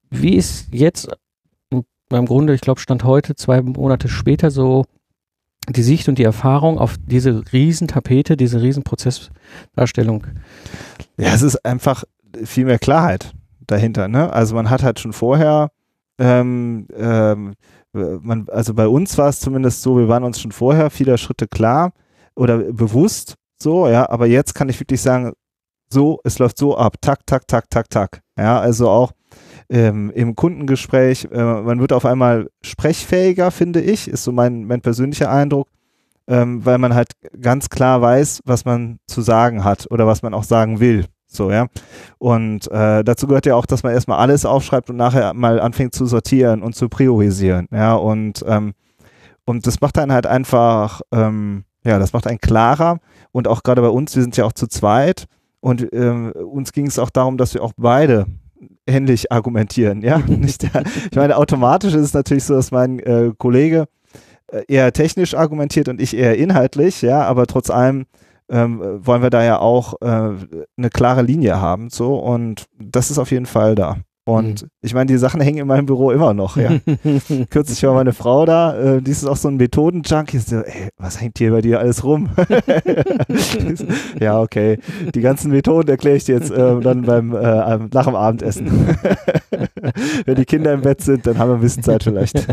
Wie 0.10 0.36
ist 0.36 0.74
jetzt 0.74 1.10
im 1.72 2.26
Grunde, 2.26 2.54
ich 2.54 2.62
glaube, 2.62 2.80
Stand 2.80 3.04
heute, 3.04 3.36
zwei 3.36 3.62
Monate 3.62 4.08
später, 4.08 4.50
so 4.50 4.86
die 5.68 5.84
Sicht 5.84 6.08
und 6.08 6.18
die 6.18 6.24
Erfahrung 6.24 6.80
auf 6.80 6.96
diese 7.06 7.44
Riesentapete, 7.52 8.38
diese 8.38 8.62
Riesenprozessdarstellung? 8.62 10.26
Ja, 11.18 11.34
es 11.34 11.42
ist 11.42 11.64
einfach 11.66 12.06
viel 12.44 12.66
mehr 12.66 12.80
Klarheit 12.80 13.34
dahinter. 13.68 14.08
Ne? 14.08 14.32
Also 14.32 14.56
man 14.56 14.70
hat 14.70 14.84
halt 14.84 15.00
schon 15.00 15.14
vorher, 15.14 15.70
ähm, 16.18 16.88
ähm, 16.96 17.54
man, 17.94 18.48
also 18.50 18.74
bei 18.74 18.88
uns 18.88 19.18
war 19.18 19.30
es 19.30 19.40
zumindest 19.40 19.82
so, 19.82 19.98
wir 19.98 20.08
waren 20.08 20.24
uns 20.24 20.40
schon 20.40 20.52
vorher 20.52 20.90
vieler 20.90 21.18
Schritte 21.18 21.48
klar 21.48 21.92
oder 22.36 22.58
bewusst 22.58 23.36
so, 23.62 23.88
ja, 23.88 24.10
aber 24.10 24.28
jetzt 24.28 24.54
kann 24.56 24.70
ich 24.70 24.80
wirklich 24.80 25.02
sagen, 25.02 25.34
so, 25.92 26.20
es 26.24 26.40
läuft 26.40 26.58
so 26.58 26.78
ab, 26.78 26.96
tak, 27.02 27.26
tak, 27.26 27.48
tak, 27.48 27.70
tak, 27.70 27.90
tak. 27.90 28.22
Ja, 28.38 28.60
also 28.60 28.90
auch 28.90 29.12
ähm, 29.70 30.12
im 30.12 30.36
Kundengespräch, 30.36 31.28
äh, 31.32 31.62
man 31.62 31.80
wird 31.80 31.94
auf 31.94 32.06
einmal 32.06 32.50
sprechfähiger, 32.64 33.52
finde 33.52 33.82
ich, 33.82 34.08
ist 34.08 34.24
so 34.24 34.32
mein, 34.32 34.66
mein 34.66 34.82
persönlicher 34.82 35.32
Eindruck, 35.32 35.68
ähm, 36.28 36.66
weil 36.66 36.78
man 36.78 36.94
halt 36.94 37.12
ganz 37.42 37.70
klar 37.70 38.02
weiß, 38.02 38.42
was 38.46 38.66
man 38.66 39.00
zu 39.08 39.22
sagen 39.22 39.64
hat 39.64 39.88
oder 39.90 40.08
was 40.08 40.22
man 40.22 40.34
auch 40.34 40.44
sagen 40.44 40.80
will. 40.80 41.06
So, 41.32 41.52
ja. 41.52 41.68
Und 42.18 42.70
äh, 42.72 43.04
dazu 43.04 43.28
gehört 43.28 43.46
ja 43.46 43.56
auch, 43.56 43.68
dass 43.68 43.84
man 43.84 43.94
erstmal 43.94 44.18
alles 44.18 44.46
aufschreibt 44.46 44.90
und 44.90 44.98
nachher 44.98 45.34
mal 45.34 45.60
anfängt 45.60 45.94
zu 45.94 46.06
sortieren 46.08 46.64
und 46.64 46.76
zu 46.76 46.90
priorisieren. 46.90 47.68
Ja, 47.72 47.94
und, 47.94 48.44
ähm, 48.48 48.74
und 49.46 49.68
das 49.68 49.80
macht 49.80 49.98
einen 50.00 50.12
halt 50.12 50.26
einfach, 50.26 51.02
ähm, 51.12 51.66
ja, 51.86 52.00
das 52.00 52.14
macht 52.14 52.26
einen 52.26 52.40
klarer. 52.40 53.00
Und 53.32 53.48
auch 53.48 53.62
gerade 53.62 53.82
bei 53.82 53.90
uns, 53.90 54.16
wir 54.16 54.24
sind 54.24 54.36
ja 54.38 54.46
auch 54.46 54.54
zu 54.54 54.68
zweit 54.68 55.26
und 55.60 55.88
ähm, 55.94 56.32
uns 56.32 56.72
ging 56.72 56.88
es 56.88 56.98
auch 56.98 57.12
darum, 57.12 57.38
dass 57.38 57.54
wir 57.54 57.64
auch 57.64 57.74
beide 57.78 58.26
händlich 58.90 59.32
argumentieren, 59.32 60.02
ja. 60.02 60.22
Ich 61.12 61.16
meine, 61.16 61.38
automatisch 61.38 61.94
ist 61.94 62.06
es 62.06 62.14
natürlich 62.14 62.44
so, 62.44 62.56
dass 62.56 62.72
mein 62.72 63.00
äh, 63.00 63.32
Kollege 63.38 63.86
äh, 64.48 64.64
eher 64.68 64.92
technisch 64.94 65.36
argumentiert 65.36 65.90
und 65.90 66.02
ich 66.02 66.18
eher 66.18 66.38
inhaltlich, 66.38 67.04
ja, 67.04 67.22
aber 67.22 67.46
trotz 67.46 67.70
allem 67.70 68.06
ähm, 68.50 68.82
wollen 69.06 69.22
wir 69.22 69.30
da 69.30 69.44
ja 69.44 69.60
auch 69.60 69.96
äh, 70.02 70.06
eine 70.78 70.90
klare 70.92 71.22
Linie 71.22 71.60
haben, 71.62 71.90
so 71.90 72.18
und 72.18 72.66
das 72.80 73.12
ist 73.12 73.18
auf 73.20 73.32
jeden 73.32 73.46
Fall 73.46 73.76
da. 73.76 73.98
Und 74.26 74.62
Mhm. 74.62 74.68
ich 74.82 74.94
meine, 74.94 75.08
die 75.08 75.18
Sachen 75.18 75.42
hängen 75.42 75.58
in 75.58 75.66
meinem 75.68 75.88
Büro 75.88 76.12
immer 76.12 76.36
noch, 76.36 76.56
ja. 76.56 76.70
Kürzlich 77.50 77.82
war 77.82 77.96
meine 77.96 78.14
Frau 78.14 78.46
da, 78.46 78.78
äh, 78.78 79.02
die 79.02 79.10
ist 79.10 79.26
auch 79.26 79.36
so 79.38 79.48
ein 79.48 79.58
Methoden-Junkie. 79.58 80.38
So, 80.38 80.58
ey, 80.58 80.90
was 80.98 81.20
hängt 81.20 81.40
hier 81.40 81.50
bei 81.50 81.62
dir 81.62 81.80
alles 81.80 82.04
rum? 82.04 82.30
ja, 84.20 84.40
okay. 84.40 84.78
Die 85.16 85.22
ganzen 85.22 85.52
Methoden 85.52 85.90
erkläre 85.90 86.18
ich 86.18 86.26
dir 86.26 86.36
jetzt 86.36 86.52
äh, 86.52 86.80
dann 86.80 87.04
beim, 87.04 87.34
äh, 87.34 87.80
nach 87.92 88.06
dem 88.06 88.16
Abendessen. 88.16 88.68
Wenn 90.26 90.36
die 90.36 90.46
Kinder 90.46 90.74
im 90.74 90.82
Bett 90.82 91.02
sind, 91.02 91.26
dann 91.26 91.40
haben 91.40 91.50
wir 91.50 91.56
ein 91.56 91.62
bisschen 91.62 91.82
Zeit 91.84 92.04
vielleicht. 92.04 92.48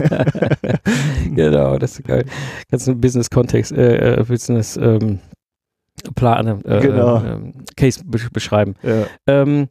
genau, 1.35 1.79
das 1.79 1.99
ist 1.99 2.05
geil. 2.07 2.25
Kannst 2.71 2.87
du 2.87 2.93
einen 2.93 3.01
Business-Kontext, 3.03 3.73
äh, 3.73 4.15
äh, 4.21 4.25
Business 4.25 4.79
ähm, 4.79 5.19
Plan, 6.15 6.61
äh, 6.65 6.81
Genau. 6.81 7.23
ähm, 7.25 7.53
Case 7.77 8.03
be 8.05 8.19
beschreiben. 8.33 8.75
ja. 8.83 9.07
Ähm, 9.27 9.69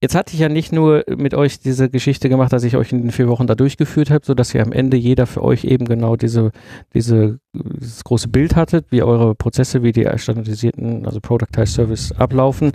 jetzt 0.00 0.16
hatte 0.16 0.34
ich 0.34 0.40
ja 0.40 0.48
nicht 0.48 0.72
nur 0.72 1.04
mit 1.16 1.32
euch 1.32 1.60
diese 1.60 1.88
Geschichte 1.88 2.28
gemacht, 2.28 2.52
dass 2.52 2.64
ich 2.64 2.76
euch 2.76 2.90
in 2.92 3.02
den 3.02 3.10
vier 3.12 3.28
Wochen 3.28 3.46
da 3.46 3.54
durchgeführt 3.54 4.10
habe, 4.10 4.26
sodass 4.26 4.52
ihr 4.52 4.60
am 4.62 4.72
Ende 4.72 4.96
jeder 4.96 5.26
für 5.26 5.44
euch 5.44 5.62
eben 5.64 5.84
genau 5.84 6.16
diese, 6.16 6.50
diese, 6.92 7.38
dieses 7.54 8.02
große 8.02 8.26
Bild 8.28 8.56
hattet, 8.56 8.86
wie 8.90 9.02
eure 9.02 9.36
Prozesse, 9.36 9.84
wie 9.84 9.92
die 9.92 10.08
standardisierten, 10.16 11.06
also 11.06 11.20
Productized 11.20 11.74
Service 11.74 12.10
ablaufen. 12.12 12.72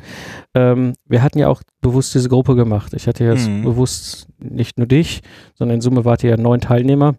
Ähm, 0.53 0.93
wir 1.05 1.21
hatten 1.21 1.39
ja 1.39 1.49
auch 1.49 1.61
bewusst 1.81 2.15
diese 2.15 2.29
Gruppe 2.29 2.55
gemacht. 2.55 2.93
Ich 2.93 3.07
hatte 3.07 3.25
jetzt 3.25 3.49
Mhm. 3.49 3.63
bewusst 3.63 4.27
nicht 4.39 4.77
nur 4.77 4.87
dich, 4.87 5.21
sondern 5.55 5.75
in 5.75 5.81
Summe 5.81 6.05
wart 6.05 6.23
ihr 6.23 6.29
ja 6.29 6.37
neun 6.37 6.61
Teilnehmer. 6.61 7.15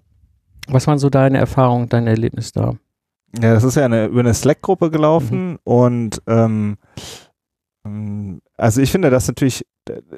Was 0.68 0.86
waren 0.86 0.98
so 0.98 1.10
deine 1.10 1.36
Erfahrungen, 1.38 1.88
dein 1.90 2.06
Erlebnis 2.06 2.52
da? 2.52 2.74
Ja, 3.36 3.54
das 3.54 3.64
ist 3.64 3.76
ja 3.76 3.84
eine, 3.84 4.06
über 4.06 4.20
eine 4.20 4.34
Slack-Gruppe 4.34 4.90
gelaufen 4.90 5.58
und 5.64 6.22
ähm, 6.26 6.78
ähm, 7.84 8.40
also 8.56 8.80
ich 8.80 8.90
finde 8.90 9.10
das 9.10 9.28
natürlich, 9.28 9.66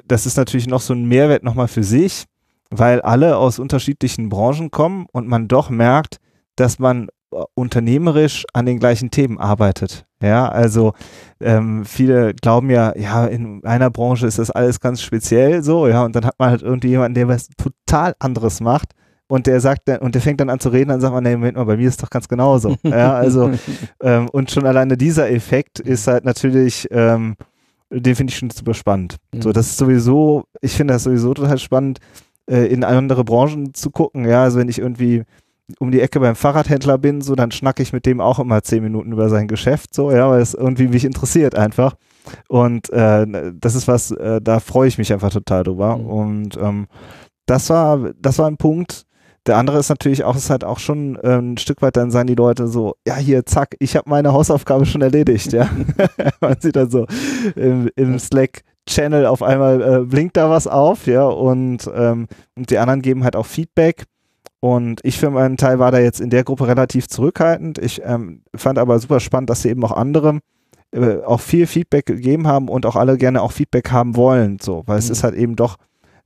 das 0.05 0.25
ist 0.25 0.37
natürlich 0.37 0.67
noch 0.67 0.81
so 0.81 0.93
ein 0.93 1.05
Mehrwert 1.05 1.43
nochmal 1.43 1.67
für 1.67 1.83
sich, 1.83 2.25
weil 2.69 3.01
alle 3.01 3.37
aus 3.37 3.59
unterschiedlichen 3.59 4.29
Branchen 4.29 4.71
kommen 4.71 5.07
und 5.11 5.27
man 5.27 5.47
doch 5.47 5.69
merkt, 5.69 6.17
dass 6.55 6.79
man 6.79 7.09
äh, 7.33 7.43
unternehmerisch 7.53 8.45
an 8.53 8.65
den 8.65 8.79
gleichen 8.79 9.11
Themen 9.11 9.39
arbeitet. 9.39 10.05
Ja, 10.21 10.47
also 10.47 10.93
ähm, 11.41 11.83
viele 11.83 12.33
glauben 12.33 12.69
ja, 12.69 12.95
ja, 12.97 13.25
in 13.25 13.65
einer 13.65 13.89
Branche 13.89 14.27
ist 14.27 14.39
das 14.39 14.51
alles 14.51 14.79
ganz 14.79 15.01
speziell 15.01 15.63
so, 15.63 15.87
ja, 15.87 16.05
und 16.05 16.15
dann 16.15 16.25
hat 16.25 16.35
man 16.39 16.49
halt 16.49 16.61
irgendwie 16.61 16.89
jemanden, 16.89 17.15
der 17.15 17.27
was 17.27 17.49
total 17.57 18.15
anderes 18.19 18.61
macht 18.61 18.93
und 19.31 19.47
der 19.47 19.61
sagt 19.61 19.87
dann, 19.87 19.99
und 19.99 20.13
der 20.13 20.21
fängt 20.21 20.41
dann 20.41 20.49
an 20.49 20.59
zu 20.59 20.67
reden, 20.67 20.89
dann 20.89 20.99
sagt 20.99 21.13
man, 21.13 21.23
nee, 21.23 21.37
Moment 21.37 21.55
mal, 21.55 21.63
bei 21.63 21.77
mir 21.77 21.87
ist 21.87 22.03
doch 22.03 22.09
ganz 22.09 22.27
genauso. 22.27 22.75
ja, 22.83 23.13
also 23.13 23.49
ähm, 24.01 24.27
und 24.27 24.51
schon 24.51 24.65
alleine 24.65 24.97
dieser 24.97 25.31
Effekt 25.31 25.79
ist 25.79 26.05
halt 26.07 26.25
natürlich, 26.25 26.85
ähm, 26.91 27.37
den 27.89 28.15
finde 28.15 28.31
ich 28.31 28.37
schon 28.37 28.49
super 28.49 28.73
spannend. 28.73 29.15
Mhm. 29.33 29.41
So, 29.41 29.53
das 29.53 29.67
ist 29.67 29.77
sowieso, 29.77 30.43
ich 30.59 30.73
finde 30.73 30.95
das 30.95 31.05
sowieso 31.05 31.33
total 31.33 31.57
spannend, 31.59 31.99
äh, 32.45 32.65
in 32.65 32.83
andere 32.83 33.23
Branchen 33.23 33.73
zu 33.73 33.89
gucken. 33.89 34.27
Ja, 34.27 34.43
also 34.43 34.59
wenn 34.59 34.67
ich 34.67 34.79
irgendwie 34.79 35.23
um 35.79 35.91
die 35.91 36.01
Ecke 36.01 36.19
beim 36.19 36.35
Fahrradhändler 36.35 36.97
bin, 36.97 37.21
so, 37.21 37.33
dann 37.35 37.51
schnacke 37.51 37.81
ich 37.81 37.93
mit 37.93 38.05
dem 38.05 38.19
auch 38.19 38.37
immer 38.37 38.61
zehn 38.63 38.83
Minuten 38.83 39.13
über 39.13 39.29
sein 39.29 39.47
Geschäft, 39.47 39.93
so, 39.93 40.11
ja, 40.11 40.29
weil 40.29 40.41
es 40.41 40.55
irgendwie 40.55 40.89
mich 40.89 41.05
interessiert 41.05 41.55
einfach. 41.55 41.95
Und 42.49 42.89
äh, 42.89 43.53
das 43.53 43.75
ist 43.75 43.87
was, 43.87 44.11
äh, 44.11 44.41
da 44.41 44.59
freue 44.59 44.89
ich 44.89 44.97
mich 44.97 45.13
einfach 45.13 45.31
total 45.31 45.63
drüber. 45.63 45.95
Mhm. 45.95 46.05
Und 46.05 46.57
ähm, 46.57 46.87
das 47.45 47.69
war, 47.69 48.11
das 48.19 48.37
war 48.37 48.47
ein 48.47 48.57
Punkt. 48.57 49.05
Der 49.47 49.57
andere 49.57 49.79
ist 49.79 49.89
natürlich 49.89 50.23
auch, 50.23 50.35
ist 50.35 50.51
halt 50.51 50.63
auch 50.63 50.77
schon 50.77 51.15
äh, 51.15 51.37
ein 51.37 51.57
Stück 51.57 51.81
weit, 51.81 51.97
dann 51.97 52.11
sagen 52.11 52.27
die 52.27 52.35
Leute 52.35 52.67
so, 52.67 52.95
ja 53.07 53.15
hier, 53.15 53.45
zack, 53.45 53.75
ich 53.79 53.95
habe 53.95 54.09
meine 54.09 54.33
Hausaufgabe 54.33 54.85
schon 54.85 55.01
erledigt, 55.01 55.51
ja. 55.51 55.67
Man 56.41 56.57
sieht 56.59 56.75
dann 56.75 56.91
so 56.91 57.07
im, 57.55 57.89
im 57.95 58.19
Slack 58.19 58.61
Channel 58.87 59.25
auf 59.25 59.41
einmal 59.41 59.81
äh, 59.81 59.99
blinkt 60.05 60.37
da 60.37 60.49
was 60.49 60.67
auf, 60.67 61.07
ja, 61.07 61.25
und, 61.25 61.89
ähm, 61.93 62.27
und 62.55 62.69
die 62.69 62.77
anderen 62.77 63.01
geben 63.01 63.23
halt 63.23 63.35
auch 63.35 63.45
Feedback. 63.45 64.05
Und 64.59 64.99
ich 65.03 65.17
für 65.17 65.31
meinen 65.31 65.57
Teil 65.57 65.79
war 65.79 65.91
da 65.91 65.99
jetzt 65.99 66.21
in 66.21 66.29
der 66.29 66.43
Gruppe 66.43 66.67
relativ 66.67 67.07
zurückhaltend. 67.07 67.79
Ich 67.79 68.01
ähm, 68.05 68.43
fand 68.55 68.77
aber 68.77 68.99
super 68.99 69.19
spannend, 69.19 69.49
dass 69.49 69.63
sie 69.63 69.69
eben 69.69 69.83
auch 69.83 69.91
andere 69.91 70.39
äh, 70.91 71.21
auch 71.23 71.39
viel 71.39 71.65
Feedback 71.65 72.05
gegeben 72.05 72.47
haben 72.47 72.67
und 72.67 72.85
auch 72.85 72.95
alle 72.95 73.17
gerne 73.17 73.41
auch 73.41 73.53
Feedback 73.53 73.91
haben 73.91 74.15
wollen, 74.15 74.59
so, 74.61 74.83
weil 74.85 74.97
mhm. 74.97 74.99
es 74.99 75.09
ist 75.09 75.23
halt 75.23 75.35
eben 75.35 75.55
doch 75.55 75.77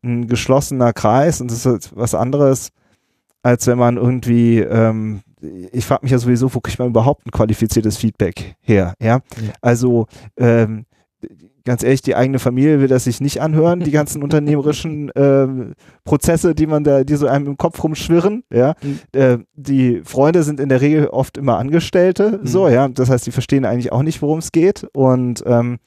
ein 0.04 0.28
geschlossener 0.28 0.92
Kreis 0.92 1.40
und 1.40 1.52
es 1.52 1.60
ist 1.60 1.66
halt 1.66 1.92
was 1.96 2.14
anderes, 2.14 2.70
als 3.46 3.68
wenn 3.68 3.78
man 3.78 3.98
irgendwie, 3.98 4.58
ähm, 4.58 5.22
ich 5.72 5.86
frage 5.86 6.02
mich 6.02 6.12
ja 6.12 6.18
sowieso, 6.18 6.52
wo 6.56 6.62
kriegt 6.62 6.80
man 6.80 6.88
überhaupt 6.88 7.28
ein 7.28 7.32
qualifiziertes 7.32 7.96
Feedback 7.96 8.56
her, 8.60 8.96
ja? 9.00 9.22
ja. 9.40 9.54
Also 9.62 10.08
ähm, 10.36 10.88
ganz 11.64 11.84
ehrlich, 11.84 12.02
die 12.02 12.16
eigene 12.16 12.40
Familie 12.40 12.82
will 12.82 12.88
das 12.88 13.04
sich 13.04 13.22
nicht 13.22 13.44
anhören, 13.44 13.82
die 13.82 13.92
ganzen 13.92 14.24
unternehmerischen 14.24 15.12
äh, 15.12 15.76
Prozesse, 16.06 16.56
die 16.56 16.66
man 16.66 16.84
da, 16.84 17.04
die 17.04 17.16
so 17.18 17.28
einem 17.28 17.46
im 17.46 17.58
Kopf 17.58 17.84
rumschwirren, 17.84 18.42
ja. 18.52 18.74
Mhm. 18.82 19.00
Äh, 19.12 19.38
die 19.54 20.02
Freunde 20.04 20.42
sind 20.42 20.60
in 20.60 20.70
der 20.70 20.82
Regel 20.82 21.10
oft 21.10 21.38
immer 21.38 21.60
Angestellte, 21.60 22.40
mhm. 22.42 22.48
so, 22.48 22.68
ja. 22.68 22.88
Das 22.88 23.12
heißt, 23.12 23.28
die 23.28 23.32
verstehen 23.32 23.66
eigentlich 23.66 23.92
auch 23.92 24.02
nicht, 24.02 24.24
worum 24.24 24.40
es 24.40 24.54
geht 24.54 24.88
und, 24.92 25.44
ähm, 25.46 25.78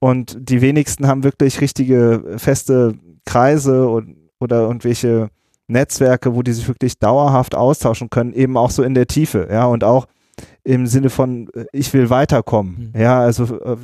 und 0.00 0.36
die 0.40 0.60
wenigsten 0.60 1.06
haben 1.06 1.22
wirklich 1.22 1.60
richtige 1.60 2.34
feste 2.36 2.94
Kreise 3.24 3.86
und, 3.86 4.16
oder 4.40 4.62
irgendwelche 4.62 5.30
Netzwerke, 5.68 6.34
wo 6.34 6.42
die 6.42 6.52
sich 6.52 6.68
wirklich 6.68 6.98
dauerhaft 6.98 7.54
austauschen 7.54 8.10
können, 8.10 8.32
eben 8.32 8.56
auch 8.56 8.70
so 8.70 8.82
in 8.82 8.94
der 8.94 9.06
Tiefe, 9.06 9.48
ja, 9.50 9.66
und 9.66 9.84
auch 9.84 10.06
im 10.64 10.86
Sinne 10.86 11.10
von, 11.10 11.48
äh, 11.54 11.64
ich 11.72 11.92
will 11.94 12.10
weiterkommen. 12.10 12.92
Mhm. 12.92 13.00
Ja, 13.00 13.20
also 13.20 13.44
äh, 13.60 13.76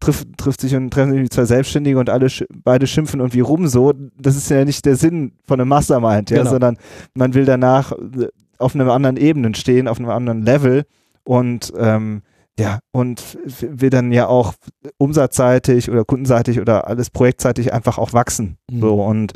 trifft, 0.00 0.28
trifft 0.38 0.60
sich 0.60 0.74
und 0.74 0.90
treffen 0.90 1.12
sich 1.12 1.30
zwei 1.30 1.44
Selbstständige 1.44 1.98
und 1.98 2.10
alle 2.10 2.30
sch 2.30 2.44
beide 2.64 2.86
schimpfen 2.86 3.20
irgendwie 3.20 3.40
rum 3.40 3.66
so. 3.66 3.92
Das 4.16 4.36
ist 4.36 4.48
ja 4.48 4.64
nicht 4.64 4.84
der 4.86 4.96
Sinn 4.96 5.32
von 5.46 5.60
einem 5.60 5.68
Mastermind, 5.68 6.30
ja, 6.30 6.38
genau. 6.38 6.50
sondern 6.50 6.78
man 7.14 7.34
will 7.34 7.44
danach 7.44 7.92
äh, 7.92 8.28
auf 8.58 8.74
einer 8.74 8.90
anderen 8.92 9.16
Ebene 9.16 9.54
stehen, 9.54 9.88
auf 9.88 9.98
einem 9.98 10.10
anderen 10.10 10.42
Level 10.42 10.84
und 11.24 11.72
ähm, 11.76 12.22
ja, 12.58 12.80
und 12.90 13.38
will 13.60 13.90
dann 13.90 14.10
ja 14.10 14.26
auch 14.26 14.54
umsatzseitig 14.96 15.90
oder 15.90 16.04
kundenseitig 16.04 16.60
oder 16.60 16.88
alles 16.88 17.10
projektseitig 17.10 17.72
einfach 17.72 17.98
auch 17.98 18.12
wachsen. 18.12 18.58
Mhm. 18.70 18.80
So 18.80 19.04
und, 19.04 19.32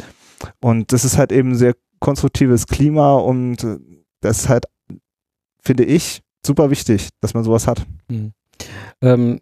und 0.61 0.93
das 0.93 1.05
ist 1.05 1.19
halt 1.19 1.31
eben 1.31 1.55
sehr 1.55 1.75
konstruktives 2.03 2.67
Klima 2.67 3.15
und 3.15 3.65
das 4.21 4.41
ist 4.41 4.49
halt, 4.49 4.67
finde 5.63 5.85
ich, 5.85 6.21
super 6.45 6.69
wichtig, 6.69 7.09
dass 7.21 7.33
man 7.33 7.45
sowas 7.45 7.67
hat. 7.67 7.87
Mhm. 8.11 8.33
Ähm, 9.01 9.41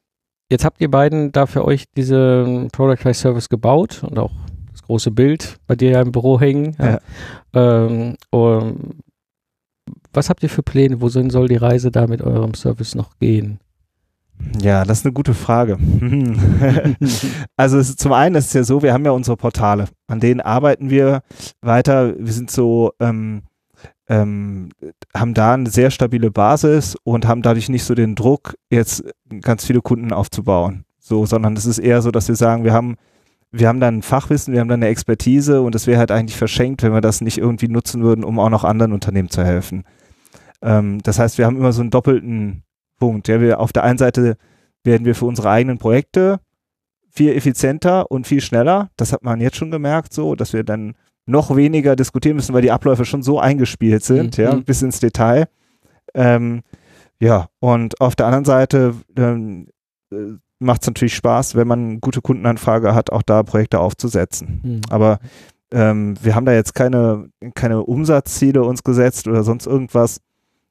jetzt 0.50 0.64
habt 0.64 0.80
ihr 0.80 0.90
beiden 0.90 1.32
da 1.32 1.46
für 1.46 1.64
euch 1.64 1.86
diese 1.96 2.68
Product 2.70 3.02
by 3.02 3.14
Service 3.14 3.48
gebaut 3.48 4.04
und 4.04 4.18
auch 4.18 4.32
das 4.70 4.82
große 4.82 5.10
Bild 5.10 5.58
bei 5.66 5.74
dir 5.74 5.90
ja 5.90 6.02
im 6.02 6.12
Büro 6.12 6.38
hängen. 6.38 6.76
Ja. 6.78 7.00
Ähm, 7.54 8.16
was 10.12 10.28
habt 10.28 10.42
ihr 10.42 10.50
für 10.50 10.62
Pläne? 10.62 11.00
Wohin 11.00 11.30
soll 11.30 11.48
die 11.48 11.56
Reise 11.56 11.90
da 11.90 12.06
mit 12.06 12.22
eurem 12.22 12.54
Service 12.54 12.94
noch 12.94 13.18
gehen? 13.18 13.58
Ja, 14.60 14.84
das 14.84 15.00
ist 15.00 15.06
eine 15.06 15.12
gute 15.12 15.34
Frage. 15.34 15.78
also 17.56 17.78
es, 17.78 17.96
zum 17.96 18.12
einen 18.12 18.34
ist 18.34 18.46
es 18.48 18.52
ja 18.52 18.64
so, 18.64 18.82
wir 18.82 18.92
haben 18.92 19.04
ja 19.04 19.10
unsere 19.12 19.36
Portale, 19.36 19.86
an 20.06 20.20
denen 20.20 20.40
arbeiten 20.40 20.90
wir 20.90 21.22
weiter. 21.60 22.14
Wir 22.18 22.32
sind 22.32 22.50
so 22.50 22.92
ähm, 23.00 23.42
ähm, 24.10 24.70
haben 25.16 25.34
da 25.34 25.54
eine 25.54 25.70
sehr 25.70 25.90
stabile 25.92 26.32
Basis 26.32 26.96
und 27.04 27.28
haben 27.28 27.42
dadurch 27.42 27.68
nicht 27.68 27.84
so 27.84 27.94
den 27.94 28.16
Druck, 28.16 28.56
jetzt 28.68 29.04
ganz 29.40 29.64
viele 29.64 29.80
Kunden 29.80 30.12
aufzubauen. 30.12 30.84
So, 30.98 31.26
sondern 31.26 31.56
es 31.56 31.64
ist 31.64 31.78
eher 31.78 32.02
so, 32.02 32.10
dass 32.10 32.26
wir 32.26 32.34
sagen, 32.34 32.64
wir 32.64 32.72
haben, 32.72 32.96
wir 33.52 33.68
haben 33.68 33.78
dann 33.78 34.02
Fachwissen, 34.02 34.52
wir 34.52 34.60
haben 34.60 34.68
dann 34.68 34.82
eine 34.82 34.90
Expertise 34.90 35.62
und 35.62 35.76
es 35.76 35.86
wäre 35.86 36.00
halt 36.00 36.10
eigentlich 36.10 36.36
verschenkt, 36.36 36.82
wenn 36.82 36.92
wir 36.92 37.00
das 37.00 37.20
nicht 37.20 37.38
irgendwie 37.38 37.68
nutzen 37.68 38.02
würden, 38.02 38.24
um 38.24 38.40
auch 38.40 38.50
noch 38.50 38.64
anderen 38.64 38.92
Unternehmen 38.92 39.30
zu 39.30 39.44
helfen. 39.44 39.84
Ähm, 40.60 41.00
das 41.04 41.20
heißt, 41.20 41.38
wir 41.38 41.46
haben 41.46 41.56
immer 41.56 41.72
so 41.72 41.80
einen 41.80 41.90
doppelten 41.90 42.64
Punkt. 43.00 43.26
Ja, 43.26 43.40
wir 43.40 43.58
auf 43.58 43.72
der 43.72 43.82
einen 43.82 43.98
Seite 43.98 44.36
werden 44.84 45.04
wir 45.04 45.16
für 45.16 45.26
unsere 45.26 45.50
eigenen 45.50 45.78
Projekte 45.78 46.38
viel 47.10 47.32
effizienter 47.32 48.10
und 48.10 48.28
viel 48.28 48.40
schneller. 48.40 48.90
Das 48.96 49.12
hat 49.12 49.24
man 49.24 49.40
jetzt 49.40 49.56
schon 49.56 49.72
gemerkt, 49.72 50.12
so, 50.12 50.36
dass 50.36 50.52
wir 50.52 50.62
dann 50.62 50.94
noch 51.26 51.54
weniger 51.56 51.96
diskutieren 51.96 52.36
müssen, 52.36 52.54
weil 52.54 52.62
die 52.62 52.70
Abläufe 52.70 53.04
schon 53.04 53.22
so 53.22 53.40
eingespielt 53.40 54.04
sind, 54.04 54.38
mhm. 54.38 54.44
ja, 54.44 54.54
bis 54.54 54.82
ins 54.82 55.00
Detail. 55.00 55.48
Ähm, 56.14 56.62
ja, 57.20 57.48
und 57.58 58.00
auf 58.00 58.16
der 58.16 58.26
anderen 58.26 58.44
Seite 58.44 58.94
ähm, 59.16 59.68
äh, 60.12 60.16
macht 60.58 60.82
es 60.82 60.88
natürlich 60.88 61.14
Spaß, 61.14 61.56
wenn 61.56 61.68
man 61.68 62.00
gute 62.00 62.20
Kundenanfrage 62.20 62.94
hat, 62.94 63.10
auch 63.10 63.22
da 63.22 63.42
Projekte 63.42 63.80
aufzusetzen. 63.80 64.60
Mhm. 64.62 64.80
Aber 64.90 65.18
ähm, 65.72 66.14
wir 66.20 66.34
haben 66.34 66.46
da 66.46 66.52
jetzt 66.52 66.74
keine, 66.74 67.28
keine 67.54 67.82
Umsatzziele 67.82 68.62
uns 68.62 68.82
gesetzt 68.82 69.28
oder 69.28 69.42
sonst 69.42 69.66
irgendwas. 69.66 70.20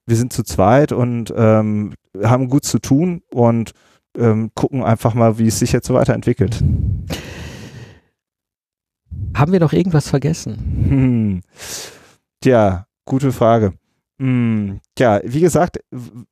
Wir 0.10 0.15
sind 0.15 0.34
zu 0.34 0.41
zweit 0.41 0.91
und 0.91 1.32
ähm, 1.38 1.93
haben 2.24 2.50
gut 2.50 2.65
zu 2.65 2.80
tun 2.80 3.22
und 3.32 3.74
ähm, 4.17 4.50
gucken 4.56 4.84
einfach 4.84 5.13
mal, 5.13 5.38
wie 5.38 5.45
es 5.45 5.60
sich 5.60 5.72
jetzt 5.72 5.86
so 5.86 5.93
weiterentwickelt. 5.93 6.63
Haben 9.36 9.52
wir 9.52 9.60
noch 9.60 9.72
irgendwas 9.72 10.10
vergessen? 10.10 10.58
Hm. 10.89 11.41
Tja, 12.41 12.88
gute 13.06 13.32
Frage. 13.32 13.74
Hm. 14.19 14.80
Tja, 14.95 15.22
wie 15.24 15.41
gesagt, 15.41 15.80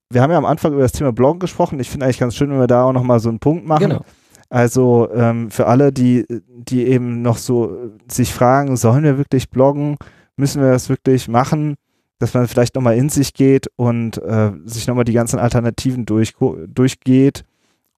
wir 0.10 0.24
haben 0.24 0.32
ja 0.32 0.40
am 0.40 0.46
Anfang 0.46 0.74
über 0.74 0.82
das 0.82 0.94
Thema 0.94 1.12
Bloggen 1.12 1.40
gesprochen. 1.40 1.80
Ich 1.80 1.92
finde 1.92 2.08
eigentlich 2.08 2.18
ganz 2.18 2.36
schön, 2.36 2.50
wenn 2.50 2.60
wir 2.60 2.66
da 2.66 2.86
auch 2.86 2.94
nochmal 2.94 3.20
so 3.20 3.30
einen 3.30 3.40
Punkt 3.40 3.68
machen. 3.68 3.90
Genau. 3.90 4.02
Also 4.50 5.08
ähm, 5.14 5.52
für 5.52 5.68
alle, 5.68 5.94
die, 5.94 6.26
die 6.30 6.88
eben 6.88 7.22
noch 7.22 7.38
so 7.38 7.92
sich 8.12 8.34
fragen, 8.34 8.76
sollen 8.76 9.04
wir 9.04 9.20
wirklich 9.20 9.52
bloggen? 9.52 9.98
Müssen 10.36 10.64
wir 10.64 10.72
das 10.72 10.90
wirklich 10.90 11.28
machen? 11.28 11.76
Dass 12.20 12.34
man 12.34 12.48
vielleicht 12.48 12.76
nochmal 12.76 12.98
in 12.98 13.10
sich 13.10 13.34
geht 13.34 13.68
und 13.76 14.18
äh, 14.24 14.52
sich 14.66 14.88
nochmal 14.88 15.06
die 15.06 15.14
ganzen 15.14 15.40
Alternativen 15.40 16.06
durch, 16.06 16.34
durchgeht 16.68 17.44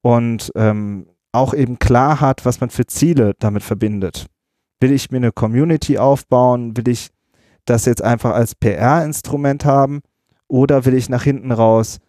und 0.02 0.52
ähm, 0.56 1.06
auch 1.32 1.54
eben 1.54 1.80
klar 1.80 2.20
hat, 2.22 2.46
was 2.46 2.60
man 2.60 2.70
für 2.70 2.86
Ziele 2.86 3.34
damit 3.40 3.64
verbindet. 3.64 4.28
Will 4.80 4.92
ich 4.92 5.12
mir 5.12 5.18
eine 5.18 5.32
Community 5.32 5.98
aufbauen? 5.98 6.76
Will 6.76 6.88
ich 6.88 7.10
das 7.66 7.86
jetzt 7.86 8.04
einfach 8.04 8.34
als 8.34 8.56
PR-Instrument 8.56 9.66
haben? 9.66 10.02
Oder 10.48 10.86
will 10.86 10.96
ich 10.96 11.10
nach 11.10 11.24
hinten 11.24 11.52
raus, 11.52 12.00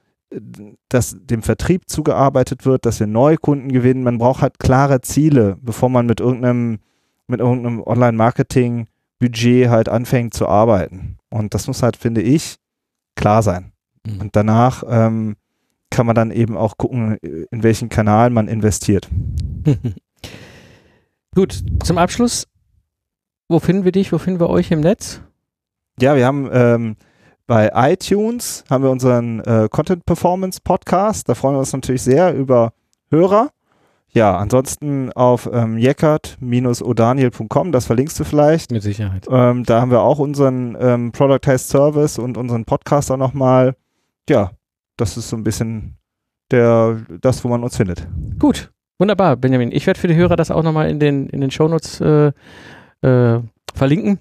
dass 0.88 1.16
dem 1.20 1.42
Vertrieb 1.42 1.90
zugearbeitet 1.90 2.64
wird, 2.64 2.86
dass 2.86 3.00
wir 3.00 3.06
neue 3.06 3.36
Kunden 3.36 3.70
gewinnen? 3.70 4.02
Man 4.02 4.18
braucht 4.18 4.40
halt 4.40 4.58
klare 4.58 5.00
Ziele, 5.02 5.58
bevor 5.60 5.90
man 5.90 6.06
mit 6.06 6.20
irgendeinem, 6.20 6.78
mit 7.26 7.40
irgendeinem 7.40 7.82
Online-Marketing-Budget 7.82 9.68
halt 9.68 9.88
anfängt 9.88 10.32
zu 10.32 10.48
arbeiten. 10.48 11.18
Und 11.30 11.54
das 11.54 11.66
muss 11.66 11.82
halt, 11.82 11.96
finde 11.96 12.22
ich, 12.22 12.56
klar 13.16 13.42
sein. 13.42 13.72
Mhm. 14.06 14.20
Und 14.20 14.36
danach 14.36 14.82
ähm, 14.86 15.36
kann 15.90 16.06
man 16.06 16.14
dann 16.14 16.30
eben 16.30 16.56
auch 16.56 16.76
gucken, 16.76 17.16
in 17.16 17.62
welchen 17.62 17.88
Kanal 17.88 18.30
man 18.30 18.48
investiert. 18.48 19.08
Gut, 21.34 21.62
zum 21.82 21.98
Abschluss 21.98 22.46
wo 23.50 23.58
finden 23.58 23.84
wir 23.84 23.90
dich? 23.90 24.12
Wo 24.12 24.18
finden 24.18 24.38
wir 24.38 24.48
euch 24.48 24.70
im 24.70 24.78
Netz? 24.78 25.22
Ja, 26.00 26.14
wir 26.14 26.24
haben 26.24 26.48
ähm, 26.52 26.96
bei 27.48 27.72
iTunes 27.74 28.62
haben 28.70 28.84
wir 28.84 28.92
unseren 28.92 29.40
äh, 29.40 29.66
Content 29.68 30.06
Performance 30.06 30.60
Podcast. 30.62 31.28
Da 31.28 31.34
freuen 31.34 31.56
wir 31.56 31.58
uns 31.58 31.72
natürlich 31.72 32.02
sehr 32.02 32.32
über 32.32 32.72
Hörer. 33.10 33.50
Ja, 34.12 34.36
ansonsten 34.36 35.12
auf 35.12 35.48
ähm, 35.52 35.78
jeckert-odaniel.com, 35.78 37.72
das 37.72 37.86
verlinkst 37.86 38.18
du 38.18 38.24
vielleicht. 38.24 38.72
Mit 38.72 38.82
Sicherheit. 38.82 39.26
Ähm, 39.30 39.64
da 39.64 39.80
haben 39.80 39.90
wir 39.90 40.00
auch 40.00 40.18
unseren 40.18 40.76
ähm, 40.80 41.12
Productized 41.12 41.68
Service 41.68 42.18
und 42.18 42.36
unseren 42.36 42.64
Podcast 42.64 43.10
auch 43.12 43.16
nochmal. 43.16 43.76
Ja, 44.28 44.50
das 44.96 45.16
ist 45.16 45.28
so 45.28 45.36
ein 45.36 45.44
bisschen 45.44 45.96
der, 46.50 47.00
das, 47.20 47.44
wo 47.44 47.48
man 47.48 47.62
uns 47.62 47.76
findet. 47.76 48.06
Gut, 48.38 48.72
wunderbar, 48.98 49.36
Benjamin. 49.36 49.70
Ich 49.70 49.86
werde 49.86 50.00
für 50.00 50.08
die 50.08 50.16
Hörer 50.16 50.34
das 50.36 50.50
auch 50.50 50.64
nochmal 50.64 50.90
in 50.90 50.98
den, 50.98 51.28
in 51.28 51.40
den 51.40 51.52
Shownotes 51.52 52.00
äh, 52.00 52.32
äh, 53.02 53.40
verlinken. 53.74 54.18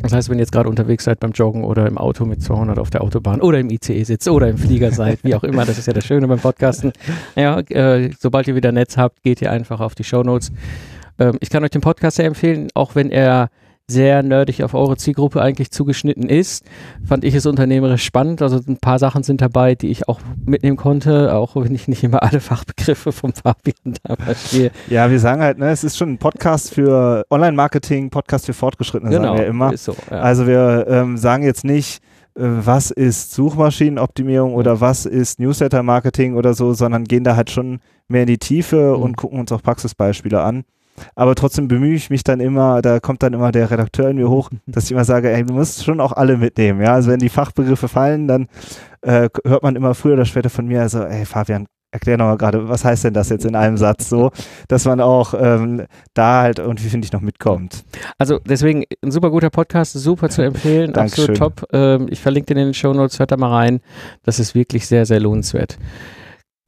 Das 0.00 0.12
heißt, 0.12 0.28
wenn 0.28 0.38
ihr 0.38 0.42
jetzt 0.42 0.52
gerade 0.52 0.68
unterwegs 0.68 1.04
seid 1.04 1.20
beim 1.20 1.32
Joggen 1.32 1.64
oder 1.64 1.86
im 1.86 1.98
Auto 1.98 2.24
mit 2.24 2.42
200 2.42 2.78
auf 2.78 2.90
der 2.90 3.02
Autobahn 3.02 3.40
oder 3.40 3.58
im 3.58 3.70
ICE 3.70 4.04
sitzt 4.04 4.28
oder 4.28 4.48
im 4.48 4.58
Flieger 4.58 4.92
seid, 4.92 5.24
wie 5.24 5.34
auch 5.34 5.44
immer, 5.44 5.64
das 5.64 5.78
ist 5.78 5.86
ja 5.86 5.92
das 5.92 6.04
Schöne 6.04 6.28
beim 6.28 6.38
Podcasten. 6.38 6.92
Ja, 7.36 7.60
äh, 7.60 8.10
sobald 8.18 8.48
ihr 8.48 8.54
wieder 8.54 8.72
Netz 8.72 8.96
habt, 8.96 9.22
geht 9.22 9.42
ihr 9.42 9.50
einfach 9.50 9.80
auf 9.80 9.94
die 9.94 10.04
Show 10.04 10.22
Notes. 10.22 10.52
Ähm, 11.18 11.38
ich 11.40 11.50
kann 11.50 11.64
euch 11.64 11.70
den 11.70 11.80
Podcast 11.80 12.16
sehr 12.16 12.26
empfehlen, 12.26 12.68
auch 12.74 12.94
wenn 12.94 13.10
er 13.10 13.50
sehr 13.90 14.22
nerdig 14.22 14.62
auf 14.62 14.74
eure 14.74 14.96
Zielgruppe 14.96 15.40
eigentlich 15.40 15.70
zugeschnitten 15.70 16.28
ist, 16.28 16.64
fand 17.06 17.24
ich 17.24 17.34
es 17.34 17.46
unternehmerisch 17.46 18.04
spannend. 18.04 18.42
Also 18.42 18.60
ein 18.68 18.76
paar 18.76 18.98
Sachen 18.98 19.22
sind 19.22 19.40
dabei, 19.40 19.74
die 19.74 19.88
ich 19.88 20.08
auch 20.08 20.20
mitnehmen 20.44 20.76
konnte, 20.76 21.34
auch 21.34 21.56
wenn 21.56 21.74
ich 21.74 21.88
nicht 21.88 22.04
immer 22.04 22.22
alle 22.22 22.40
Fachbegriffe 22.48 23.12
vom 23.12 23.32
Fabian 23.32 23.94
da 24.02 24.16
verstehe. 24.16 24.70
Ja, 24.88 25.10
wir 25.10 25.18
sagen 25.18 25.40
halt, 25.40 25.58
ne, 25.58 25.70
es 25.70 25.84
ist 25.84 25.96
schon 25.96 26.10
ein 26.12 26.18
Podcast 26.18 26.74
für 26.74 27.24
Online-Marketing, 27.30 28.10
Podcast 28.10 28.44
für 28.46 28.52
Fortgeschrittene, 28.52 29.10
genau, 29.10 29.28
sagen 29.28 29.38
wir 29.38 29.46
immer. 29.46 29.76
So, 29.76 29.96
ja. 30.10 30.18
Also 30.18 30.46
wir 30.46 30.86
ähm, 30.88 31.16
sagen 31.16 31.42
jetzt 31.44 31.64
nicht, 31.64 32.02
äh, 32.34 32.42
was 32.42 32.90
ist 32.90 33.32
Suchmaschinenoptimierung 33.32 34.54
oder 34.54 34.82
was 34.82 35.06
ist 35.06 35.40
Newsletter-Marketing 35.40 36.36
oder 36.36 36.52
so, 36.52 36.74
sondern 36.74 37.04
gehen 37.04 37.24
da 37.24 37.36
halt 37.36 37.50
schon 37.50 37.80
mehr 38.06 38.22
in 38.22 38.28
die 38.28 38.38
Tiefe 38.38 38.94
mhm. 38.96 39.02
und 39.02 39.16
gucken 39.16 39.40
uns 39.40 39.50
auch 39.50 39.62
Praxisbeispiele 39.62 40.42
an. 40.42 40.64
Aber 41.14 41.34
trotzdem 41.34 41.68
bemühe 41.68 41.94
ich 41.94 42.10
mich 42.10 42.24
dann 42.24 42.40
immer, 42.40 42.82
da 42.82 43.00
kommt 43.00 43.22
dann 43.22 43.34
immer 43.34 43.52
der 43.52 43.70
Redakteur 43.70 44.10
in 44.10 44.16
mir 44.16 44.28
hoch, 44.28 44.50
dass 44.66 44.84
ich 44.84 44.92
immer 44.92 45.04
sage, 45.04 45.32
ey, 45.32 45.44
du 45.44 45.54
musst 45.54 45.84
schon 45.84 46.00
auch 46.00 46.12
alle 46.12 46.36
mitnehmen, 46.36 46.80
ja, 46.80 46.94
also 46.94 47.10
wenn 47.10 47.18
die 47.18 47.28
Fachbegriffe 47.28 47.88
fallen, 47.88 48.28
dann 48.28 48.48
äh, 49.02 49.28
hört 49.44 49.62
man 49.62 49.76
immer 49.76 49.94
früher 49.94 50.14
oder 50.14 50.24
später 50.24 50.50
von 50.50 50.66
mir, 50.66 50.82
also, 50.82 51.02
ey, 51.02 51.24
Fabian, 51.24 51.66
erklär 51.90 52.18
nochmal 52.18 52.36
gerade, 52.36 52.68
was 52.68 52.84
heißt 52.84 53.04
denn 53.04 53.14
das 53.14 53.30
jetzt 53.30 53.46
in 53.46 53.56
einem 53.56 53.76
Satz 53.76 54.08
so, 54.08 54.30
dass 54.68 54.84
man 54.84 55.00
auch 55.00 55.34
ähm, 55.38 55.86
da 56.14 56.42
halt 56.42 56.58
irgendwie, 56.58 56.88
finde 56.88 57.06
ich, 57.06 57.12
noch 57.12 57.20
mitkommt. 57.20 57.84
Also 58.18 58.38
deswegen 58.38 58.84
ein 59.02 59.10
super 59.10 59.30
guter 59.30 59.50
Podcast, 59.50 59.94
super 59.94 60.28
zu 60.28 60.42
empfehlen, 60.42 60.94
absolut 60.96 61.36
top. 61.36 61.64
Ähm, 61.72 62.06
ich 62.10 62.20
verlinke 62.20 62.54
den 62.54 62.58
in 62.58 62.68
den 62.68 62.74
Show 62.74 62.92
Notes, 62.92 63.18
hört 63.18 63.32
da 63.32 63.36
mal 63.36 63.50
rein. 63.50 63.80
Das 64.22 64.38
ist 64.38 64.54
wirklich 64.54 64.86
sehr, 64.86 65.06
sehr 65.06 65.20
lohnenswert. 65.20 65.78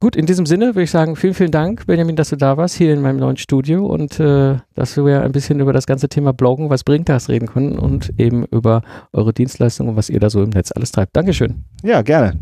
Gut, 0.01 0.15
in 0.15 0.25
diesem 0.25 0.47
Sinne 0.47 0.69
würde 0.69 0.81
ich 0.81 0.89
sagen, 0.89 1.15
vielen, 1.15 1.35
vielen 1.35 1.51
Dank, 1.51 1.85
Benjamin, 1.85 2.15
dass 2.15 2.29
du 2.29 2.35
da 2.35 2.57
warst, 2.57 2.73
hier 2.73 2.91
in 2.91 3.01
meinem 3.01 3.17
neuen 3.17 3.37
Studio 3.37 3.85
und 3.85 4.19
äh, 4.19 4.57
dass 4.73 4.97
wir 4.97 5.21
ein 5.21 5.31
bisschen 5.31 5.59
über 5.59 5.73
das 5.73 5.85
ganze 5.85 6.09
Thema 6.09 6.33
Bloggen, 6.33 6.71
was 6.71 6.83
bringt 6.83 7.07
das, 7.07 7.29
reden 7.29 7.45
konnten 7.45 7.77
und 7.77 8.11
eben 8.19 8.43
über 8.45 8.81
eure 9.13 9.31
Dienstleistungen 9.31 9.91
und 9.91 9.97
was 9.97 10.09
ihr 10.09 10.19
da 10.19 10.31
so 10.31 10.41
im 10.41 10.49
Netz 10.49 10.71
alles 10.71 10.91
treibt. 10.91 11.15
Dankeschön. 11.15 11.65
Ja, 11.83 12.01
gerne. 12.01 12.39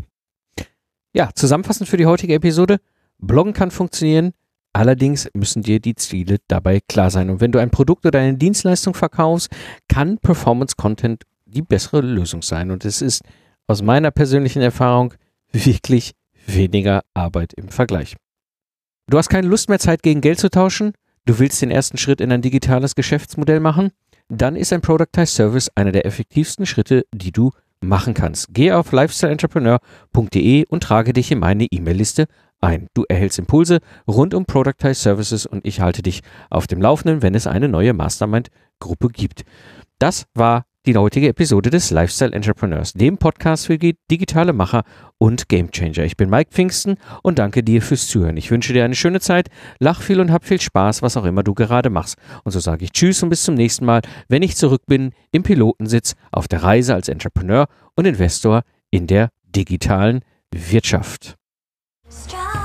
Ja, 1.12 1.28
zusammenfassend 1.34 1.86
für 1.86 1.98
die 1.98 2.06
heutige 2.06 2.32
Episode. 2.32 2.78
Bloggen 3.18 3.52
kann 3.52 3.70
funktionieren, 3.70 4.32
allerdings 4.72 5.28
müssen 5.34 5.60
dir 5.60 5.80
die 5.80 5.96
Ziele 5.96 6.38
dabei 6.48 6.80
klar 6.88 7.10
sein. 7.10 7.28
Und 7.28 7.42
wenn 7.42 7.52
du 7.52 7.58
ein 7.58 7.68
Produkt 7.68 8.06
oder 8.06 8.20
eine 8.20 8.38
Dienstleistung 8.38 8.94
verkaufst, 8.94 9.50
kann 9.86 10.16
Performance 10.16 10.76
Content 10.78 11.24
die 11.44 11.60
bessere 11.60 12.00
Lösung 12.00 12.40
sein. 12.40 12.70
Und 12.70 12.86
es 12.86 13.02
ist 13.02 13.22
aus 13.66 13.82
meiner 13.82 14.12
persönlichen 14.12 14.62
Erfahrung 14.62 15.12
wirklich 15.52 16.14
weniger 16.54 17.02
Arbeit 17.14 17.52
im 17.54 17.68
Vergleich. 17.68 18.16
Du 19.08 19.18
hast 19.18 19.28
keine 19.28 19.48
Lust 19.48 19.68
mehr, 19.68 19.78
Zeit 19.78 20.02
gegen 20.02 20.20
Geld 20.20 20.38
zu 20.38 20.50
tauschen? 20.50 20.92
Du 21.26 21.38
willst 21.38 21.60
den 21.62 21.70
ersten 21.70 21.98
Schritt 21.98 22.20
in 22.20 22.32
ein 22.32 22.42
digitales 22.42 22.94
Geschäftsmodell 22.94 23.60
machen? 23.60 23.90
Dann 24.28 24.56
ist 24.56 24.72
ein 24.72 24.80
Productized 24.80 25.34
Service 25.34 25.70
einer 25.74 25.92
der 25.92 26.06
effektivsten 26.06 26.64
Schritte, 26.64 27.04
die 27.12 27.32
du 27.32 27.50
machen 27.80 28.14
kannst. 28.14 28.48
Geh 28.50 28.72
auf 28.72 28.92
lifestyleentrepreneur.de 28.92 30.66
und 30.68 30.82
trage 30.82 31.12
dich 31.12 31.32
in 31.32 31.40
meine 31.40 31.64
E-Mail-Liste 31.64 32.26
ein. 32.60 32.88
Du 32.94 33.04
erhältst 33.08 33.38
Impulse 33.38 33.80
rund 34.06 34.34
um 34.34 34.44
Productized 34.44 35.02
Services 35.02 35.46
und 35.46 35.66
ich 35.66 35.80
halte 35.80 36.02
dich 36.02 36.22
auf 36.50 36.66
dem 36.66 36.80
Laufenden, 36.80 37.22
wenn 37.22 37.34
es 37.34 37.46
eine 37.46 37.68
neue 37.68 37.94
Mastermind-Gruppe 37.94 39.08
gibt. 39.08 39.44
Das 39.98 40.26
war 40.34 40.66
die 40.86 40.96
heutige 40.96 41.28
Episode 41.28 41.68
des 41.68 41.90
Lifestyle 41.90 42.32
Entrepreneurs, 42.32 42.94
dem 42.94 43.18
Podcast 43.18 43.66
für 43.66 43.78
digitale 43.78 44.52
Macher 44.52 44.84
und 45.18 45.48
Gamechanger. 45.48 46.04
Ich 46.04 46.16
bin 46.16 46.30
Mike 46.30 46.50
Pfingsten 46.52 46.96
und 47.22 47.38
danke 47.38 47.62
dir 47.62 47.82
fürs 47.82 48.06
Zuhören. 48.06 48.38
Ich 48.38 48.50
wünsche 48.50 48.72
dir 48.72 48.84
eine 48.84 48.94
schöne 48.94 49.20
Zeit, 49.20 49.48
lach 49.78 50.00
viel 50.00 50.20
und 50.20 50.32
hab 50.32 50.44
viel 50.46 50.60
Spaß, 50.60 51.02
was 51.02 51.16
auch 51.16 51.24
immer 51.24 51.42
du 51.42 51.54
gerade 51.54 51.90
machst. 51.90 52.16
Und 52.44 52.52
so 52.52 52.60
sage 52.60 52.84
ich 52.84 52.92
Tschüss 52.92 53.22
und 53.22 53.28
bis 53.28 53.42
zum 53.42 53.54
nächsten 53.54 53.84
Mal, 53.84 54.00
wenn 54.28 54.42
ich 54.42 54.56
zurück 54.56 54.82
bin 54.86 55.12
im 55.32 55.42
Pilotensitz 55.42 56.14
auf 56.32 56.48
der 56.48 56.62
Reise 56.62 56.94
als 56.94 57.08
Entrepreneur 57.08 57.66
und 57.94 58.06
Investor 58.06 58.62
in 58.90 59.06
der 59.06 59.28
digitalen 59.54 60.20
Wirtschaft. 60.50 61.36
Strike 62.08 62.59